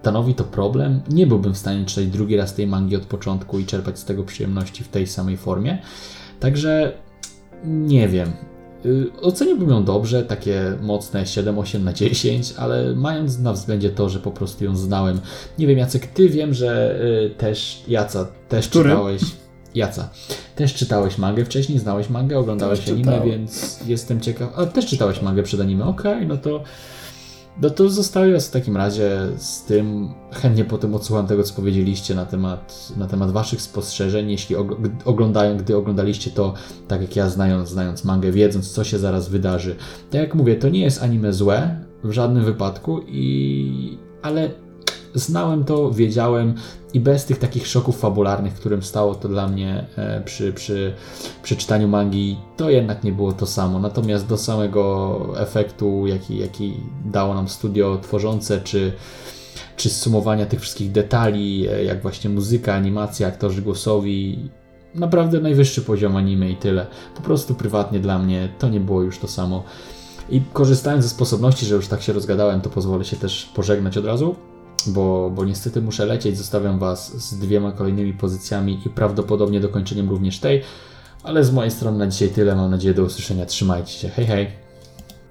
stanowi 0.00 0.34
to 0.34 0.44
problem. 0.44 1.00
Nie 1.10 1.26
byłbym 1.26 1.54
w 1.54 1.58
stanie 1.58 1.84
czytać 1.84 2.06
drugi 2.06 2.36
raz 2.36 2.54
tej 2.54 2.66
mangi 2.66 2.96
od 2.96 3.06
początku 3.06 3.58
i 3.58 3.66
czerpać 3.66 3.98
z 3.98 4.04
tego 4.04 4.24
przyjemności 4.24 4.84
w 4.84 4.88
tej 4.88 5.06
samej 5.06 5.36
formie. 5.36 5.78
Także 6.40 6.92
nie 7.64 8.08
wiem. 8.08 8.32
Y, 8.86 9.10
oceniłbym 9.22 9.70
ją 9.70 9.84
dobrze, 9.84 10.22
takie 10.22 10.76
mocne 10.82 11.22
7-8 11.22 11.80
na 11.80 11.92
10, 11.92 12.54
ale 12.56 12.94
mając 12.94 13.38
na 13.38 13.52
względzie 13.52 13.90
to, 13.90 14.08
że 14.08 14.18
po 14.18 14.30
prostu 14.30 14.64
ją 14.64 14.76
znałem. 14.76 15.20
Nie 15.58 15.66
wiem, 15.66 15.78
Jacek, 15.78 16.06
ty 16.06 16.28
wiem, 16.28 16.54
że 16.54 17.00
y, 17.26 17.30
też, 17.30 17.82
Jaca, 17.88 18.26
też 18.48 18.68
Który? 18.68 18.90
czytałeś. 18.90 19.22
Jaca, 19.74 20.10
też 20.56 20.74
czytałeś 20.74 21.18
mangę 21.18 21.44
wcześniej, 21.44 21.78
znałeś 21.78 22.10
mangę, 22.10 22.38
oglądałeś 22.38 22.80
też 22.80 22.88
anime, 22.88 23.04
czytałem. 23.04 23.30
więc 23.30 23.80
jestem 23.86 24.20
ciekaw. 24.20 24.52
A 24.56 24.66
też 24.66 24.86
czytałeś 24.86 25.22
mangę 25.22 25.42
przed 25.42 25.60
anime, 25.60 25.84
okej, 25.84 26.12
okay, 26.12 26.26
no 26.26 26.36
to 26.36 26.64
no 27.62 27.70
to 27.70 27.88
zostawię 27.88 28.32
was 28.32 28.48
w 28.48 28.52
takim 28.52 28.76
razie 28.76 29.18
z 29.36 29.64
tym. 29.64 30.08
Chętnie 30.32 30.64
potem 30.64 30.94
odsłucham 30.94 31.26
tego, 31.26 31.42
co 31.42 31.54
powiedzieliście 31.54 32.14
na 32.14 32.26
temat, 32.26 32.92
na 32.96 33.06
temat 33.06 33.30
waszych 33.30 33.62
spostrzeżeń, 33.62 34.30
jeśli 34.30 34.56
oglądają, 35.04 35.56
gdy 35.56 35.76
oglądaliście 35.76 36.30
to, 36.30 36.54
tak 36.88 37.00
jak 37.00 37.16
ja, 37.16 37.28
znając, 37.28 37.68
znając 37.68 38.04
mangę, 38.04 38.32
wiedząc, 38.32 38.72
co 38.72 38.84
się 38.84 38.98
zaraz 38.98 39.28
wydarzy. 39.28 39.76
Tak 40.10 40.20
jak 40.20 40.34
mówię, 40.34 40.56
to 40.56 40.68
nie 40.68 40.80
jest 40.80 41.02
anime 41.02 41.32
złe 41.32 41.84
w 42.04 42.12
żadnym 42.12 42.44
wypadku, 42.44 43.00
i... 43.06 43.98
ale 44.22 44.50
znałem 45.14 45.64
to, 45.64 45.90
wiedziałem 45.90 46.54
i 46.94 47.00
bez 47.00 47.24
tych 47.24 47.38
takich 47.38 47.66
szoków 47.66 48.00
fabularnych, 48.00 48.54
którym 48.54 48.82
stało 48.82 49.14
to 49.14 49.28
dla 49.28 49.48
mnie 49.48 49.86
e, 49.96 50.20
przy, 50.24 50.52
przy, 50.52 50.94
przy 51.42 51.56
czytaniu 51.56 51.88
mangi, 51.88 52.36
to 52.56 52.70
jednak 52.70 53.04
nie 53.04 53.12
było 53.12 53.32
to 53.32 53.46
samo. 53.46 53.78
Natomiast 53.78 54.26
do 54.26 54.36
samego 54.36 55.18
efektu, 55.36 56.06
jaki, 56.06 56.38
jaki 56.38 56.76
dało 57.04 57.34
nam 57.34 57.48
studio 57.48 57.98
tworzące, 58.02 58.60
czy, 58.60 58.92
czy 59.76 59.90
sumowania 59.90 60.46
tych 60.46 60.60
wszystkich 60.60 60.92
detali, 60.92 61.68
e, 61.68 61.84
jak 61.84 62.02
właśnie 62.02 62.30
muzyka, 62.30 62.74
animacja, 62.74 63.28
aktorzy 63.28 63.62
głosowi, 63.62 64.50
naprawdę 64.94 65.40
najwyższy 65.40 65.82
poziom 65.82 66.16
anime 66.16 66.50
i 66.50 66.56
tyle. 66.56 66.86
Po 67.16 67.22
prostu 67.22 67.54
prywatnie 67.54 68.00
dla 68.00 68.18
mnie 68.18 68.48
to 68.58 68.68
nie 68.68 68.80
było 68.80 69.02
już 69.02 69.18
to 69.18 69.28
samo. 69.28 69.64
I 70.30 70.40
korzystając 70.52 71.04
ze 71.04 71.10
sposobności, 71.10 71.66
że 71.66 71.74
już 71.74 71.88
tak 71.88 72.02
się 72.02 72.12
rozgadałem, 72.12 72.60
to 72.60 72.70
pozwolę 72.70 73.04
się 73.04 73.16
też 73.16 73.50
pożegnać 73.54 73.96
od 73.96 74.04
razu 74.04 74.34
bo, 74.88 75.30
bo 75.34 75.44
niestety 75.44 75.82
muszę 75.82 76.06
lecieć. 76.06 76.38
Zostawiam 76.38 76.78
Was 76.78 77.28
z 77.28 77.38
dwiema 77.38 77.72
kolejnymi 77.72 78.12
pozycjami 78.12 78.82
i 78.86 78.90
prawdopodobnie 78.90 79.60
dokończeniem 79.60 80.08
również 80.08 80.38
tej. 80.38 80.62
Ale 81.22 81.44
z 81.44 81.52
mojej 81.52 81.70
strony 81.70 81.98
na 81.98 82.06
dzisiaj 82.06 82.28
tyle. 82.28 82.56
Mam 82.56 82.70
nadzieję 82.70 82.94
do 82.94 83.02
usłyszenia. 83.02 83.46
Trzymajcie 83.46 83.92
się. 83.92 84.08
Hej, 84.08 84.26
hej. 84.26 84.50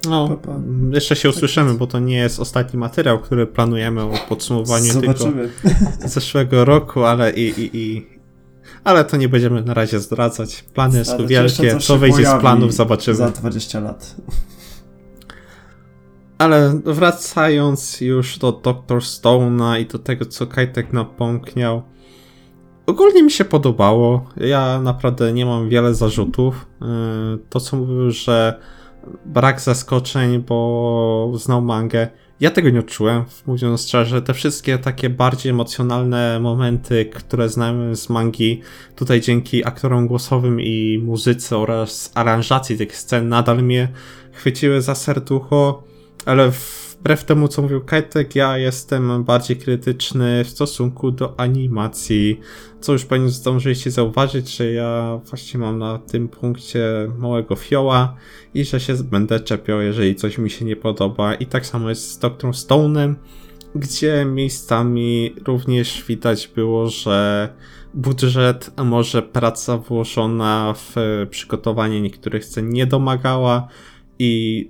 No, 0.06 0.28
pa, 0.28 0.36
pa. 0.36 0.60
jeszcze 0.92 1.16
się 1.16 1.30
usłyszymy, 1.30 1.74
bo 1.74 1.88
to 1.88 2.00
nie 2.00 2.18
jest 2.18 2.40
ostatni 2.40 2.80
materiał, 2.80 3.20
który 3.20 3.48
planujemy 3.48 4.02
o 4.02 4.14
podsumowaniu 4.30 4.94
Zobaczymy. 4.94 5.50
tylko 5.50 5.78
zeszłego 6.16 6.66
roku, 6.66 7.04
ale 7.04 7.32
i, 7.32 7.62
i, 7.62 7.78
i, 7.78 8.08
ale 8.84 9.06
to 9.06 9.18
nie 9.18 9.30
będziemy 9.30 9.62
na 9.62 9.74
razie 9.74 10.00
zdradzać. 10.00 10.64
Plany 10.74 11.06
są 11.06 11.28
wielkie, 11.28 11.78
co 11.78 11.98
wyjdzie 11.98 12.26
z 12.26 12.40
planów, 12.40 12.74
zobaczymy. 12.74 13.18
Za 13.18 13.30
20 13.30 13.80
lat. 13.80 14.16
Ale 16.40 16.82
wracając 16.86 18.02
już 18.02 18.38
do 18.38 18.52
Dr. 18.52 18.98
Stone'a 19.00 19.82
i 19.82 19.86
do 19.86 20.00
tego, 20.00 20.26
co 20.26 20.48
Kajtek 20.48 20.94
napomkniał, 20.94 21.82
ogólnie 22.86 23.24
mi 23.24 23.32
się 23.32 23.46
podobało. 23.46 24.26
Ja 24.38 24.82
naprawdę 24.82 25.34
nie 25.34 25.46
mam 25.46 25.70
wiele 25.70 25.96
zarzutów. 25.96 26.68
Y, 26.82 26.86
to, 27.50 27.60
co 27.60 27.78
mówił, 27.78 28.12
że 28.12 28.60
brak 29.26 29.62
zaskoczeń, 29.62 30.44
bo 30.48 31.32
znał 31.36 31.62
mangę. 31.62 32.08
ja 32.40 32.52
tego 32.52 32.70
nie 32.70 32.80
odczułem, 32.80 33.24
mówiąc 33.48 33.82
szczerze. 33.82 34.22
Te 34.22 34.34
wszystkie 34.34 34.78
takie 34.78 35.10
bardziej 35.10 35.50
emocjonalne 35.50 36.40
momenty, 36.40 37.06
które 37.06 37.50
znamy 37.50 37.96
z 37.96 38.10
mangi, 38.10 38.62
tutaj 38.96 39.22
dzięki 39.22 39.66
aktorom 39.66 40.08
głosowym 40.08 40.62
i 40.62 41.02
muzyce 41.06 41.58
oraz 41.58 42.12
aranżacji 42.16 42.78
tych 42.78 42.96
scen 42.96 43.30
nadal 43.30 43.64
mnie 43.64 43.88
chwyciły 44.32 44.82
za 44.82 44.96
serducho, 44.96 45.89
ale 46.26 46.52
wbrew 46.52 47.24
temu, 47.24 47.48
co 47.48 47.62
mówił 47.62 47.82
Kajtek, 47.82 48.36
ja 48.36 48.58
jestem 48.58 49.24
bardziej 49.24 49.58
krytyczny 49.58 50.44
w 50.44 50.50
stosunku 50.50 51.12
do 51.12 51.40
animacji, 51.40 52.40
co 52.82 52.94
już 52.94 53.06
pewnie 53.06 53.30
zdążyliście 53.30 53.92
zauważyć, 53.92 54.58
że 54.58 54.72
ja 54.72 55.20
właśnie 55.26 55.60
mam 55.60 55.80
na 55.80 55.98
tym 55.98 56.28
punkcie 56.28 57.12
małego 57.18 57.56
fioła 57.56 58.16
i 58.54 58.66
że 58.66 58.80
się 58.80 58.94
będę 59.04 59.40
czepiał, 59.40 59.82
jeżeli 59.82 60.16
coś 60.16 60.38
mi 60.38 60.50
się 60.50 60.66
nie 60.66 60.76
podoba. 60.76 61.34
I 61.34 61.46
tak 61.46 61.66
samo 61.66 61.90
jest 61.90 62.12
z 62.12 62.20
Dr. 62.20 62.52
Stone'em, 62.52 63.16
gdzie 63.76 64.26
miejscami 64.26 65.36
również 65.46 66.04
widać 66.08 66.48
było, 66.48 66.90
że 66.90 67.50
budżet, 67.94 68.72
a 68.76 68.84
może 68.84 69.22
praca 69.22 69.78
włożona 69.78 70.74
w 70.78 70.96
przygotowanie 71.30 72.02
niektórych 72.02 72.46
scen 72.46 72.70
nie 72.70 72.86
domagała 72.86 73.68
i 74.20 74.70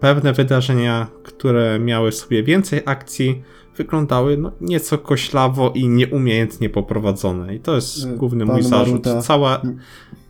pewne 0.00 0.32
wydarzenia, 0.32 1.06
które 1.22 1.78
miały 1.78 2.12
sobie 2.12 2.42
więcej 2.42 2.82
akcji, 2.86 3.42
wyglądały 3.76 4.36
no, 4.36 4.52
nieco 4.60 4.98
koślawo 4.98 5.70
i 5.74 5.88
nieumiejętnie 5.88 6.70
poprowadzone. 6.70 7.54
I 7.54 7.60
to 7.60 7.74
jest 7.74 8.04
Y, 8.04 8.16
główny 8.16 8.46
pan 8.46 8.54
mój 8.54 8.62
zarzut. 8.62 9.06
Maruda. 9.06 9.22
Cała, 9.22 9.62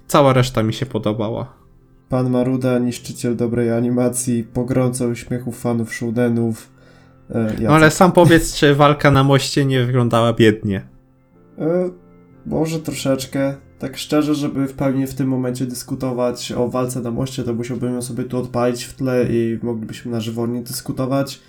cała 0.07 0.33
reszta 0.33 0.63
mi 0.63 0.75
się 0.75 0.87
podobała. 0.87 1.53
Pan 2.09 2.31
Maruda, 2.31 2.79
niszczyciel 2.79 3.37
dobrej 3.37 3.73
animacji, 3.73 4.45
pogrąca 4.45 5.07
uśmiechów 5.07 5.61
fanów 5.61 5.95
shoudenów. 5.95 6.71
E, 7.31 7.55
No 7.61 7.71
ale 7.71 7.91
sam 7.91 8.13
powiedz, 8.13 8.55
czy 8.55 8.75
walka 8.75 9.11
na 9.11 9.25
moście 9.25 9.65
nie 9.65 9.85
wyglądała 9.85 10.33
biednie. 10.33 10.87
E, 11.59 11.91
może 12.47 12.79
troszeczkę. 12.79 13.55
Tak 13.79 13.97
szczerze, 13.97 14.35
żeby 14.35 14.69
w 14.69 14.75
pełni 14.75 15.07
w 15.07 15.15
tym 15.15 15.29
momencie 15.29 15.67
dyskutować 15.67 16.53
o 16.53 16.69
walce 16.69 17.01
na 17.01 17.11
moście, 17.11 17.45
to 17.45 17.55
musiałbym 17.55 17.95
ją 17.95 18.03
sobie 18.03 18.25
tu 18.25 18.39
odpalić 18.39 18.85
w 18.85 18.95
tle 18.95 19.27
i 19.31 19.59
moglibyśmy 19.63 20.11
na 20.13 20.21
żywo 20.21 20.43
o 20.43 20.47
niej 20.47 20.63
dyskutować, 20.63 21.41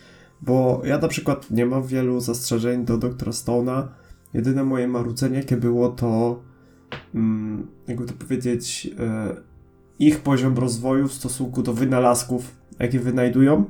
bo 0.42 0.82
ja 0.86 0.98
na 0.98 1.08
przykład 1.08 1.52
nie 1.52 1.66
mam 1.66 1.84
wielu 1.84 2.20
zastrzeżeń 2.20 2.86
do 2.86 2.98
Doktora 2.98 3.32
Stone'a. 3.32 3.84
Jedyne 4.34 4.64
moje 4.64 4.88
marudzenie, 4.88 5.38
jakie 5.38 5.58
było, 5.58 5.90
to 5.90 6.40
mm, 7.16 7.68
jakby 7.88 8.06
to 8.06 8.14
powiedzieć, 8.14 8.90
e, 9.00 9.36
ich 10.00 10.20
poziom 10.20 10.58
rozwoju 10.58 11.08
w 11.08 11.14
stosunku 11.14 11.64
do 11.64 11.74
wynalazków, 11.74 12.56
jakie 12.80 13.00
wynajdują. 13.00 13.66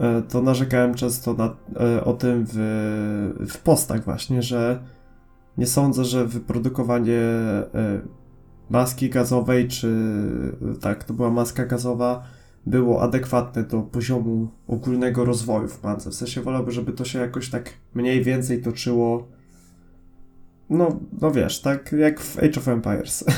E, 0.00 0.22
to 0.22 0.42
narzekałem 0.42 0.94
często 0.94 1.34
na, 1.34 1.56
e, 1.80 2.04
o 2.04 2.12
tym 2.12 2.46
w, 2.48 2.56
w 3.48 3.58
postach 3.58 4.04
właśnie, 4.04 4.42
że 4.42 4.82
nie 5.60 5.66
sądzę, 5.66 6.04
że 6.04 6.26
wyprodukowanie 6.26 7.18
e, 7.18 8.00
maski 8.70 9.10
gazowej, 9.10 9.68
czy 9.68 9.88
tak, 10.80 11.04
to 11.04 11.14
była 11.14 11.30
maska 11.30 11.66
gazowa, 11.66 12.22
było 12.66 13.02
adekwatne 13.02 13.62
do 13.62 13.82
poziomu 13.82 14.48
ogólnego 14.68 15.24
rozwoju 15.24 15.68
w 15.68 15.82
mance. 15.82 16.10
W 16.10 16.14
sensie 16.14 16.40
wolałbym, 16.42 16.72
żeby 16.72 16.92
to 16.92 17.04
się 17.04 17.18
jakoś 17.18 17.50
tak 17.50 17.70
mniej 17.94 18.22
więcej 18.24 18.62
toczyło. 18.62 19.28
No, 20.70 21.00
no 21.20 21.30
wiesz, 21.30 21.60
tak 21.60 21.92
jak 21.92 22.20
w 22.20 22.38
Age 22.38 22.56
of 22.60 22.68
Empires. 22.68 23.24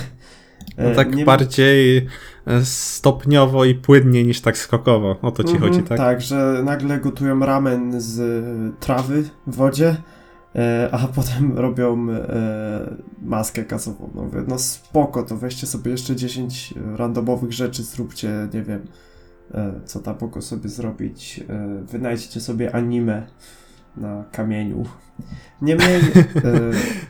No 0.78 0.84
E, 0.84 0.94
tak 0.94 1.14
nie- 1.14 1.24
bardziej 1.24 2.06
e, 2.46 2.64
stopniowo 2.64 3.64
i 3.64 3.74
płynnie 3.74 4.24
niż 4.24 4.40
tak 4.40 4.58
skokowo. 4.58 5.16
O 5.22 5.30
to 5.30 5.44
ci 5.44 5.54
Mhm, 5.54 5.72
chodzi, 5.72 5.82
tak? 5.82 5.98
Tak, 5.98 6.20
że 6.20 6.62
nagle 6.64 6.98
gotują 7.00 7.40
ramen 7.40 8.00
z 8.00 8.20
e, 8.20 8.80
trawy 8.80 9.22
w 9.46 9.56
wodzie, 9.56 9.88
e, 9.88 9.94
a 10.92 11.08
potem 11.16 11.58
robią 11.58 12.10
e, 12.10 12.96
maskę 13.22 13.62
gazową. 13.64 14.10
No, 14.14 14.22
mówię, 14.22 14.44
no 14.48 14.58
spoko, 14.58 15.22
to 15.22 15.36
weźcie 15.36 15.66
sobie 15.66 15.90
jeszcze 15.90 16.16
10 16.16 16.74
randomowych 16.96 17.52
rzeczy, 17.52 17.82
zróbcie, 17.82 18.48
nie 18.54 18.62
wiem, 18.62 18.86
e, 19.54 19.72
co 19.84 20.00
tam 20.00 20.16
mogą 20.20 20.42
sobie 20.42 20.68
zrobić. 20.68 21.40
E, 21.48 21.84
wynajdźcie 21.84 22.40
sobie 22.40 22.74
anime 22.74 23.26
na 23.96 24.24
kamieniu. 24.32 24.84
Niemniej 25.62 25.96
e, 25.96 26.02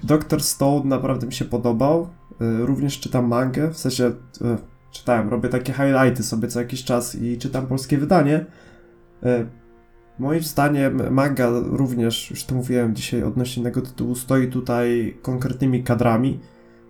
Dr. 0.19 0.43
Stone 0.43 0.85
naprawdę 0.85 1.27
mi 1.27 1.33
się 1.33 1.45
podobał. 1.45 2.09
E, 2.41 2.67
również 2.67 3.01
czytam 3.01 3.27
mangę, 3.27 3.71
w 3.71 3.79
sensie 3.79 4.05
e, 4.05 4.13
czytałem, 4.93 5.29
robię 5.29 5.49
takie 5.49 5.73
highlighty 5.73 6.23
sobie 6.23 6.49
co 6.49 6.61
jakiś 6.61 6.85
czas 6.85 7.15
i 7.15 7.39
czytam 7.39 7.67
polskie 7.67 7.99
wydanie. 7.99 8.45
E, 10.19 10.23
Moim 10.23 10.43
zdaniem 10.43 11.13
manga 11.15 11.51
również, 11.65 12.31
już 12.31 12.45
to 12.45 12.55
mówiłem 12.55 12.95
dzisiaj 12.95 13.23
odnośnie 13.23 13.61
innego 13.61 13.83
tytułu, 13.83 14.15
stoi 14.15 14.49
tutaj 14.49 15.17
konkretnymi 15.23 15.85
kadrami, 15.85 16.41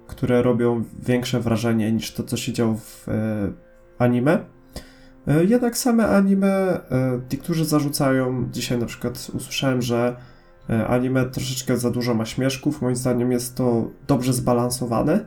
które 0.07 0.43
robią 0.43 0.85
większe 1.07 1.41
wrażenie 1.41 1.93
niż 1.93 2.13
to, 2.13 2.23
co 2.23 2.37
się 2.37 2.53
działo 2.53 2.75
w 2.75 3.09
e, 3.09 3.53
anime. 3.99 4.45
E, 5.27 5.45
jednak 5.45 5.79
same 5.79 6.09
anime, 6.09 6.81
e, 6.91 7.21
ci, 7.29 7.39
którzy 7.39 7.65
zarzucają, 7.65 8.49
dzisiaj 8.51 8.79
na 8.79 8.87
przykład 8.87 9.31
usłyszałem, 9.35 9.83
że 9.83 10.17
e, 10.71 10.87
anime 10.87 11.25
troszeczkę 11.25 11.77
za 11.77 11.91
dużo 11.91 12.15
ma 12.15 12.25
śmieszków. 12.25 12.83
Moim 12.83 12.97
zdaniem 12.97 13.33
jest 13.33 13.57
to 13.57 13.91
dobrze 14.07 14.33
zbalansowane. 14.33 15.27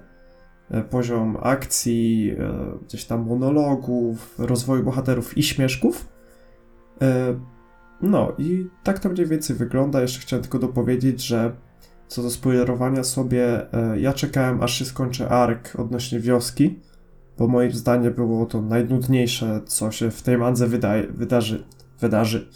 E, 0.71 0.81
Poziom 0.81 1.37
akcji, 1.41 2.35
e, 2.39 2.77
gdzieś 2.87 3.05
tam 3.05 3.25
monologów, 3.27 4.35
rozwoju 4.37 4.83
bohaterów 4.83 5.37
i 5.37 5.43
śmieszków. 5.43 6.15
No 8.01 8.33
i 8.37 8.67
tak 8.83 8.99
to 8.99 9.09
mniej 9.09 9.25
więcej 9.25 9.55
wygląda. 9.55 10.01
Jeszcze 10.01 10.19
chciałem 10.19 10.43
tylko 10.43 10.59
dopowiedzieć, 10.59 11.25
że 11.25 11.55
co 12.07 12.21
do 12.23 12.29
spoilerowania 12.29 13.03
sobie, 13.03 13.73
e, 13.73 13.99
ja 13.99 14.13
czekałem 14.13 14.63
aż 14.63 14.79
się 14.79 14.85
skończy 14.85 15.29
ark 15.29 15.75
odnośnie 15.77 16.19
wioski, 16.19 16.79
bo 17.37 17.47
moim 17.47 17.71
zdaniem 17.71 18.13
było 18.13 18.45
to 18.45 18.61
najnudniejsze, 18.61 19.61
co 19.65 19.91
się 19.91 20.11
w 20.11 20.21
tej 20.21 20.37
mandze 20.37 20.67
wydaje, 20.67 21.07
wydarzy. 21.07 21.63
wydarzy. 21.99 22.49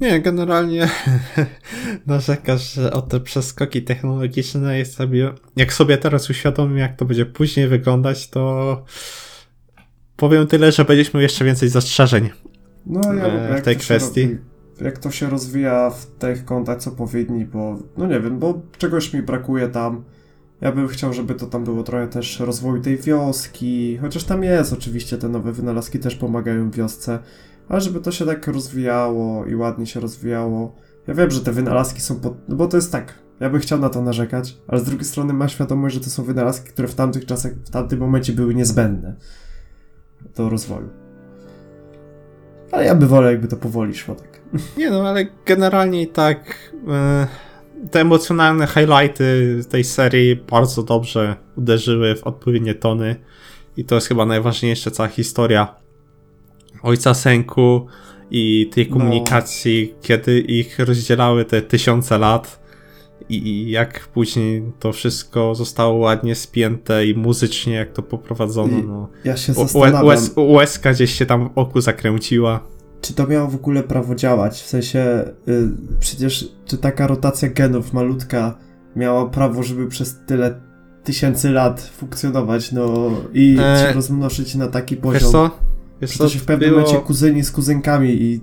Nie, 0.00 0.20
generalnie 0.20 0.88
narzekasz 2.06 2.78
o 2.78 3.02
te 3.02 3.20
przeskoki 3.20 3.82
technologiczne 3.82 4.78
jest 4.78 4.94
sobie, 4.94 5.32
jak 5.56 5.72
sobie 5.72 5.98
teraz 5.98 6.30
uświadomię, 6.30 6.80
jak 6.80 6.96
to 6.96 7.04
będzie 7.04 7.26
później 7.26 7.68
wyglądać, 7.68 8.30
to 8.30 8.84
powiem 10.16 10.46
tyle, 10.46 10.72
że 10.72 10.84
będziesz 10.84 11.14
miał 11.14 11.22
jeszcze 11.22 11.44
więcej 11.44 11.68
zastrzeżeń. 11.68 12.30
No 12.86 13.14
ja 13.14 13.24
E, 13.24 13.60
w 13.60 13.64
tej 13.64 13.76
kwestii. 13.76 14.20
robi- 14.28 14.84
jak 14.84 14.98
to 14.98 15.10
się 15.10 15.30
rozwija 15.30 15.90
w 15.90 16.06
tych 16.06 16.44
kątach, 16.44 16.78
co 16.78 16.90
powinni, 16.90 17.44
bo 17.44 17.78
no 17.96 18.06
nie 18.06 18.20
wiem, 18.20 18.38
bo 18.38 18.62
czegoś 18.78 19.14
mi 19.14 19.22
brakuje 19.22 19.68
tam. 19.68 20.04
Ja 20.60 20.72
bym 20.72 20.88
chciał, 20.88 21.12
żeby 21.12 21.34
to 21.34 21.46
tam 21.46 21.64
było 21.64 21.82
trochę 21.82 22.08
też 22.08 22.40
rozwoju 22.40 22.82
tej 22.82 22.96
wioski, 22.96 23.98
chociaż 24.00 24.24
tam 24.24 24.42
jest 24.42 24.72
oczywiście 24.72 25.18
te 25.18 25.28
nowe 25.28 25.52
wynalazki 25.52 25.98
też 25.98 26.16
pomagają 26.16 26.70
wiosce, 26.70 27.18
ale 27.68 27.80
żeby 27.80 28.00
to 28.00 28.12
się 28.12 28.26
tak 28.26 28.46
rozwijało 28.46 29.46
i 29.46 29.54
ładnie 29.54 29.86
się 29.86 30.00
rozwijało. 30.00 30.74
Ja 31.06 31.14
wiem, 31.14 31.30
że 31.30 31.40
te 31.40 31.52
wynalazki 31.52 32.00
są 32.00 32.20
pod... 32.20 32.48
no 32.48 32.56
bo 32.56 32.66
to 32.66 32.76
jest 32.76 32.92
tak, 32.92 33.14
ja 33.40 33.50
bym 33.50 33.60
chciał 33.60 33.78
na 33.78 33.88
to 33.88 34.02
narzekać, 34.02 34.58
ale 34.68 34.80
z 34.80 34.84
drugiej 34.84 35.04
strony 35.04 35.32
ma 35.32 35.48
świadomość, 35.48 35.94
że 35.94 36.00
to 36.00 36.10
są 36.10 36.24
wynalazki, 36.24 36.68
które 36.68 36.88
w 36.88 36.94
tamtych 36.94 37.26
czasach, 37.26 37.52
w 37.52 37.70
tamtym 37.70 37.98
momencie 37.98 38.32
były 38.32 38.54
niezbędne 38.54 39.16
do 40.36 40.48
rozwoju. 40.48 40.88
Ale 42.72 42.84
ja 42.84 42.94
by 42.94 43.06
wolał, 43.06 43.30
jakby 43.30 43.48
to 43.48 43.56
powoli 43.56 43.94
szło 43.94 44.14
tak. 44.14 44.40
Nie 44.76 44.90
no, 44.90 45.08
ale 45.08 45.26
generalnie 45.46 46.06
tak 46.06 46.70
e, 46.88 47.26
te 47.90 48.00
emocjonalne 48.00 48.66
highlighty 48.66 49.60
tej 49.68 49.84
serii 49.84 50.36
bardzo 50.36 50.82
dobrze 50.82 51.36
uderzyły 51.56 52.16
w 52.16 52.24
odpowiednie 52.24 52.74
tony 52.74 53.16
i 53.76 53.84
to 53.84 53.94
jest 53.94 54.08
chyba 54.08 54.26
najważniejsza 54.26 54.90
cała 54.90 55.08
historia 55.08 55.74
ojca 56.82 57.14
Senku 57.14 57.86
i 58.30 58.70
tej 58.74 58.86
No. 58.90 58.96
komunikacji, 58.96 59.94
kiedy 60.02 60.40
ich 60.40 60.78
rozdzielały 60.78 61.44
te 61.44 61.62
tysiące 61.62 62.18
lat 62.18 62.59
i, 63.28 63.70
jak 63.70 64.08
później 64.08 64.62
to 64.78 64.92
wszystko 64.92 65.54
zostało 65.54 65.94
ładnie 65.94 66.34
spięte 66.34 67.06
i 67.06 67.14
muzycznie 67.14 67.74
jak 67.74 67.92
to 67.92 68.02
poprowadzono. 68.02 68.78
I 68.78 68.82
No. 68.84 69.08
Ja 69.24 69.36
się 69.36 69.52
zastanawiam, 69.52 70.04
łez, 70.06 70.30
łezka 70.36 70.92
gdzieś 70.92 71.10
się 71.14 71.26
tam 71.26 71.48
w 71.48 71.58
oku 71.58 71.80
zakręciła. 71.80 72.60
czy 73.00 73.14
to 73.14 73.26
miało 73.26 73.48
w 73.48 73.54
ogóle 73.54 73.82
prawo 73.82 74.14
działać. 74.14 74.60
W 74.62 74.66
sensie, 74.66 75.24
y, 75.48 75.68
przecież 76.00 76.48
czy 76.66 76.78
taka 76.78 77.06
rotacja 77.06 77.48
genów 77.48 77.92
malutka 77.92 78.58
miała 78.96 79.26
prawo, 79.28 79.62
żeby 79.62 79.88
przez 79.88 80.16
tyle 80.26 80.60
tysięcy 81.04 81.50
lat 81.50 81.80
funkcjonować, 81.96 82.72
no 82.72 83.10
i 83.34 83.56
E, 83.60 83.86
się 83.86 83.92
rozmnożyć 83.94 84.54
na 84.54 84.66
taki 84.68 84.96
poziom. 84.96 85.20
Wiesz 85.22 85.30
co? 85.30 85.50
Wiesz 86.00 86.16
co? 86.16 86.28
się 86.28 86.38
w 86.38 86.44
pewnym 86.44 86.70
było- 86.70 86.82
momencie 86.82 87.00
kuzyni 87.06 87.44
z 87.44 87.50
kuzynkami 87.52 88.10
i 88.22 88.40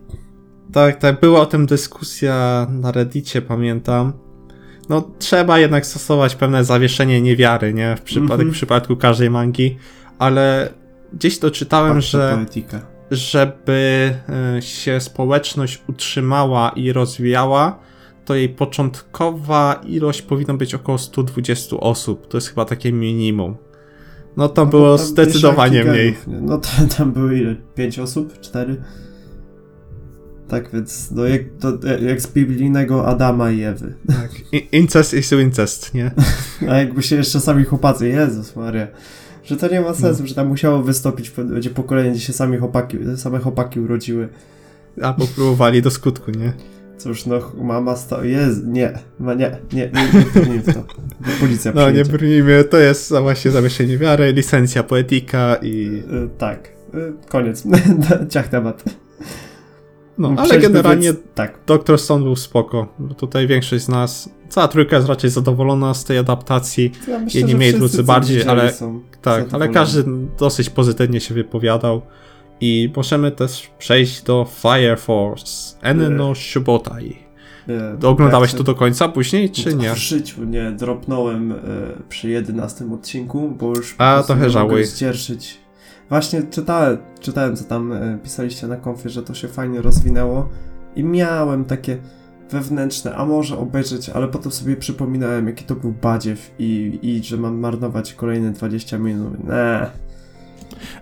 Tak, 0.74 0.96
tak, 1.00 1.20
była 1.20 1.40
o 1.42 1.46
tym 1.46 1.66
dyskusja 1.66 2.68
na 2.70 2.92
Reddicie, 2.92 3.42
pamiętam. 3.42 4.14
No, 4.90 5.10
trzeba 5.20 5.60
jednak 5.60 5.86
stosować 5.86 6.36
pewne 6.36 6.64
zawieszenie 6.64 7.22
niewiary, 7.22 7.74
nie? 7.74 7.96
W, 7.96 8.02
przypadek, 8.02 8.32
Mhm. 8.32 8.50
w 8.52 8.54
przypadku 8.54 8.96
każdej 8.96 9.30
mangi, 9.30 9.78
ale 10.20 10.70
gdzieś 11.14 11.40
doczytałem, 11.40 11.94
patrzę 11.94 12.18
że 12.30 12.36
poetykę. 12.38 12.80
żeby 13.12 14.14
e, 14.58 14.62
się 14.62 15.00
społeczność 15.02 15.82
utrzymała 15.90 16.70
i 16.76 16.94
rozwijała, 16.94 17.80
to 18.26 18.36
jej 18.36 18.50
początkowa 18.50 19.82
ilość 19.86 20.22
powinna 20.22 20.54
być 20.54 20.76
około 20.76 20.98
120 20.98 21.78
osób. 21.78 22.28
To 22.28 22.38
jest 22.38 22.48
chyba 22.50 22.66
takie 22.66 22.92
minimum. 22.94 23.56
No 24.38 24.50
to 24.50 24.66
No, 24.66 24.72
było 24.72 24.98
tam 24.98 25.08
zdecydowanie 25.08 25.84
mniej. 25.84 26.18
No 26.28 26.58
tam, 26.58 26.88
tam 26.88 27.12
były 27.12 27.38
ile? 27.40 27.56
Pięć 27.76 28.00
osób? 28.00 28.40
Cztery? 28.42 28.82
Tak 30.48 30.70
więc, 30.74 31.12
no 31.12 31.26
jak, 31.26 31.42
to, 31.60 31.74
jak 32.02 32.22
z 32.22 32.28
biblijnego 32.28 33.08
Adama 33.08 33.52
i 33.52 33.64
Ewy. 33.64 33.94
Tak. 34.08 34.30
I- 34.52 34.68
Incest 34.72 35.14
is 35.14 35.32
incest, 35.32 35.94
nie? 35.94 36.12
A 36.70 36.78
jakby 36.78 37.04
się 37.04 37.16
jeszcze 37.16 37.40
sami 37.40 37.64
chłopacy, 37.64 38.08
Jezus 38.08 38.56
Maria. 38.56 38.88
Że 39.44 39.58
to 39.58 39.68
nie 39.68 39.82
ma 39.82 39.94
sensu, 39.94 40.28
że 40.28 40.36
tam 40.36 40.48
musiało 40.48 40.84
wystąpić 40.84 41.30
będzie 41.30 41.70
pokolenie, 41.70 42.12
gdzie 42.12 42.20
się 42.20 42.34
sami 42.34 42.58
chłopaki, 42.58 42.98
same 43.16 43.40
chłopaki 43.40 43.80
urodziły. 43.80 44.30
Albo 45.02 45.28
próbowali 45.28 45.82
do 45.82 45.92
skutku, 45.92 46.32
nie? 46.32 46.54
Cóż, 46.98 47.26
no 47.26 47.40
mama 47.62 47.96
stała, 47.96 48.26
jest, 48.26 48.66
nie, 48.66 48.94
ma 49.20 49.34
nie, 49.34 49.58
nie, 49.74 49.92
nie, 49.94 50.20
nie 50.20 50.42
brnij 50.42 50.60
w 50.60 50.74
to. 50.74 50.84
Policja 51.40 51.72
No 51.76 51.92
nie 51.92 52.06
brnijmy, 52.06 52.64
to 52.64 52.78
jest 52.78 53.10
właśnie 53.22 53.52
zawieszenie 53.52 53.98
wiary, 53.98 54.34
licencja 54.34 54.84
poetyka 54.84 55.56
i... 55.62 56.04
Y, 56.14 56.30
Tak, 56.38 56.70
y, 56.96 57.14
koniec. 57.30 57.64
Ciach 58.34 58.48
temat. 58.48 58.84
No, 60.18 60.28
ale 60.28 60.48
Przejdźmy 60.48 60.70
generalnie 60.70 61.04
więc- 61.14 61.20
Tak, 61.36 61.60
Doctor 61.68 62.00
Stone 62.00 62.24
był 62.24 62.36
spoko. 62.36 62.88
Tutaj 63.18 63.48
większość 63.48 63.84
z 63.84 63.90
nas, 63.90 64.30
cała 64.50 64.68
trójka 64.68 64.96
jest 64.96 65.08
raczej 65.10 65.30
zadowolona 65.30 65.94
z 65.94 66.04
tej 66.06 66.18
adaptacji. 66.18 66.92
ja 67.08 67.20
myślę, 67.20 67.40
Jedni 67.40 67.56
mniej, 67.56 67.74
drudzy 67.74 68.04
bardziej, 68.04 68.44
ale- 68.48 68.74
Tak, 69.22 69.46
ale 69.52 69.70
każdy 69.70 70.04
dosyć 70.40 70.70
pozytywnie 70.70 71.20
się 71.20 71.34
wypowiadał. 71.34 72.02
I 72.62 72.92
możemy 72.96 73.32
też 73.32 73.70
przejść 73.80 74.22
do 74.22 74.48
Fire 74.62 74.98
Force. 74.98 75.78
Enno 75.82 76.36
Shubotai. 76.36 77.18
Y, 78.02 78.08
Oglądałeś 78.08 78.52
jak 78.52 78.58
to 78.58 78.64
do 78.64 78.76
końca 78.76 79.10
później, 79.10 79.50
czy 79.50 79.76
nie? 79.76 79.94
W 79.94 79.98
życiu 79.98 80.44
nie, 80.44 80.72
dropnąłem 80.72 81.52
y, 81.52 81.56
przy 82.10 82.30
11 82.30 82.94
odcinku, 82.94 83.56
bo 83.60 83.70
już 83.70 83.96
A, 83.98 84.24
trochę 84.26 84.42
nie 84.42 84.48
mogę 84.48 84.54
żałuj. 84.54 84.82
Właśnie 86.10 86.44
czytałem, 86.44 86.98
czytałem, 87.20 87.56
co 87.56 87.64
tam 87.64 87.92
y, 87.92 88.20
pisaliście 88.24 88.68
na 88.68 88.76
konfie, 88.76 89.10
że 89.10 89.24
to 89.24 89.34
się 89.34 89.48
fajnie 89.48 89.82
rozwinęło 89.82 90.50
i 90.96 91.04
miałem 91.04 91.66
takie 91.66 91.98
wewnętrzne, 92.52 93.16
a 93.16 93.26
może 93.26 93.58
obejrzeć, 93.58 94.10
ale 94.10 94.28
potem 94.28 94.52
sobie 94.52 94.76
przypominałem, 94.76 95.48
jaki 95.48 95.64
to 95.66 95.76
był 95.76 95.92
badziew 95.92 96.52
i, 96.60 97.00
i 97.02 97.24
że 97.24 97.38
mam 97.38 97.60
marnować 97.60 98.14
kolejne 98.14 98.52
20 98.52 98.98
minut. 98.98 99.34
Nie. 99.44 99.90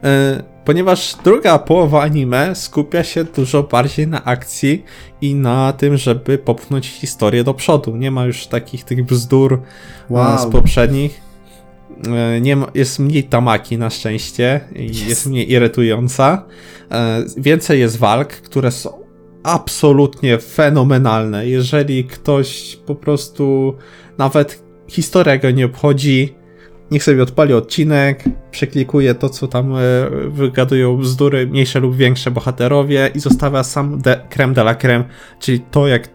E, 0.04 0.44
ponieważ 0.66 1.16
druga 1.24 1.60
połowa 1.60 2.02
anime 2.02 2.56
skupia 2.56 3.04
się 3.04 3.24
dużo 3.24 3.64
bardziej 3.64 4.08
na 4.08 4.24
akcji 4.24 4.84
i 5.22 5.36
na 5.36 5.74
tym, 5.74 5.98
żeby 5.98 6.38
popchnąć 6.38 6.88
historię 6.88 7.44
do 7.44 7.54
przodu. 7.54 7.96
Nie 7.96 8.12
ma 8.12 8.26
już 8.26 8.48
takich 8.48 8.84
tych 8.84 9.06
bzdur 9.06 9.54
e, 9.54 9.58
z 10.08 10.12
Wow. 10.12 10.52
poprzednich. 10.52 11.25
E, 12.08 12.42
Nie 12.42 12.56
ma, 12.56 12.72
jest 12.74 13.00
mniej 13.00 13.24
tamaki 13.24 13.78
na 13.78 13.90
szczęście 13.90 14.60
i 14.76 14.88
Jest. 14.88 15.08
jest 15.10 15.28
mniej 15.28 15.52
irytująca. 15.52 16.46
E, 16.92 17.24
Więcej 17.38 17.80
jest 17.80 17.98
walk, 17.98 18.30
które 18.34 18.72
są 18.72 19.06
absolutnie 19.44 20.38
fenomenalne. 20.38 21.48
Jeżeli 21.48 22.04
ktoś 22.04 22.80
po 22.86 22.96
prostu 22.96 23.76
nawet 24.18 24.64
historia 24.88 25.38
go 25.38 25.52
nie 25.52 25.66
obchodzi, 25.66 26.36
niech 26.92 27.04
sobie 27.04 27.24
odpali 27.24 27.54
odcinek, 27.54 28.24
przeklikuje 28.52 29.16
to, 29.16 29.30
co 29.30 29.48
tam 29.48 29.76
e, 29.76 29.80
wygadują 30.30 30.98
bzdury, 30.98 31.48
mniejsze 31.48 31.80
lub 31.80 31.96
większe 31.96 32.32
bohaterowie 32.32 33.12
i 33.16 33.20
zostawia 33.20 33.64
sam 33.64 34.02
de, 34.02 34.28
creme 34.30 34.54
de 34.54 34.62
la 34.62 34.76
creme, 34.76 35.04
czyli 35.40 35.60
to, 35.60 35.88
jak 35.88 36.10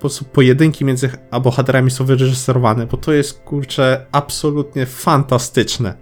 po 0.00 0.08
pojedynki 0.32 0.84
między 0.84 1.10
bohaterami 1.42 1.90
są 1.90 2.04
wyreżyserowane, 2.04 2.86
bo 2.86 2.96
to 2.96 3.12
jest, 3.12 3.40
kurczę, 3.40 4.06
absolutnie 4.12 4.86
fantastyczne. 4.86 5.94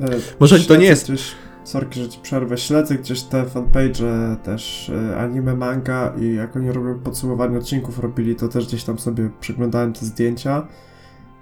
E, 0.00 0.06
Może 0.40 0.60
to 0.60 0.76
nie 0.76 0.86
jest- 0.86 1.04
Gdzieś, 1.04 1.32
sorki, 1.64 2.00
że 2.02 2.08
ci 2.08 2.18
przerwę. 2.22 2.58
Śledzę 2.58 2.94
gdzieś 2.94 3.22
te 3.22 3.44
fanpage 3.44 4.36
też 4.42 4.90
e, 5.10 5.16
anime, 5.16 5.56
manga 5.56 6.12
i 6.20 6.34
jak 6.34 6.56
oni 6.56 6.72
robią 6.72 6.98
podsumowanie 6.98 7.58
odcinków 7.58 7.98
robili, 7.98 8.36
to 8.36 8.48
też 8.48 8.66
gdzieś 8.66 8.84
tam 8.84 8.98
sobie 8.98 9.30
przeglądałem 9.40 9.92
te 9.92 10.06
zdjęcia. 10.06 10.66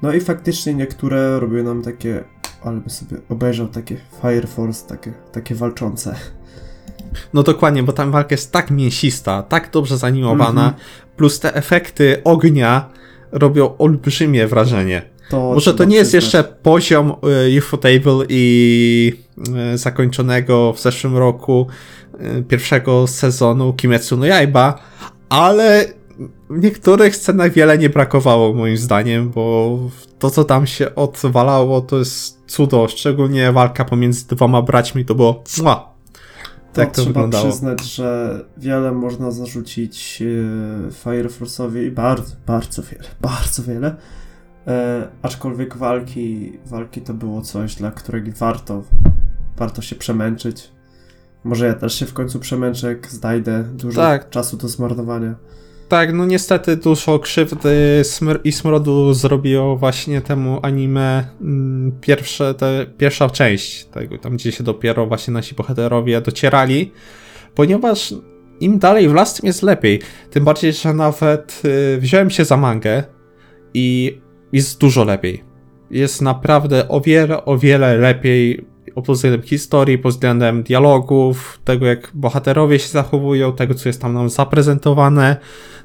No 0.02 0.12
i 0.12 0.20
faktycznie 0.20 0.74
niektóre 0.74 1.40
robiły 1.40 1.62
nam 1.62 1.82
takie, 1.82 2.24
ale 2.64 2.80
by 2.80 2.90
sobie 2.90 3.16
obejrzał 3.28 3.68
takie 3.68 3.96
Fire 4.22 4.46
Force, 4.46 4.88
takie, 4.88 5.12
takie 5.32 5.54
walczące. 5.54 6.14
No 7.34 7.42
dokładnie, 7.42 7.82
bo 7.82 7.92
tam 7.92 8.10
walka 8.10 8.34
jest 8.34 8.52
tak 8.52 8.70
mięsista, 8.70 9.42
tak 9.42 9.70
dobrze 9.72 9.98
zanimowana, 9.98 10.64
Mhm. 10.64 10.74
plus 11.16 11.40
te 11.40 11.54
efekty 11.54 12.20
ognia 12.24 12.88
robią 13.32 13.76
olbrzymie 13.78 14.46
wrażenie. 14.46 15.02
To 15.30 15.40
Może 15.54 15.74
to 15.74 15.84
nie 15.84 15.96
jest 15.96 16.10
przyznać. 16.10 16.34
jeszcze 16.34 16.44
poziom 16.62 17.12
y, 17.54 17.58
Ufotable 17.58 18.24
i 18.28 19.12
y, 19.74 19.78
zakończonego 19.78 20.72
w 20.72 20.80
zeszłym 20.80 21.16
roku 21.16 21.66
y, 22.38 22.42
pierwszego 22.42 23.06
sezonu 23.06 23.72
Kimetsu 23.72 24.16
no 24.16 24.26
Yaiba, 24.26 24.78
ale 25.28 25.84
w 26.50 26.62
niektórych 26.62 27.16
scenach 27.16 27.52
wiele 27.52 27.78
nie 27.78 27.88
brakowało 27.90 28.52
moim 28.54 28.76
zdaniem, 28.76 29.30
bo 29.30 29.78
to 30.18 30.30
co 30.30 30.44
tam 30.44 30.66
się 30.66 30.94
odwalało 30.94 31.80
to 31.80 31.98
jest 31.98 32.42
cudo, 32.46 32.88
szczególnie 32.88 33.52
walka 33.52 33.84
pomiędzy 33.84 34.26
dwoma 34.28 34.62
braćmi 34.62 35.04
to 35.04 35.14
było 35.14 35.42
Tak 36.72 36.88
to 36.88 36.92
trzeba 36.94 37.06
wyglądało. 37.08 37.48
przyznać, 37.48 37.82
że 37.84 38.40
wiele 38.56 38.92
można 38.92 39.30
zarzucić 39.30 40.20
yy, 40.20 40.88
Fire 40.92 41.28
Force'owi, 41.28 41.90
bardzo, 41.90 42.34
bardzo 42.46 42.82
wiele, 42.82 43.08
bardzo 43.20 43.62
wiele. 43.62 43.96
E, 44.66 45.08
aczkolwiek 45.22 45.76
walki, 45.76 46.52
walki 46.66 47.00
to 47.00 47.14
było 47.14 47.42
coś, 47.42 47.74
dla 47.74 47.90
którego 47.90 48.30
warto, 48.36 48.82
warto 49.56 49.82
się 49.82 49.96
przemęczyć. 49.96 50.70
Może 51.44 51.66
ja 51.66 51.74
też 51.74 51.94
się 51.94 52.06
w 52.06 52.12
końcu 52.12 52.40
przemęczę, 52.40 52.88
jak 52.88 53.10
znajdę 53.10 53.64
dużo 53.64 54.00
Tak. 54.00 54.30
czasu 54.30 54.56
do 54.56 54.68
zmarnowania. 54.68 55.34
Tak, 55.92 56.12
no 56.12 56.26
niestety 56.26 56.76
dużo 56.76 57.18
krzywdy 57.18 58.00
smr 58.04 58.40
i 58.44 58.52
smrodu 58.52 59.14
zrobiło 59.14 59.76
właśnie 59.76 60.20
temu 60.20 60.58
anime 60.62 61.24
mm, 61.40 61.92
pierwsze, 62.00 62.54
te, 62.54 62.86
pierwsza 62.98 63.30
część 63.30 63.84
tego, 63.84 64.18
tam 64.18 64.36
gdzie 64.36 64.52
się 64.52 64.64
dopiero 64.64 65.06
właśnie 65.06 65.34
nasi 65.34 65.54
bohaterowie 65.54 66.20
docierali, 66.20 66.92
ponieważ 67.54 68.14
im 68.60 68.78
dalej 68.78 69.08
w 69.08 69.14
las, 69.14 69.34
tym 69.34 69.46
jest 69.46 69.62
lepiej. 69.62 70.00
Tym 70.30 70.44
bardziej, 70.44 70.72
że 70.72 70.94
nawet 70.94 71.62
y, 71.64 71.98
wziąłem 72.00 72.30
się 72.30 72.44
za 72.44 72.56
mangę 72.56 73.04
i 73.74 74.18
jest 74.52 74.80
dużo 74.80 75.04
lepiej. 75.04 75.44
Jest 75.90 76.22
naprawdę 76.22 76.88
o 76.88 77.00
wiele, 77.00 77.44
o 77.44 77.58
wiele 77.58 77.96
lepiej 77.96 78.66
pod 78.94 79.16
względem 79.16 79.42
historii, 79.42 79.98
pod 79.98 80.12
względem 80.12 80.62
dialogów, 80.62 81.60
tego 81.64 81.86
jak 81.86 82.10
bohaterowie 82.14 82.78
się 82.78 82.88
zachowują, 82.88 83.52
tego 83.52 83.74
co 83.74 83.88
jest 83.88 84.00
tam 84.02 84.14
nam 84.14 84.30
zaprezentowane 84.30 85.36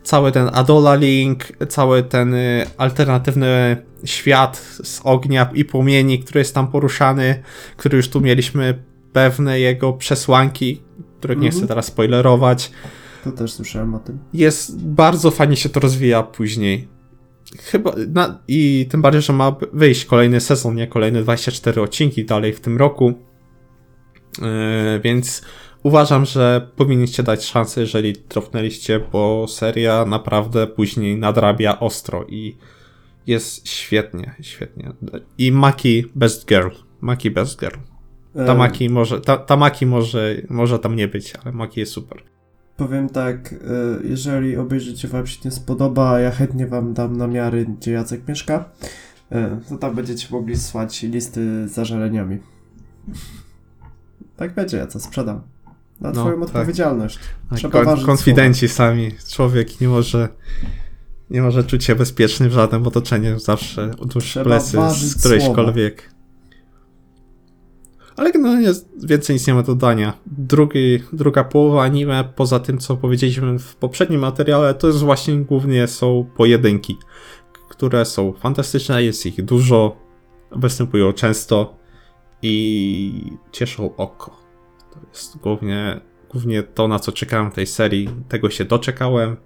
cały 0.04 0.32
ten 0.32 0.50
Adola 0.54 0.96
Link, 0.96 1.44
cały 1.70 2.04
ten 2.04 2.34
y, 2.34 2.66
alternatywny 2.78 3.78
świat 4.06 4.58
z 4.84 5.02
ognia 5.04 5.50
i 5.54 5.66
płomieni, 5.66 6.20
który 6.20 6.40
jest 6.40 6.56
tam 6.56 6.68
poruszany, 6.68 7.44
który 7.78 7.98
już 7.98 8.10
tu 8.10 8.22
mieliśmy 8.22 8.84
pewne 9.14 9.60
jego 9.60 9.94
przesłanki, 9.94 10.82
których 11.20 11.38
nie 11.38 11.46
Mhm. 11.48 11.60
chcę 11.60 11.68
teraz 11.68 11.86
spoilerować. 11.86 12.72
To 13.24 13.32
też 13.32 13.52
słyszałem 13.54 13.94
o 13.96 14.00
tym. 14.00 14.20
Jest 14.34 14.82
bardzo 14.86 15.32
fajnie 15.32 15.56
się 15.56 15.70
to 15.70 15.80
rozwija 15.80 16.24
później. 16.24 16.88
Chyba, 17.56 17.96
na, 18.08 18.40
i 18.48 18.88
tym 18.90 19.02
bardziej, 19.02 19.22
że 19.22 19.34
ma 19.34 19.56
wyjść 19.74 20.06
kolejny 20.06 20.42
sezon, 20.42 20.76
nie? 20.76 20.88
Kolejne 20.88 21.22
24 21.22 21.82
odcinki 21.82 22.26
dalej 22.26 22.54
w 22.54 22.60
tym 22.60 22.78
roku. 22.78 23.14
Yy, 24.42 25.00
więc 25.04 25.42
uważam, 25.84 26.26
że 26.26 26.70
powinniście 26.76 27.24
dać 27.24 27.46
szansę, 27.46 27.82
jeżeli 27.82 28.16
trofnęliście, 28.16 29.00
bo 29.12 29.46
seria 29.48 30.06
naprawdę 30.06 30.68
później 30.68 31.18
nadrabia 31.18 31.80
ostro 31.80 32.26
i 32.30 32.58
jest 33.28 33.70
świetnie, 33.70 34.36
świetnie. 34.42 34.92
I 35.38 35.52
Maki 35.52 36.06
Best 36.16 36.48
Girl. 36.48 36.70
Maki 37.02 37.32
Best 37.32 37.60
Girl. 37.60 37.80
E, 38.36 38.46
Tamaki 38.46 38.90
może, 38.90 39.22
ta, 39.22 39.38
Tamaki 39.38 39.86
może, 39.86 40.36
może 40.50 40.80
tam 40.80 40.96
nie 40.96 41.08
być, 41.08 41.34
ale 41.44 41.52
Maki 41.52 41.80
jest 41.80 41.92
super. 41.92 42.24
Powiem 42.78 43.10
tak, 43.10 43.54
y, 43.54 43.58
jeżeli 44.04 44.58
obejrzycie 44.58 45.08
wam 45.08 45.28
się 45.28 45.40
nie 45.46 45.52
spodoba, 45.52 46.12
a 46.12 46.20
ja 46.20 46.32
chętnie 46.32 46.68
wam 46.68 46.94
dam 46.94 47.18
namiary, 47.18 47.66
gdzie 47.66 47.92
Jacek 47.92 48.28
mieszka, 48.28 48.70
y, 49.32 49.36
to 49.70 49.78
tam 49.78 49.96
będziecie 49.96 50.28
mogli 50.32 50.58
słać 50.58 51.04
listy 51.04 51.68
z 51.68 51.72
zażaleniami. 51.72 52.38
Tak 54.38 54.54
będzie, 54.54 54.78
ja 54.78 54.88
to 54.88 55.00
sprzedam. 55.00 55.42
Na 56.02 56.12
No, 56.12 56.22
twoją 56.22 56.40
tak. 56.40 56.44
odpowiedzialność. 56.50 57.20
Tak, 57.50 57.60
Trzeba 57.60 57.86
kon- 57.86 58.06
konfidenci 58.06 58.68
sami. 58.70 59.12
Człowiek 59.30 59.82
nie 59.82 59.88
może 59.88 60.30
nie 61.30 61.42
może 61.42 61.64
czuć 61.64 61.84
się 61.84 61.96
bezpieczny 61.96 62.50
w 62.50 62.52
żadnym 62.54 62.88
otoczeniu. 62.88 63.40
Zawsze 63.40 63.92
Trzeba 64.20 64.44
plecy 64.44 64.78
z 64.92 65.20
którejśkolwiek. 65.20 66.10
Ale 68.18 68.32
generalnie 68.32 68.70
więcej 69.04 69.34
nic 69.34 69.48
nie 69.48 69.54
ma 69.54 69.64
do 69.64 69.76
dodania. 69.76 70.14
Drugi, 70.26 71.00
druga 71.14 71.44
połowa 71.44 71.84
anime, 71.84 72.24
poza 72.36 72.60
tym 72.60 72.78
co 72.78 72.98
powiedzieliśmy 72.98 73.60
w 73.60 73.76
poprzednim 73.76 74.22
materiale, 74.22 74.74
to 74.74 74.88
jest 74.88 75.00
właśnie 75.00 75.36
głównie 75.36 75.88
są 75.88 76.30
pojedynki, 76.36 76.98
które 77.70 78.06
są 78.06 78.34
fantastyczne, 78.34 79.04
jest 79.04 79.26
ich 79.26 79.46
dużo, 79.46 79.98
występują 80.52 81.14
często 81.14 81.78
i 82.42 83.32
cieszą 83.52 83.96
oko. 83.96 84.38
To 84.94 85.00
jest 85.10 85.38
głównie, 85.38 86.02
głównie 86.30 86.64
to, 86.64 86.88
na 86.88 87.00
co 87.00 87.12
czekałem 87.12 87.52
tej 87.52 87.68
serii. 87.68 88.10
Tego 88.28 88.50
się 88.50 88.66
doczekałem 88.66 89.38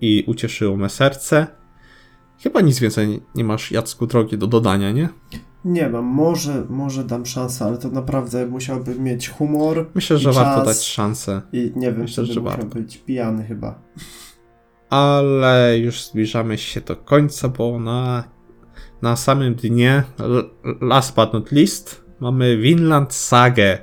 i 0.00 0.24
ucieszyło 0.26 0.76
me 0.76 0.88
serce. 0.88 1.46
Chyba 2.42 2.60
nic 2.60 2.78
więcej 2.80 3.22
nie 3.34 3.44
masz, 3.44 3.70
Jacku, 3.70 4.06
drogi 4.06 4.38
do 4.38 4.46
dodania, 4.46 4.92
nie? 4.92 5.08
Nie 5.64 5.88
mam, 5.88 6.04
może, 6.04 6.64
może 6.68 7.04
dam 7.04 7.26
szansę, 7.26 7.64
ale 7.64 7.78
to 7.78 7.88
naprawdę 7.88 8.46
musiałbym 8.46 9.04
mieć 9.04 9.28
humor. 9.28 9.86
Myślę, 9.94 10.18
że 10.18 10.32
warto 10.32 10.56
czas 10.56 10.66
dać 10.66 10.84
szansę. 10.86 11.42
I 11.52 11.72
nie 11.76 11.92
wiem, 11.92 12.00
Myślę, 12.00 12.24
że 12.24 12.30
musiał 12.30 12.44
warto. 12.44 12.66
być 12.66 12.98
pijany 12.98 13.44
chyba. 13.44 13.82
Ale 14.90 15.78
już 15.78 16.04
zbliżamy 16.04 16.58
się 16.58 16.80
do 16.80 16.96
końca, 16.96 17.48
bo 17.48 17.80
na, 17.80 18.24
na 19.02 19.16
samym 19.16 19.54
dnie, 19.54 20.02
last 20.80 21.16
but 21.16 21.32
not 21.32 21.52
least, 21.52 22.04
mamy 22.20 22.56
Vinland 22.56 23.14
Sagę, 23.14 23.78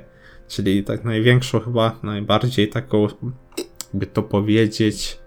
czyli 0.48 0.84
tak 0.84 1.04
największą 1.04 1.60
chyba, 1.60 1.98
najbardziej 2.02 2.68
taką, 2.68 3.06
by 3.94 4.06
to 4.06 4.22
powiedzieć, 4.22 5.18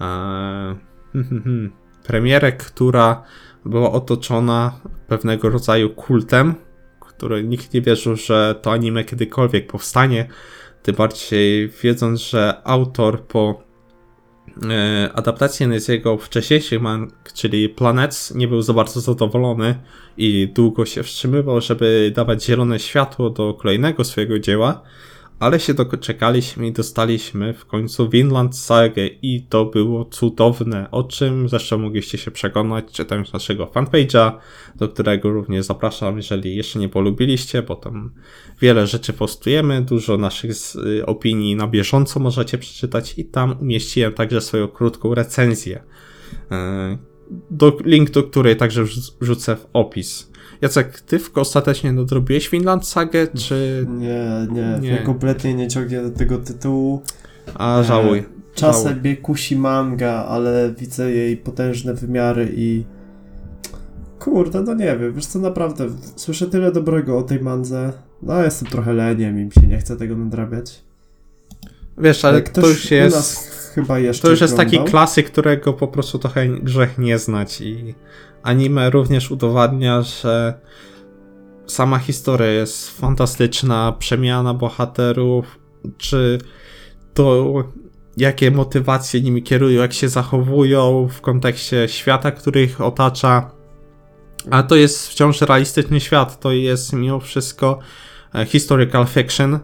e, 0.00 0.76
premierę, 2.08 2.52
która 2.52 3.22
była 3.68 3.92
otoczona 3.92 4.80
pewnego 5.08 5.50
rodzaju 5.50 5.90
kultem, 5.90 6.54
który 7.00 7.44
nikt 7.44 7.74
nie 7.74 7.82
wierzył, 7.82 8.16
że 8.16 8.54
to 8.62 8.72
anime 8.72 9.04
kiedykolwiek 9.04 9.66
powstanie, 9.66 10.28
tym 10.82 10.94
bardziej 10.94 11.68
wiedząc, 11.82 12.20
że 12.20 12.60
autor 12.64 13.22
po 13.22 13.62
e, 14.70 15.10
adaptacji 15.14 15.80
z 15.80 15.88
jego 15.88 16.16
wcześniejszych 16.16 16.80
mang, 16.80 17.12
czyli 17.34 17.68
Planets, 17.68 18.34
nie 18.34 18.48
był 18.48 18.62
za 18.62 18.72
bardzo 18.72 19.00
zadowolony 19.00 19.78
i 20.16 20.48
długo 20.54 20.86
się 20.86 21.02
wstrzymywał, 21.02 21.60
żeby 21.60 22.12
dawać 22.14 22.44
zielone 22.44 22.78
światło 22.78 23.30
do 23.30 23.54
kolejnego 23.54 24.04
swojego 24.04 24.38
dzieła, 24.38 24.82
ale 25.38 25.60
się 25.60 25.74
doczekaliśmy 25.74 26.66
i 26.66 26.72
dostaliśmy 26.72 27.54
w 27.54 27.66
końcu 27.66 28.08
Vinland 28.08 28.56
Saga 28.56 29.02
i 29.22 29.46
to 29.48 29.64
było 29.64 30.04
cudowne, 30.04 30.90
o 30.90 31.04
czym 31.04 31.48
zresztą 31.48 31.78
mogliście 31.78 32.18
się 32.18 32.30
przekonać 32.30 32.84
czytając 32.92 33.32
naszego 33.32 33.66
fanpage'a, 33.66 34.32
do 34.76 34.88
którego 34.88 35.32
również 35.32 35.64
zapraszam, 35.64 36.16
jeżeli 36.16 36.56
jeszcze 36.56 36.78
nie 36.78 36.88
polubiliście, 36.88 37.62
bo 37.62 37.76
tam 37.76 38.10
wiele 38.60 38.86
rzeczy 38.86 39.12
postujemy, 39.12 39.82
dużo 39.82 40.16
naszych 40.16 40.52
y, 40.76 41.06
opinii 41.06 41.56
na 41.56 41.66
bieżąco 41.68 42.20
możecie 42.20 42.58
przeczytać 42.58 43.18
i 43.18 43.24
tam 43.24 43.56
umieściłem 43.60 44.12
także 44.12 44.40
swoją 44.40 44.68
krótką 44.68 45.14
recenzję. 45.14 45.82
E, 46.50 46.98
Do, 47.50 47.76
link 47.84 48.10
do 48.10 48.22
której 48.22 48.56
także 48.56 48.82
wrz- 48.84 49.12
wrzucę 49.20 49.56
w 49.56 49.66
opis. 49.72 50.27
Jacek, 50.60 51.00
ty 51.00 51.18
w- 51.18 51.38
ostatecznie 51.38 51.92
nadrobiłeś 51.92 52.48
Finland 52.48 52.86
Sagę, 52.86 53.26
czy... 53.26 53.86
Nie, 53.98 54.46
nie, 54.52 54.78
Nie. 54.80 54.90
nie. 54.90 54.98
kompletnie 54.98 55.54
nie 55.54 55.68
ciągnie 55.68 56.02
do 56.02 56.10
tego 56.10 56.38
tytułu. 56.38 57.02
A, 57.54 57.82
żałuj. 57.82 58.24
Czasem 58.54 58.84
Żałuj. 58.88 59.00
mnie 59.00 59.16
kusi 59.16 59.56
manga, 59.56 60.12
ale 60.28 60.74
widzę 60.78 61.10
jej 61.10 61.36
potężne 61.36 61.94
wymiary 61.94 62.52
i... 62.56 62.84
Kurde, 64.18 64.62
no 64.62 64.74
nie 64.74 64.96
wiem, 64.98 65.14
wiesz 65.14 65.26
co, 65.26 65.38
naprawdę, 65.38 65.86
słyszę 66.16 66.46
tyle 66.46 66.72
dobrego 66.72 67.18
o 67.18 67.22
tej 67.22 67.40
mandze. 67.40 67.92
No, 68.22 68.42
jestem 68.42 68.68
trochę 68.68 68.92
leniem 68.92 69.40
i 69.40 69.44
mi 69.44 69.52
się 69.52 69.66
nie 69.66 69.78
chce 69.78 69.96
tego 69.96 70.16
nadrabiać. 70.16 70.82
Wiesz, 71.98 72.24
ale 72.24 72.42
ktoś 72.42 72.64
to 72.64 72.70
już 72.70 72.90
jest... 72.90 73.38
chyba 73.74 73.98
jeszcze 73.98 74.22
To 74.22 74.30
już 74.30 74.40
jest 74.40 74.56
taki 74.56 74.76
oglądał. 74.76 74.90
klasyk, 74.90 75.26
którego 75.30 75.72
po 75.72 75.88
prostu 75.88 76.18
trochę 76.18 76.48
grzech 76.48 76.98
nie 76.98 77.18
znać 77.18 77.60
i 77.60 77.94
anime 78.42 78.90
również 78.90 79.30
udowadnia, 79.30 80.02
że 80.02 80.60
sama 81.66 81.98
historia 81.98 82.50
jest 82.50 83.00
fantastyczna, 83.00 83.92
przemiana 83.98 84.54
bohaterów, 84.54 85.58
czy 85.98 86.38
to 87.14 87.54
jakie 88.16 88.50
motywacje 88.50 89.20
nimi 89.20 89.42
kierują, 89.42 89.80
jak 89.80 89.92
się 89.92 90.08
zachowują 90.08 91.08
w 91.10 91.20
kontekście 91.20 91.88
świata, 91.88 92.30
który 92.30 92.62
ich 92.62 92.80
otacza. 92.80 93.50
A 94.50 94.62
to 94.62 94.76
jest 94.76 95.08
wciąż 95.08 95.40
realistyczny 95.40 96.00
świat, 96.00 96.40
to 96.40 96.52
jest 96.52 96.92
mimo 96.92 97.20
wszystko 97.20 97.78
e, 98.34 98.44
historical 98.44 99.06
fiction, 99.06 99.58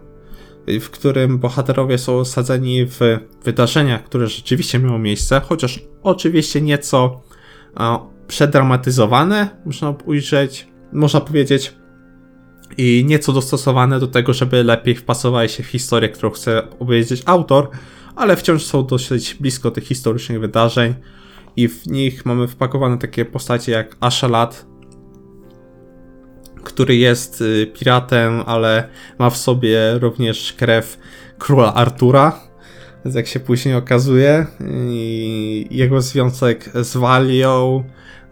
w 0.81 0.91
którym 0.91 1.39
bohaterowie 1.39 1.99
są 1.99 2.19
osadzeni 2.19 2.87
w 2.87 3.01
wydarzeniach, 3.45 4.05
które 4.05 4.27
rzeczywiście 4.27 4.79
miało 4.79 4.99
miejsce, 4.99 5.41
chociaż 5.41 5.81
oczywiście 6.03 6.61
nieco 6.61 7.23
przedramatyzowane, 8.27 9.49
można 9.65 9.95
ujrzeć, 10.05 10.69
można 10.93 11.21
powiedzieć, 11.21 11.75
i 12.77 13.05
nieco 13.07 13.33
dostosowane 13.33 14.01
do 14.01 14.07
tego, 14.07 14.33
żeby 14.33 14.65
lepiej 14.65 14.95
wpasowały 14.95 15.49
się 15.49 15.63
w 15.63 15.67
historię, 15.67 16.09
którą 16.09 16.31
chce 16.31 16.71
opowiedzieć 16.71 17.23
autor, 17.27 17.71
ale 18.17 18.37
wciąż 18.37 18.63
są 18.63 18.87
dosyć 18.87 19.35
blisko 19.35 19.71
tych 19.71 19.85
historycznych 19.85 20.41
wydarzeń 20.41 20.95
i 21.57 21.69
w 21.69 21.87
nich 21.87 22.27
mamy 22.27 22.49
wpakowane 22.49 22.99
takie 22.99 23.25
postacie 23.25 23.73
jak 23.73 23.97
Ashelat, 24.01 24.67
który 26.65 26.97
jest 26.97 27.41
y, 27.41 27.67
piratem, 27.79 28.43
ale 28.47 28.89
ma 29.19 29.31
w 29.31 29.37
sobie 29.37 29.99
również 29.99 30.53
krew 30.53 30.99
króla 31.39 31.75
Artura, 31.75 32.41
jak 33.13 33.27
się 33.27 33.41
później 33.41 33.75
okazuje, 33.75 34.47
jego 35.71 36.01
związek 36.01 36.71
z 36.75 36.97
Valią, 36.97 37.85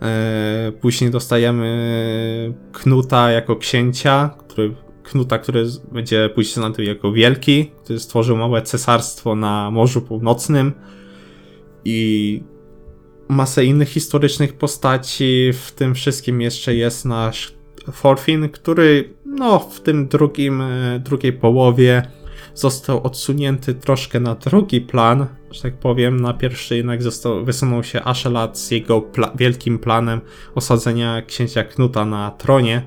e, 0.03 0.73
później 0.81 1.11
dostajemy 1.11 2.55
Knuta 2.73 3.31
jako 3.31 3.57
księcia, 3.57 4.31
który, 4.39 4.75
Knuta, 5.03 5.39
który 5.39 5.65
będzie 5.93 6.31
później 6.35 6.55
znany 6.55 6.85
jako 6.85 7.13
Wielki, 7.13 7.71
który 7.85 8.01
stworzył 8.01 8.37
małe 8.37 8.63
cesarstwo 8.63 9.35
na 9.35 9.71
Morzu 9.71 10.03
Północnym. 10.03 10.73
I 11.85 12.43
masę 13.29 13.65
innych 13.65 13.89
historycznych 13.89 14.53
postaci, 14.53 15.51
w 15.53 15.73
tym 15.73 15.95
wszystkim 15.95 16.41
jeszcze 16.41 16.75
jest 16.75 17.05
nasz 17.05 17.55
Forfin, 17.93 18.49
który 18.49 19.15
no, 19.27 19.59
w 19.59 19.81
tym 19.81 20.09
drugim, 20.09 20.61
e, 20.61 21.01
drugiej 21.05 21.33
połowie 21.33 22.03
został 22.55 23.03
odsunięty 23.03 23.75
troszkę 23.75 24.21
na 24.21 24.35
drugi 24.35 24.81
plan, 24.81 25.27
że 25.51 25.63
tak 25.63 25.75
powiem. 25.75 26.21
Na 26.21 26.35
pierwszy 26.35 26.77
jednak 26.77 27.03
został, 27.03 27.45
wysunął 27.45 27.85
się 27.85 28.03
Ashelat 28.03 28.59
z 28.59 28.71
jego 28.71 29.01
pla- 29.01 29.37
wielkim 29.37 29.79
planem 29.79 30.21
osadzenia 30.55 31.23
księcia 31.23 31.65
Knuta 31.65 32.05
na 32.05 32.31
tronie 32.31 32.83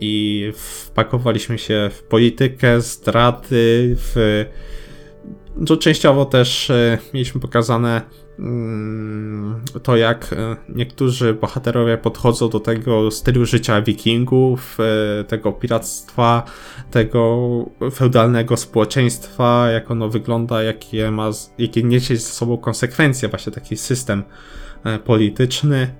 i 0.00 0.52
wpakowaliśmy 0.56 1.58
się 1.58 1.90
w 1.92 2.02
politykę, 2.02 2.80
zdrady, 2.80 3.96
w... 3.98 4.44
To 5.66 5.76
częściowo 5.76 6.24
też 6.24 6.70
e, 6.70 6.98
mieliśmy 7.14 7.40
pokazane 7.40 8.02
to, 9.82 9.96
jak 9.96 10.32
e, 10.32 10.56
niektórzy 10.68 11.34
bohaterowie 11.34 11.98
podchodzą 11.98 12.48
do 12.48 12.60
tego 12.60 13.10
stylu 13.10 13.46
życia 13.46 13.82
wikingów, 13.82 14.78
e, 15.20 15.24
tego 15.24 15.52
piractwa, 15.52 16.42
tego 16.90 17.48
feudalnego 17.94 18.56
społeczeństwa, 18.56 19.70
jak 19.70 19.90
ono 19.90 20.08
wygląda, 20.08 20.62
jakie 20.62 21.10
ma, 21.10 21.30
jakie 21.58 21.82
niesie 21.82 22.16
ze 22.16 22.28
sobą 22.28 22.58
konsekwencje, 22.58 23.28
właśnie 23.28 23.52
taki 23.52 23.76
system 23.76 24.22
e, 24.84 24.98
polityczny. 24.98 25.94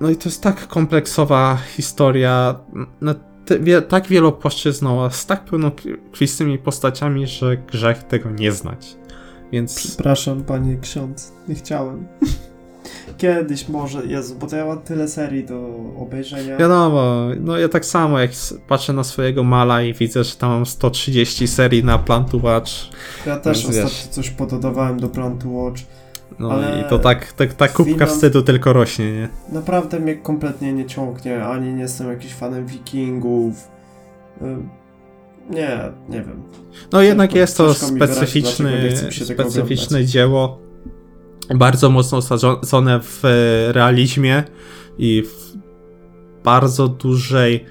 No 0.00 0.10
i 0.10 0.16
to 0.16 0.28
jest 0.28 0.42
tak 0.42 0.68
kompleksowa 0.68 1.58
historia, 1.76 2.60
wie, 3.60 3.82
tak 3.82 4.06
wielopłaszczyznowa, 4.06 5.10
z 5.10 5.26
tak 5.26 5.44
pełnokrwistymi 5.44 6.58
postaciami, 6.58 7.26
że 7.26 7.56
grzech 7.56 8.02
tego 8.02 8.30
nie 8.30 8.52
znać. 8.52 8.97
Więc 9.52 9.74
Przepraszam, 9.76 10.44
panie 10.44 10.76
ksiądz, 10.76 11.32
nie 11.48 11.54
chciałem. 11.54 12.06
Kiedyś 13.18 13.68
może, 13.68 14.06
Jezu, 14.06 14.34
bo 14.40 14.46
to 14.46 14.56
ja 14.56 14.64
mam 14.66 14.78
tyle 14.80 15.08
serii 15.08 15.44
do 15.44 15.70
obejrzenia. 15.98 16.56
wiadomo, 16.56 17.26
no 17.40 17.58
ja 17.58 17.68
tak 17.68 17.84
samo 17.84 18.20
jak 18.20 18.30
patrzę 18.68 18.92
na 18.92 19.04
swojego 19.04 19.44
mala 19.44 19.82
i 19.82 19.94
widzę, 19.94 20.24
że 20.24 20.36
tam 20.36 20.50
mam 20.50 20.66
130 20.66 21.48
serii 21.48 21.84
na 21.84 21.98
Plan 21.98 22.24
to 22.24 22.38
Watch, 22.42 22.70
Ja 23.26 23.36
też 23.36 23.62
Więc 23.62 23.76
wiesz. 23.76 23.84
ostatnio 23.84 24.12
coś 24.12 24.30
pododawałem 24.30 25.00
do 25.00 25.08
Plan 25.08 25.38
to 25.38 25.48
Watch. 25.48 25.80
no 26.38 26.50
Ale 26.52 26.80
i 26.80 26.84
to 26.90 26.98
tak, 26.98 27.32
tak 27.32 27.54
ta 27.54 27.68
kubka 27.68 27.92
Finland- 27.92 28.06
wstydu 28.10 28.42
tylko 28.42 28.72
rośnie, 28.72 29.12
nie? 29.12 29.28
Naprawdę 29.52 30.00
mnie 30.00 30.14
kompletnie 30.16 30.72
nie 30.72 30.86
ciągnie, 30.86 31.44
ani 31.44 31.72
nie 31.74 31.82
jestem 31.82 32.08
jakiś 32.08 32.34
fanem 32.34 32.66
wikingów. 32.66 33.68
Nie, 35.50 35.78
nie 36.08 36.22
wiem. 36.22 36.42
No 36.92 37.02
jednak 37.02 37.34
jest 37.34 37.56
to 37.56 37.74
specyficzny, 37.74 38.96
specyficzne 39.10 40.04
dzieło, 40.04 40.68
bardzo 41.54 41.90
mocno 41.90 42.18
osadzone 42.18 43.00
w 43.00 43.24
e, 43.24 43.28
realizmie 43.72 44.44
i 44.98 45.22
w 45.22 45.58
bardzo 46.44 46.88
dużej 46.88 47.64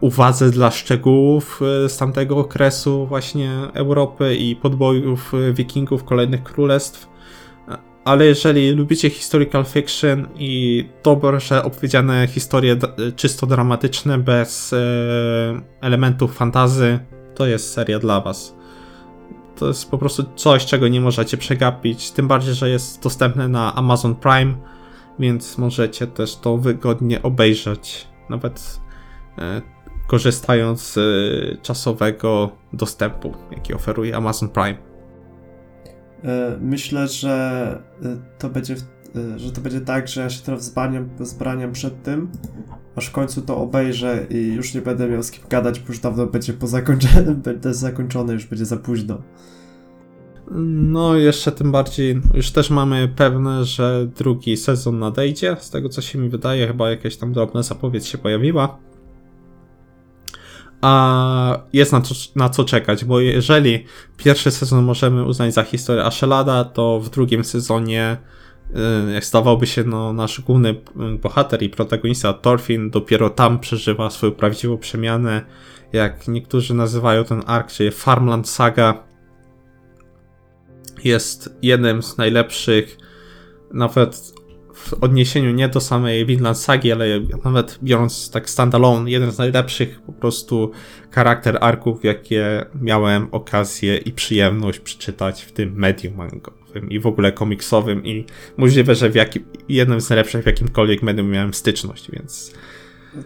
uwadze 0.00 0.50
dla 0.50 0.70
szczegółów 0.70 1.60
e, 1.84 1.88
z 1.88 1.96
tamtego 1.96 2.38
okresu 2.38 3.06
właśnie 3.06 3.50
Europy 3.74 4.36
i 4.36 4.56
podbojów 4.56 5.32
e, 5.34 5.52
wikingów, 5.52 6.04
kolejnych 6.04 6.42
królestw. 6.42 7.10
Ale 8.04 8.26
jeżeli 8.26 8.70
lubicie 8.70 9.10
historical 9.10 9.64
fiction 9.64 10.28
i 10.38 10.84
dobrze 11.04 11.64
opowiedziane 11.64 12.28
historie 12.28 12.76
czysto 13.16 13.46
dramatyczne, 13.46 14.18
bez 14.18 14.74
elementów 15.80 16.34
fantazy, 16.34 16.98
to 17.40 17.46
jest 17.46 17.72
seria 17.72 17.98
dla 17.98 18.20
was. 18.20 18.56
To 19.56 19.68
jest 19.68 19.90
po 19.90 19.98
prostu 19.98 20.24
coś, 20.36 20.66
czego 20.66 20.88
nie 20.88 21.00
możecie 21.00 21.36
przegapić, 21.36 22.10
tym 22.10 22.28
bardziej, 22.28 22.54
że 22.54 22.70
jest 22.70 23.02
dostępne 23.02 23.48
na 23.48 23.74
Amazon 23.74 24.14
Prime, 24.14 24.54
więc 25.18 25.58
możecie 25.58 26.06
też 26.06 26.36
to 26.36 26.56
wygodnie 26.56 27.22
obejrzeć, 27.22 28.08
nawet 28.30 28.80
e, 29.38 29.62
korzystając 30.06 30.82
z 30.82 30.96
e, 30.98 31.56
czasowego 31.62 32.50
dostępu, 32.72 33.34
jaki 33.50 33.74
oferuje 33.74 34.16
Amazon 34.16 34.48
Prime. 34.48 34.78
E, 36.24 36.56
Myślę, 36.60 37.08
że 37.08 37.32
e, 38.02 38.16
to 38.38 38.48
będzie, 38.48 38.74
w- 38.76 38.84
że 39.36 39.52
to 39.52 39.60
będzie 39.60 39.80
tak, 39.80 40.08
że 40.08 40.20
ja 40.20 40.30
się 40.30 40.42
teraz 40.42 40.64
zbraniam, 40.64 41.08
zbraniam 41.20 41.72
przed 41.72 42.02
tym, 42.02 42.28
aż 42.96 43.06
w 43.06 43.12
końcu 43.12 43.42
to 43.42 43.56
obejrzę 43.56 44.26
i 44.30 44.54
już 44.54 44.74
nie 44.74 44.80
będę 44.80 45.08
miał 45.08 45.22
z 45.22 45.30
kim 45.30 45.44
gadać, 45.48 45.80
bo 45.80 45.88
już 45.88 45.98
dawno 45.98 46.26
będzie 46.26 46.52
po 46.52 46.66
zakończeniu, 46.66 47.34
będę 47.44 47.74
zakończony, 47.74 48.32
już 48.32 48.46
będzie 48.46 48.64
za 48.64 48.76
późno. 48.76 49.22
No, 50.66 51.16
jeszcze 51.16 51.52
tym 51.52 51.72
bardziej, 51.72 52.20
już 52.34 52.50
też 52.50 52.70
mamy 52.70 53.08
pewne, 53.16 53.64
że 53.64 54.06
drugi 54.16 54.56
sezon 54.56 54.98
nadejdzie. 54.98 55.56
Z 55.60 55.70
tego 55.70 55.88
co 55.88 56.02
się 56.02 56.18
mi 56.18 56.28
wydaje, 56.28 56.66
chyba 56.66 56.90
jakaś 56.90 57.16
tam 57.16 57.32
drobna 57.32 57.62
zapowiedź 57.62 58.06
się 58.06 58.18
pojawiła. 58.18 58.78
A 60.80 61.58
jest 61.72 61.92
na, 61.92 62.00
to, 62.00 62.14
na 62.36 62.48
co 62.48 62.64
czekać, 62.64 63.04
bo 63.04 63.20
jeżeli 63.20 63.84
pierwszy 64.16 64.50
sezon 64.50 64.84
możemy 64.84 65.24
uznać 65.24 65.54
za 65.54 65.62
historię 65.62 66.04
Ashelada, 66.04 66.64
to 66.64 67.00
w 67.00 67.10
drugim 67.10 67.44
sezonie, 67.44 68.16
y, 68.16 68.49
jak 69.14 69.24
zdawałoby 69.24 69.66
się, 69.66 69.84
no, 69.84 70.12
nasz 70.12 70.40
główny 70.40 70.70
y, 70.70 71.18
bohater 71.22 71.62
i 71.62 71.68
protagonista 71.68 72.32
Thorfinn 72.32 72.90
dopiero 72.90 73.30
tam 73.30 73.58
przeżywa 73.58 74.10
swoją 74.10 74.32
prawdziwą 74.32 74.78
przemianę. 74.78 75.44
Jak 75.92 76.28
niektórzy 76.28 76.74
nazywają 76.74 77.24
ten 77.24 77.42
ark, 77.46 77.72
czyli 77.72 77.90
Farmland 77.90 78.48
Saga, 78.48 79.04
jest 81.04 81.56
jednym 81.62 82.02
z 82.02 82.18
najlepszych, 82.18 82.98
nawet 83.72 84.32
w 84.74 84.94
odniesieniu 84.94 85.50
nie 85.50 85.68
do 85.68 85.80
samej 85.80 86.26
Vinland 86.26 86.58
Sagi, 86.58 86.92
ale 86.92 87.06
nawet 87.44 87.78
biorąc 87.82 88.30
tak 88.30 88.50
standalone, 88.50 89.10
jeden 89.10 89.32
z 89.32 89.38
najlepszych 89.38 90.02
po 90.02 90.12
prostu 90.12 90.70
charakter 91.10 91.58
arków, 91.60 92.04
jakie 92.04 92.66
miałem 92.80 93.28
okazję 93.32 93.96
i 93.96 94.12
przyjemność 94.12 94.80
przeczytać 94.80 95.42
w 95.42 95.52
tym 95.52 95.72
medium 95.74 96.20
i 96.88 97.00
w 97.00 97.06
ogóle 97.06 97.32
komiksowym 97.32 98.04
i 98.04 98.24
możliwe, 98.56 98.94
że 98.94 99.10
w 99.10 99.14
jakim, 99.14 99.44
jednym 99.68 100.00
z 100.00 100.10
najlepszych 100.10 100.42
w 100.42 100.46
jakimkolwiek 100.46 101.02
medium 101.02 101.30
miałem 101.30 101.54
styczność, 101.54 102.10
więc 102.10 102.52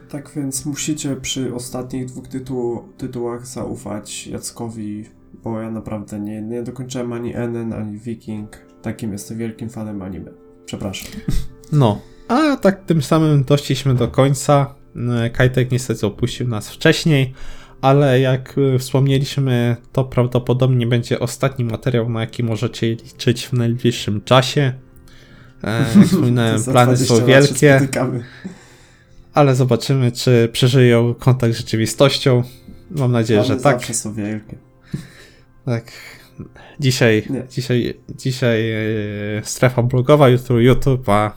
Tak 0.09 0.31
więc 0.37 0.67
musicie 0.67 1.17
przy 1.17 1.55
ostatnich 1.55 2.07
dwóch 2.07 2.29
tytuł, 2.29 2.89
tytułach 2.99 3.47
zaufać 3.47 4.27
Jackowi, 4.27 5.05
bo 5.45 5.61
ja 5.61 5.71
naprawdę 5.71 6.21
nie, 6.21 6.43
nie 6.43 6.63
dokończyłem 6.63 7.13
ani 7.13 7.35
NN, 7.35 7.73
ani 7.73 7.99
Viking. 7.99 8.57
Takim 8.83 9.13
jestem 9.13 9.39
wielkim 9.39 9.71
fanem 9.71 10.03
anime. 10.03 10.31
Przepraszam. 10.67 11.11
No, 11.73 12.01
a 12.29 12.57
tak 12.57 12.85
tym 12.85 13.03
samym 13.03 13.45
doszliśmy 13.45 13.95
do 13.95 14.09
końca. 14.09 14.75
Kajtek 15.33 15.71
niestety 15.71 16.07
opuścił 16.07 16.49
nas 16.49 16.71
wcześniej, 16.71 17.35
ale 17.85 18.21
jak 18.21 18.55
e, 18.75 18.79
wspomnieliśmy, 18.79 19.77
to 19.93 20.05
prawdopodobnie 20.05 20.87
będzie 20.87 21.21
ostatni 21.21 21.65
materiał, 21.65 22.09
na 22.11 22.21
jaki 22.21 22.43
możecie 22.45 22.87
liczyć 22.95 23.47
w 23.47 23.53
najbliższym 23.53 24.21
czasie. 24.25 24.73
E, 25.65 25.79
Jak 25.99 26.07
wspominałem, 26.09 26.65
plany 26.65 26.95
20 26.95 27.15
są 27.17 27.27
wielkie, 27.27 27.89
ale 29.35 29.55
zobaczymy, 29.55 30.13
czy 30.13 30.49
przeżyją 30.53 31.15
kontakt 31.15 31.55
z 31.55 31.57
rzeczywistością. 31.57 32.43
Mam 32.91 33.13
nadzieję, 33.13 33.41
Plany 33.41 33.57
że 33.57 33.63
tak. 33.63 33.77
zawsze 33.77 33.95
są 33.95 34.15
wielkie. 34.15 34.57
Tak. 35.65 35.93
Dzisiaj, 36.81 37.23
Nie. 37.31 37.43
dzisiaj, 37.51 37.95
dzisiaj 38.17 38.71
e, 38.71 39.45
strefa 39.45 39.83
blogowa, 39.83 40.29
jutro 40.29 40.61
YouTube, 40.61 41.09
a 41.09 41.33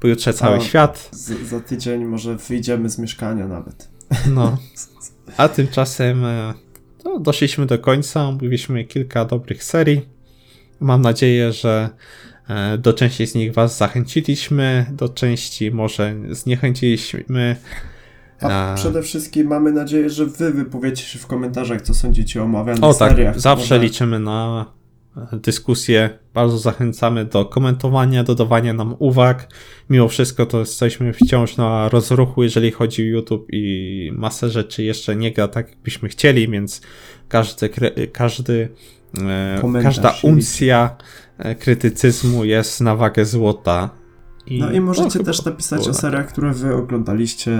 pojutrze 0.00 0.32
cały 0.32 0.56
A. 0.56 0.60
świat. 0.60 1.08
Z, 1.12 1.48
za 1.48 1.60
tydzień 1.60 2.04
może 2.04 2.36
wyjdziemy 2.36 2.88
z 2.90 2.98
mieszkania 2.98 3.48
nawet. 3.48 3.88
No. 4.30 4.56
A 5.36 5.48
tymczasem 5.48 6.24
e, 6.24 6.54
to 7.02 7.20
doszliśmy 7.20 7.66
do 7.66 7.78
końca. 7.78 8.24
Omówiliśmy 8.28 8.84
kilka 8.84 9.24
dobrych 9.24 9.64
serii. 9.64 10.00
Mam 10.80 11.02
nadzieję, 11.02 11.52
że 11.52 11.88
e, 12.48 12.78
do 12.78 12.92
części 12.92 13.26
z 13.26 13.34
nich 13.34 13.54
Was 13.54 13.78
zachęciliśmy, 13.78 14.86
do 14.92 15.08
części 15.08 15.70
może 15.70 16.14
zniechęciliśmy. 16.30 17.56
A 18.40 18.74
przede 18.76 19.02
wszystkim 19.02 19.46
mamy 19.46 19.72
nadzieję, 19.72 20.10
że 20.10 20.26
wy 20.26 20.52
wypowiecie 20.52 21.04
się 21.04 21.18
w 21.18 21.26
komentarzach, 21.26 21.82
co 21.82 21.94
sądzicie 21.94 22.40
o 22.40 22.44
omawianych 22.44 22.84
O 22.84 22.94
tak, 22.94 23.10
seriach. 23.10 23.40
zawsze 23.40 23.74
Może- 23.74 23.84
liczymy 23.86 24.18
na 24.18 24.66
dyskusję. 25.32 26.18
Bardzo 26.34 26.58
zachęcamy 26.58 27.24
do 27.24 27.44
komentowania, 27.44 28.24
dodawania 28.24 28.72
nam 28.72 28.96
uwag. 28.98 29.48
Mimo 29.90 30.08
wszystko 30.08 30.46
to 30.46 30.58
jesteśmy 30.58 31.12
wciąż 31.12 31.56
na 31.56 31.88
rozruchu, 31.88 32.42
jeżeli 32.42 32.70
chodzi 32.70 33.02
o 33.02 33.06
YouTube 33.06 33.46
i 33.52 34.12
masę 34.14 34.50
rzeczy 34.50 34.82
jeszcze 34.82 35.16
nie 35.16 35.32
gra 35.32 35.48
tak, 35.48 35.68
jakbyśmy 35.68 36.08
chcieli, 36.08 36.48
więc 36.48 36.80
każdy, 37.28 37.70
każdy 38.12 38.68
e, 39.28 39.58
Komentarz 39.60 39.94
każda 39.96 40.14
uncja 40.22 40.96
e, 41.38 41.54
krytycyzmu 41.54 42.44
jest 42.44 42.80
na 42.80 42.96
wagę 42.96 43.24
złota. 43.24 43.90
No 44.50 44.72
i 44.72 44.80
możecie 44.80 45.18
też 45.18 45.44
napisać 45.44 45.84
o 45.84 45.88
na 45.88 45.94
seriach, 45.94 46.28
które 46.28 46.52
wy 46.52 46.74
oglądaliście 46.74 47.58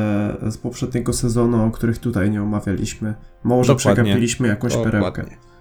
z 0.51 0.57
poprzedniego 0.57 1.13
sezonu, 1.13 1.67
o 1.67 1.71
których 1.71 1.99
tutaj 1.99 2.31
nie 2.31 2.43
omawialiśmy. 2.43 3.15
Może 3.45 3.75
Dokładnie. 3.75 4.03
przegapiliśmy 4.03 4.49
jakąś 4.49 4.73
Dokładnie. 4.73 4.93
perełkę. 4.93 5.52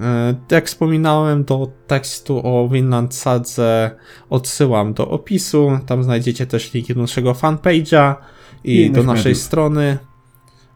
E, 0.00 0.34
Jak 0.50 0.66
wspominałem, 0.66 1.44
do 1.44 1.70
tekstu 1.86 2.40
o 2.46 2.68
Vinland 2.68 3.14
Sadze 3.14 3.90
odsyłam 4.30 4.94
do 4.94 5.08
opisu. 5.08 5.78
Tam 5.86 6.04
znajdziecie 6.04 6.46
też 6.46 6.74
linki 6.74 6.94
do 6.94 7.00
naszego 7.00 7.32
fanpage'a 7.32 8.14
I 8.64 8.80
i, 8.80 8.90
do 8.90 9.02
naszej 9.02 9.24
mediów. 9.32 9.42
strony. 9.44 9.98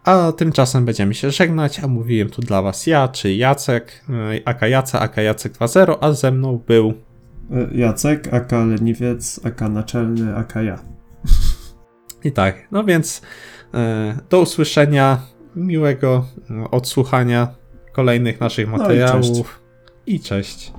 A 0.04 0.32
tymczasem 0.32 0.84
będziemy 0.84 1.14
się 1.14 1.30
żegnać, 1.30 1.80
a 1.80 1.86
mówiłem 1.88 2.30
tu 2.30 2.42
dla 2.42 2.62
was 2.62 2.86
ja, 2.86 3.08
czy 3.08 3.34
Jacek, 3.34 4.04
e, 4.10 4.48
aka 4.48 4.68
Jaca, 4.68 5.00
aka 5.00 5.22
Jacek 5.22 5.52
2.0, 5.52 5.96
a 6.00 6.12
ze 6.12 6.30
mną 6.30 6.62
był 6.66 6.94
Y, 7.52 7.76
Jacek, 7.76 8.34
aka 8.34 8.64
leniwiec, 8.64 9.40
aka 9.46 9.68
naczelny, 9.68 10.36
aka 10.36 10.62
ja. 10.62 10.78
i 12.24 12.32
tak. 12.32 12.68
No 12.72 12.84
więc 12.84 13.22
e, 13.74 14.18
do 14.30 14.40
usłyszenia, 14.40 15.18
miłego 15.56 16.24
e, 16.50 16.70
odsłuchania 16.70 17.54
kolejnych 17.94 18.40
naszych 18.40 18.68
No 18.68 18.76
i 18.76 18.78
materiałów 18.78 19.22
cześć. 19.22 19.42
i 20.06 20.20
cześć. 20.20 20.72